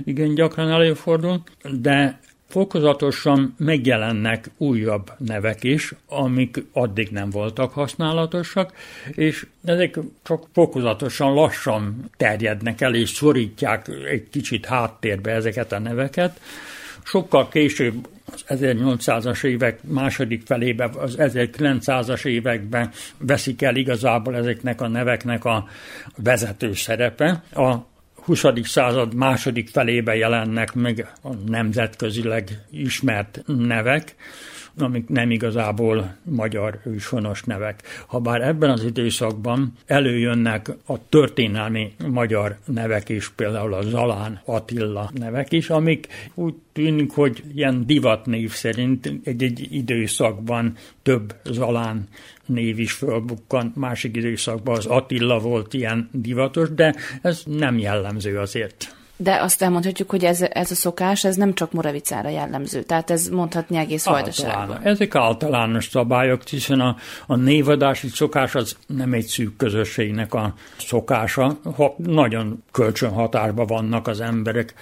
igen 0.03 0.33
gyakran 0.35 0.69
előfordul, 0.69 1.43
de 1.79 2.19
fokozatosan 2.53 3.55
megjelennek 3.57 4.49
újabb 4.57 5.11
nevek 5.17 5.63
is, 5.63 5.93
amik 6.07 6.63
addig 6.71 7.09
nem 7.09 7.29
voltak 7.29 7.73
használatosak, 7.73 8.73
és 9.11 9.45
ezek 9.65 9.99
csak 10.23 10.47
fokozatosan 10.53 11.33
lassan 11.33 12.09
terjednek 12.17 12.81
el, 12.81 12.95
és 12.95 13.09
szorítják 13.09 13.87
egy 14.09 14.29
kicsit 14.29 14.65
háttérbe 14.65 15.31
ezeket 15.31 15.71
a 15.71 15.79
neveket. 15.79 16.39
Sokkal 17.03 17.49
később 17.49 18.07
az 18.25 18.43
1800-as 18.47 19.43
évek 19.43 19.79
második 19.83 20.45
felébe, 20.45 20.89
az 20.97 21.15
1900-as 21.17 22.25
években 22.25 22.91
veszik 23.17 23.61
el 23.61 23.75
igazából 23.75 24.35
ezeknek 24.35 24.81
a 24.81 24.87
neveknek 24.87 25.45
a 25.45 25.67
vezető 26.15 26.73
szerepe. 26.73 27.43
A 27.53 27.91
20. 28.25 28.43
század 28.63 29.13
második 29.13 29.69
felébe 29.69 30.15
jelennek 30.15 30.73
meg 30.73 31.13
a 31.23 31.33
nemzetközileg 31.45 32.63
ismert 32.71 33.41
nevek, 33.45 34.15
amik 34.77 35.07
nem 35.07 35.31
igazából 35.31 36.15
magyar 36.23 36.79
őshonos 36.85 37.43
nevek. 37.43 37.81
Habár 38.07 38.41
ebben 38.41 38.69
az 38.69 38.83
időszakban 38.83 39.73
előjönnek 39.85 40.71
a 40.85 41.09
történelmi 41.09 41.93
magyar 42.07 42.57
nevek 42.65 43.09
is, 43.09 43.29
például 43.29 43.73
a 43.73 43.81
Zalán 43.81 44.41
Attila 44.45 45.11
nevek 45.13 45.51
is, 45.51 45.69
amik 45.69 46.07
úgy 46.33 46.53
tűnik, 46.73 47.11
hogy 47.11 47.43
ilyen 47.55 47.85
divatnév 47.85 48.51
szerint 48.51 49.11
egy-egy 49.23 49.67
időszakban 49.71 50.75
több 51.01 51.35
Zalán 51.43 52.07
név 52.45 52.79
is 52.79 52.91
fölbukkan, 52.91 53.71
másik 53.75 54.15
időszakban 54.15 54.77
az 54.77 54.85
Attila 54.85 55.39
volt 55.39 55.73
ilyen 55.73 56.09
divatos, 56.11 56.69
de 56.73 56.95
ez 57.21 57.41
nem 57.45 57.77
jellemző 57.77 58.39
azért. 58.39 58.95
De 59.17 59.41
azt 59.41 59.61
elmondhatjuk, 59.61 60.09
hogy 60.09 60.25
ez, 60.25 60.41
ez 60.41 60.71
a 60.71 60.75
szokás, 60.75 61.23
ez 61.23 61.35
nem 61.35 61.53
csak 61.53 61.71
Moravicára 61.71 62.29
jellemző, 62.29 62.83
tehát 62.83 63.09
ez 63.09 63.27
mondhatni 63.27 63.77
egész 63.77 64.05
vajdaságban. 64.05 64.79
Ezek 64.83 65.15
általános 65.15 65.87
szabályok, 65.87 66.47
hiszen 66.47 66.79
a, 66.79 66.95
a 67.27 67.35
névadási 67.35 68.07
szokás 68.07 68.55
az 68.55 68.77
nem 68.87 69.13
egy 69.13 69.25
szűk 69.25 69.55
közösségnek 69.55 70.33
a 70.33 70.53
szokása, 70.77 71.57
ha 71.75 71.95
nagyon 71.97 72.63
kölcsönhatárban 72.71 73.65
vannak 73.65 74.07
az 74.07 74.21
emberek, 74.21 74.73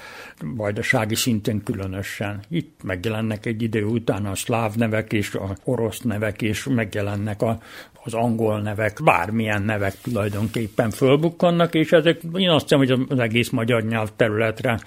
vajdasági 0.56 1.16
szinten 1.16 1.64
különösen. 1.64 2.40
Itt 2.50 2.80
megjelennek 2.84 3.46
egy 3.46 3.62
idő 3.62 3.84
után 3.84 4.26
a 4.26 4.36
szláv 4.36 4.76
nevek 4.76 5.14
és 5.14 5.36
a 5.36 5.56
orosz 5.64 6.00
nevek, 6.00 6.42
és 6.42 6.64
megjelennek 6.64 7.42
a, 7.42 7.60
az 8.04 8.14
angol 8.14 8.62
nevek, 8.62 9.00
bármilyen 9.04 9.62
nevek 9.62 10.02
tulajdonképpen 10.02 10.90
fölbukkannak, 10.90 11.74
és 11.74 11.92
ezek, 11.92 12.22
én 12.34 12.50
azt 12.50 12.62
hiszem, 12.62 12.78
hogy 12.78 13.06
az 13.10 13.20
egész 13.20 13.50
magyar 13.50 13.84
nyelv 13.84 14.10
területre 14.16 14.80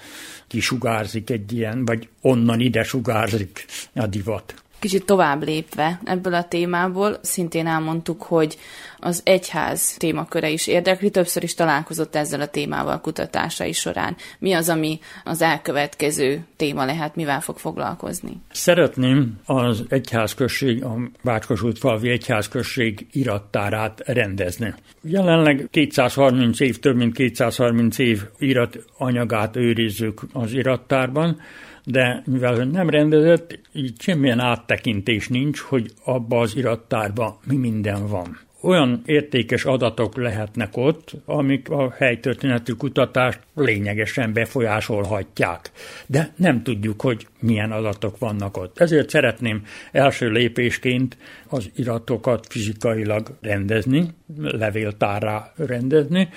kisugárzik 0.47 1.29
egy 1.29 1.53
ilyen, 1.53 1.85
vagy 1.85 2.09
onnan 2.21 2.59
ide 2.59 2.83
sugárzik 2.83 3.65
a 3.93 4.07
divat. 4.07 4.53
Kicsit 4.79 5.05
tovább 5.05 5.43
lépve 5.43 5.99
ebből 6.03 6.33
a 6.33 6.47
témából, 6.47 7.17
szintén 7.21 7.67
elmondtuk, 7.67 8.21
hogy 8.21 8.57
az 9.05 9.21
egyház 9.23 9.95
témaköre 9.97 10.49
is 10.49 10.67
érdekli, 10.67 11.09
többször 11.09 11.43
is 11.43 11.53
találkozott 11.53 12.15
ezzel 12.15 12.41
a 12.41 12.47
témával 12.47 13.01
kutatásai 13.01 13.71
során. 13.71 14.15
Mi 14.39 14.53
az, 14.53 14.69
ami 14.69 14.99
az 15.23 15.41
elkövetkező 15.41 16.45
téma 16.55 16.85
lehet, 16.85 17.15
mivel 17.15 17.41
fog 17.41 17.57
foglalkozni? 17.57 18.37
Szeretném 18.51 19.39
az 19.45 19.83
egyházközség, 19.89 20.83
a 20.83 20.97
Bácskosult 21.23 21.77
falvi 21.77 22.09
egyházközség 22.09 23.07
irattárát 23.11 24.01
rendezni. 24.05 24.73
Jelenleg 25.01 25.67
230 25.71 26.59
év, 26.59 26.79
több 26.79 26.95
mint 26.95 27.13
230 27.13 27.97
év 27.97 28.23
irat 28.37 28.77
anyagát 28.97 29.55
őrizzük 29.55 30.21
az 30.33 30.53
irattárban, 30.53 31.41
de 31.83 32.23
mivel 32.25 32.55
nem 32.55 32.89
rendezett, 32.89 33.59
így 33.73 34.01
semmilyen 34.01 34.39
áttekintés 34.39 35.27
nincs, 35.27 35.59
hogy 35.59 35.91
abba 36.03 36.39
az 36.39 36.55
irattárba 36.55 37.39
mi 37.47 37.55
minden 37.55 38.07
van. 38.07 38.44
Olyan 38.65 39.01
értékes 39.05 39.65
adatok 39.65 40.15
lehetnek 40.15 40.77
ott, 40.77 41.11
amik 41.25 41.69
a 41.69 41.91
helytörténeti 41.91 42.73
kutatást 42.77 43.39
lényegesen 43.55 44.33
befolyásolhatják. 44.33 45.71
De 46.05 46.33
nem 46.35 46.63
tudjuk, 46.63 47.01
hogy 47.01 47.27
milyen 47.39 47.71
adatok 47.71 48.17
vannak 48.17 48.57
ott. 48.57 48.79
Ezért 48.79 49.09
szeretném 49.09 49.63
első 49.91 50.29
lépésként 50.29 51.17
az 51.47 51.69
iratokat 51.75 52.47
fizikailag 52.49 53.37
rendezni, 53.41 54.05
levéltárra 54.37 55.53
rendezni, 55.55 56.29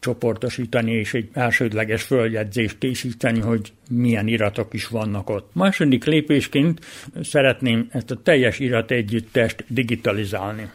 csoportosítani 0.00 0.92
és 0.92 1.14
egy 1.14 1.28
elsődleges 1.32 2.02
följegyzést 2.02 2.78
készíteni, 2.78 3.40
hogy 3.40 3.72
milyen 3.90 4.26
iratok 4.28 4.74
is 4.74 4.86
vannak 4.86 5.30
ott. 5.30 5.50
Második 5.52 6.04
lépésként 6.04 6.80
szeretném 7.22 7.88
ezt 7.90 8.10
a 8.10 8.22
teljes 8.22 8.58
irat 8.58 8.90
együttest 8.90 9.64
digitalizálni. 9.68 10.70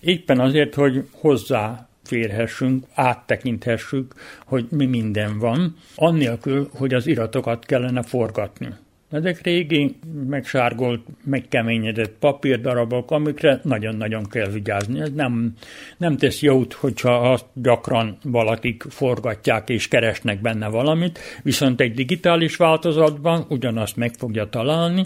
Éppen 0.00 0.40
azért, 0.40 0.74
hogy 0.74 1.08
hozzá 1.12 1.88
férhessünk, 2.04 2.84
áttekinthessük, 2.94 4.14
hogy 4.46 4.66
mi 4.70 4.86
minden 4.86 5.38
van, 5.38 5.76
annélkül, 5.94 6.70
hogy 6.74 6.94
az 6.94 7.06
iratokat 7.06 7.64
kellene 7.64 8.02
forgatni. 8.02 8.68
Ezek 9.10 9.40
régi, 9.42 9.96
megsárgolt, 10.28 11.06
megkeményedett 11.24 12.12
papírdarabok, 12.18 13.10
amikre 13.10 13.60
nagyon-nagyon 13.62 14.28
kell 14.28 14.48
vigyázni. 14.48 15.00
Ez 15.00 15.12
nem, 15.14 15.54
nem 15.96 16.16
tesz 16.16 16.42
jót, 16.42 16.72
hogyha 16.72 17.30
azt 17.32 17.46
gyakran 17.52 18.18
valakik 18.22 18.82
forgatják 18.88 19.68
és 19.68 19.88
keresnek 19.88 20.40
benne 20.40 20.68
valamit, 20.68 21.18
viszont 21.42 21.80
egy 21.80 21.94
digitális 21.94 22.56
változatban 22.56 23.44
ugyanazt 23.48 23.96
meg 23.96 24.12
fogja 24.18 24.48
találni, 24.48 25.04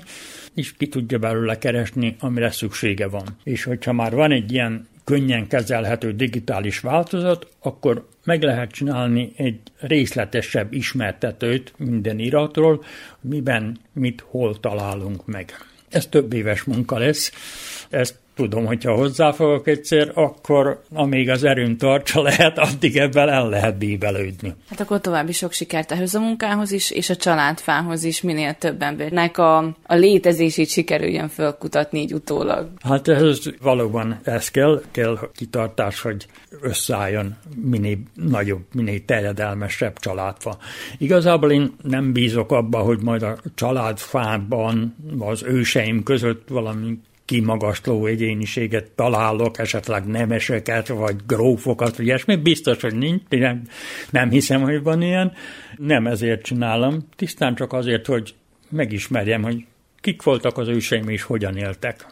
és 0.55 0.77
ki 0.77 0.89
tudja 0.89 1.19
belőle 1.19 1.59
keresni, 1.59 2.17
amire 2.21 2.51
szüksége 2.51 3.09
van. 3.09 3.27
És 3.45 3.65
hogyha 3.65 3.93
már 3.93 4.15
van 4.15 4.33
egy 4.33 4.53
ilyen 4.53 4.87
könnyen 5.05 5.47
kezelhető 5.47 6.13
digitális 6.13 6.81
változat, 6.81 7.49
akkor 7.61 8.09
meg 8.25 8.43
lehet 8.43 8.71
csinálni 8.71 9.33
egy 9.37 9.61
részletesebb 9.79 10.73
ismertetőt 10.73 11.75
minden 11.77 12.19
iratról, 12.19 12.85
miben, 13.21 13.79
mit, 13.93 14.25
hol 14.27 14.61
találunk 14.61 15.27
meg. 15.27 15.53
Ez 15.89 16.07
több 16.07 16.33
éves 16.33 16.63
munka 16.63 16.99
lesz. 16.99 17.33
Ezt 17.91 18.15
tudom, 18.35 18.67
hogyha 18.67 18.95
hozzá 18.95 19.33
fogok 19.33 19.69
egyszer, 19.69 20.11
akkor 20.15 20.83
amíg 20.93 21.31
az 21.31 21.45
erőm 21.45 21.77
tartsa 21.77 22.23
lehet, 22.23 22.59
addig 22.59 22.97
ebben 22.97 23.29
el 23.29 23.49
lehet 23.49 23.79
bíbelődni. 23.79 24.55
Hát 24.69 24.81
akkor 24.81 25.01
további 25.01 25.33
sok 25.33 25.53
sikert 25.53 25.93
ehhez 25.93 26.15
a 26.15 26.21
munkához 26.21 26.71
is, 26.71 26.91
és 26.91 27.11
a 27.11 27.17
családfához 27.17 28.05
is 28.05 28.21
minél 28.21 28.55
több 28.55 28.83
embernek 28.83 29.39
a, 29.39 29.57
a 29.87 29.95
létezését 29.95 30.69
sikerüljön 30.69 31.29
fölkutatni 31.29 32.01
így 32.01 32.13
utólag. 32.13 32.69
Hát 32.83 33.09
ez 33.09 33.39
valóban 33.63 34.21
ez 34.25 34.51
kell, 34.51 34.83
kell 34.91 35.19
kitartás, 35.35 36.01
hogy 36.01 36.27
összeálljon 36.61 37.37
minél 37.57 37.99
nagyobb, 38.15 38.63
minél 38.73 39.05
terjedelmesebb 39.05 39.99
családfa. 39.99 40.57
Igazából 40.99 41.53
én 41.53 41.73
nem 41.83 42.13
bízok 42.13 42.53
abba, 42.53 42.79
hogy 42.79 42.99
majd 43.03 43.23
a 43.23 43.37
családfában 43.55 44.97
az 45.19 45.43
őseim 45.43 46.03
között 46.03 46.49
valami 46.49 46.99
kimagasló 47.25 48.07
egyéniséget 48.07 48.91
találok, 48.91 49.59
esetleg 49.59 50.07
nemeseket, 50.07 50.89
vagy 50.89 51.17
grófokat, 51.27 51.97
vagy 51.97 52.07
ilyesmi. 52.07 52.37
Biztos, 52.37 52.81
hogy 52.81 52.95
nincs, 52.95 53.23
nem, 53.29 53.63
nem 54.11 54.31
hiszem, 54.31 54.63
hogy 54.63 54.83
van 54.83 55.03
ilyen. 55.03 55.33
Nem 55.77 56.07
ezért 56.07 56.43
csinálom, 56.43 57.09
tisztán 57.17 57.55
csak 57.55 57.73
azért, 57.73 58.07
hogy 58.07 58.35
megismerjem, 58.71 59.43
hogy 59.43 59.65
kik 60.01 60.23
voltak 60.23 60.59
az 60.59 60.69
őseim 60.69 61.09
és 61.09 61.23
hogyan 61.23 61.57
éltek. 61.57 62.07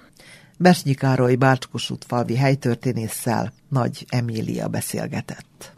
Besnyi 0.58 0.94
Károly 0.94 1.34
Bácskosútfalvi 1.34 2.36
helytörténésszel 2.36 3.52
Nagy 3.68 4.04
Emília 4.08 4.68
beszélgetett. 4.68 5.71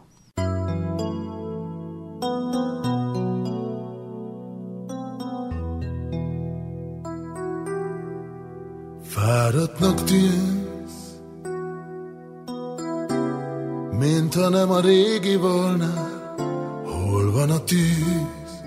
Fáradtnak 9.14 10.04
tűnsz, 10.04 11.14
mint 13.98 14.34
ha 14.34 14.48
nem 14.48 14.70
a 14.70 14.80
régi 14.80 15.36
volna, 15.36 16.10
hol 16.84 17.32
van 17.32 17.50
a 17.50 17.64
tűz? 17.64 18.62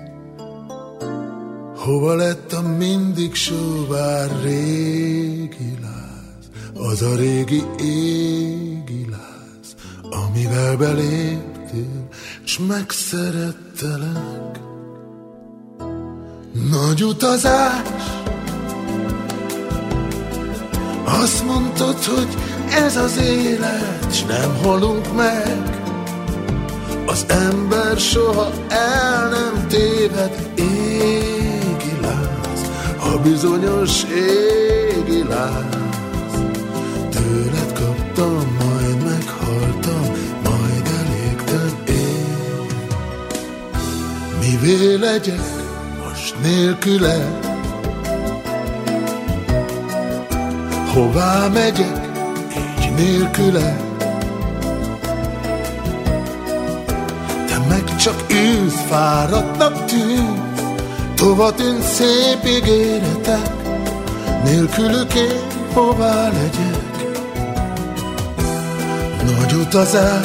Hova 1.76 2.14
lett 2.14 2.52
a 2.52 2.60
mindig 2.60 3.34
sóvár 3.34 4.30
régi 4.42 5.78
láz, 5.82 6.50
az 6.90 7.02
a 7.02 7.14
régi 7.14 7.64
égi 7.80 9.06
láz, 9.10 9.74
amivel 10.26 10.76
beléptél, 10.76 12.08
s 12.44 12.58
megszerettelek. 12.58 14.60
Nagy 16.70 17.04
utazás, 17.04 17.88
azt 21.22 21.44
mondtad, 21.44 22.04
hogy 22.04 22.28
ez 22.84 22.96
az 22.96 23.16
élet, 23.16 24.06
s 24.10 24.22
nem 24.22 24.56
halunk 24.62 25.16
meg. 25.16 25.80
Az 27.06 27.24
ember 27.28 27.96
soha 27.96 28.50
el 28.68 29.28
nem 29.28 29.66
téved, 29.68 30.50
égi 30.54 31.98
láz, 32.02 32.70
a 32.98 33.18
bizonyos 33.22 34.02
égi 34.04 35.22
láz. 35.28 35.78
Kaptam, 37.74 38.56
majd 38.58 39.02
meghaltam, 39.04 40.02
majd 40.42 40.86
elégtem 40.98 41.78
én. 41.88 42.66
Mivé 44.40 44.94
legyek 44.94 45.40
most 46.04 46.34
nélküled, 46.42 47.47
Hová 50.92 51.48
megyek, 51.52 52.10
így 52.80 52.92
nélküle? 52.94 53.76
Te 57.46 57.58
meg 57.68 57.96
csak 57.96 58.24
ülsz, 58.30 58.84
fáradtnak 58.88 59.84
tűnsz, 59.84 60.62
Tova 61.14 61.52
tűnt 61.54 61.82
szép 61.82 62.44
ígéretek, 62.46 63.50
Nélkülük 64.44 65.14
én 65.14 65.40
hová 65.72 66.22
legyek? 66.22 66.86
Nagy 69.24 69.52
utazás, 69.52 70.24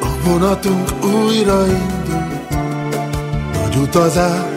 a 0.00 0.28
vonatunk 0.28 1.04
újra 1.04 1.66
indul, 1.66 2.40
Nagy 3.52 3.76
utazás, 3.76 4.52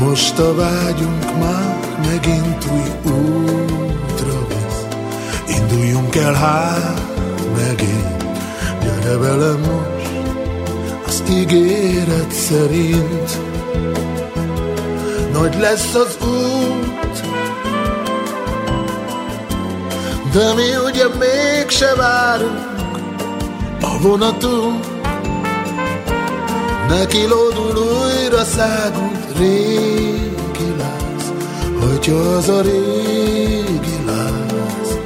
most 0.00 0.38
a 0.38 0.54
vágyunk 0.54 1.38
már 1.38 1.81
megint 2.06 2.64
új 2.72 3.12
útra 3.12 4.46
visz. 4.48 4.86
Induljunk 5.56 6.16
el 6.16 6.32
hát 6.32 7.02
megint, 7.56 8.24
gyere 8.82 9.16
velem 9.16 9.60
most, 9.60 10.10
az 11.06 11.22
ígéret 11.30 12.32
szerint. 12.32 13.38
Nagy 15.32 15.58
lesz 15.60 15.94
az 15.94 16.16
út, 16.26 17.20
de 20.32 20.54
mi 20.54 20.76
ugye 20.84 21.04
mégse 21.18 21.94
várunk 21.94 22.70
a 23.80 23.98
vonatunk. 24.00 24.84
Neki 26.88 27.26
lódul 27.26 27.76
újra 27.76 28.44
szágunk 28.44 29.36
régi 29.36 30.31
hogyha 31.86 32.14
az 32.14 32.48
a 32.48 32.60
régi 32.60 34.04
láz. 34.06 34.98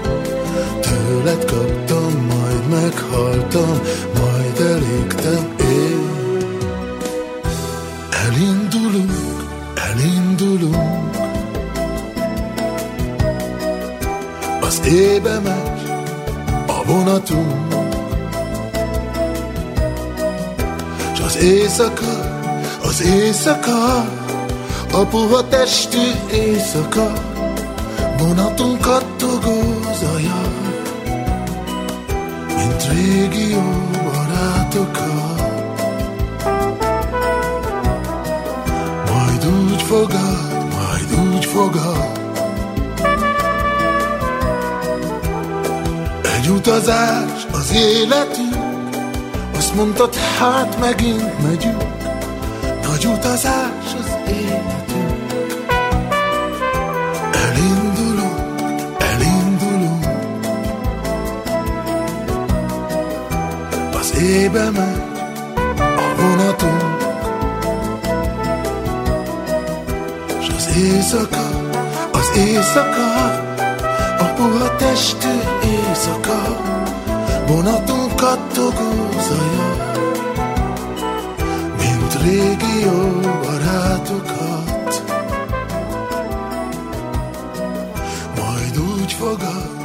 Tőled 0.81 1.45
kaptam, 1.45 2.27
majd 2.29 2.69
meghaltam, 2.71 3.81
majd 4.19 4.61
elégtem 4.61 5.55
én. 5.61 6.09
Elindulunk, 8.27 9.45
elindulunk, 9.75 11.17
az 14.61 14.81
ébe 14.87 15.39
megy 15.39 15.91
a 16.67 16.85
vonatunk, 16.85 17.75
s 21.15 21.21
az 21.21 21.37
éjszaka 21.37 22.35
az 22.83 23.03
éjszaka, 23.03 24.16
a 24.97 25.05
puha 25.05 25.49
testű 25.49 26.11
éjszaka, 26.33 27.13
vonatunk 28.19 28.81
kattogó 28.81 29.61
zaja, 30.01 30.41
mint 32.57 32.89
régi 32.93 33.51
jó 33.51 33.89
barátokat. 34.05 35.41
Majd 39.13 39.47
úgy 39.47 39.83
fogad, 39.83 40.67
majd 40.77 41.29
úgy 41.33 41.45
fogad, 41.45 42.21
egy 46.37 46.49
utazás 46.49 47.47
az 47.53 47.73
életünk, 47.75 48.57
azt 49.57 49.75
mondtad, 49.75 50.15
hát 50.15 50.79
megint 50.81 51.43
megyünk, 51.43 51.85
nagy 52.89 53.05
utazás 53.07 53.95
az 53.99 54.17
életünk. 54.29 54.76
Az 64.27 64.33
ébe 64.33 64.71
megy 64.71 65.03
a 65.79 66.21
vonatunk. 66.21 67.01
S 70.43 70.49
az 70.57 70.77
éjszaka, 70.77 71.47
az 72.13 72.31
éjszaka, 72.37 73.25
a 74.19 74.25
puha 74.37 74.77
testű 74.77 75.29
éjszaka, 75.65 76.57
vonatunk 77.47 78.17
kattogó 78.17 79.09
zaja 79.29 79.95
régi 82.23 82.81
jó 82.85 83.21
barátokat. 83.43 85.03
Majd 88.37 88.79
úgy 88.79 89.13
fogad, 89.13 89.76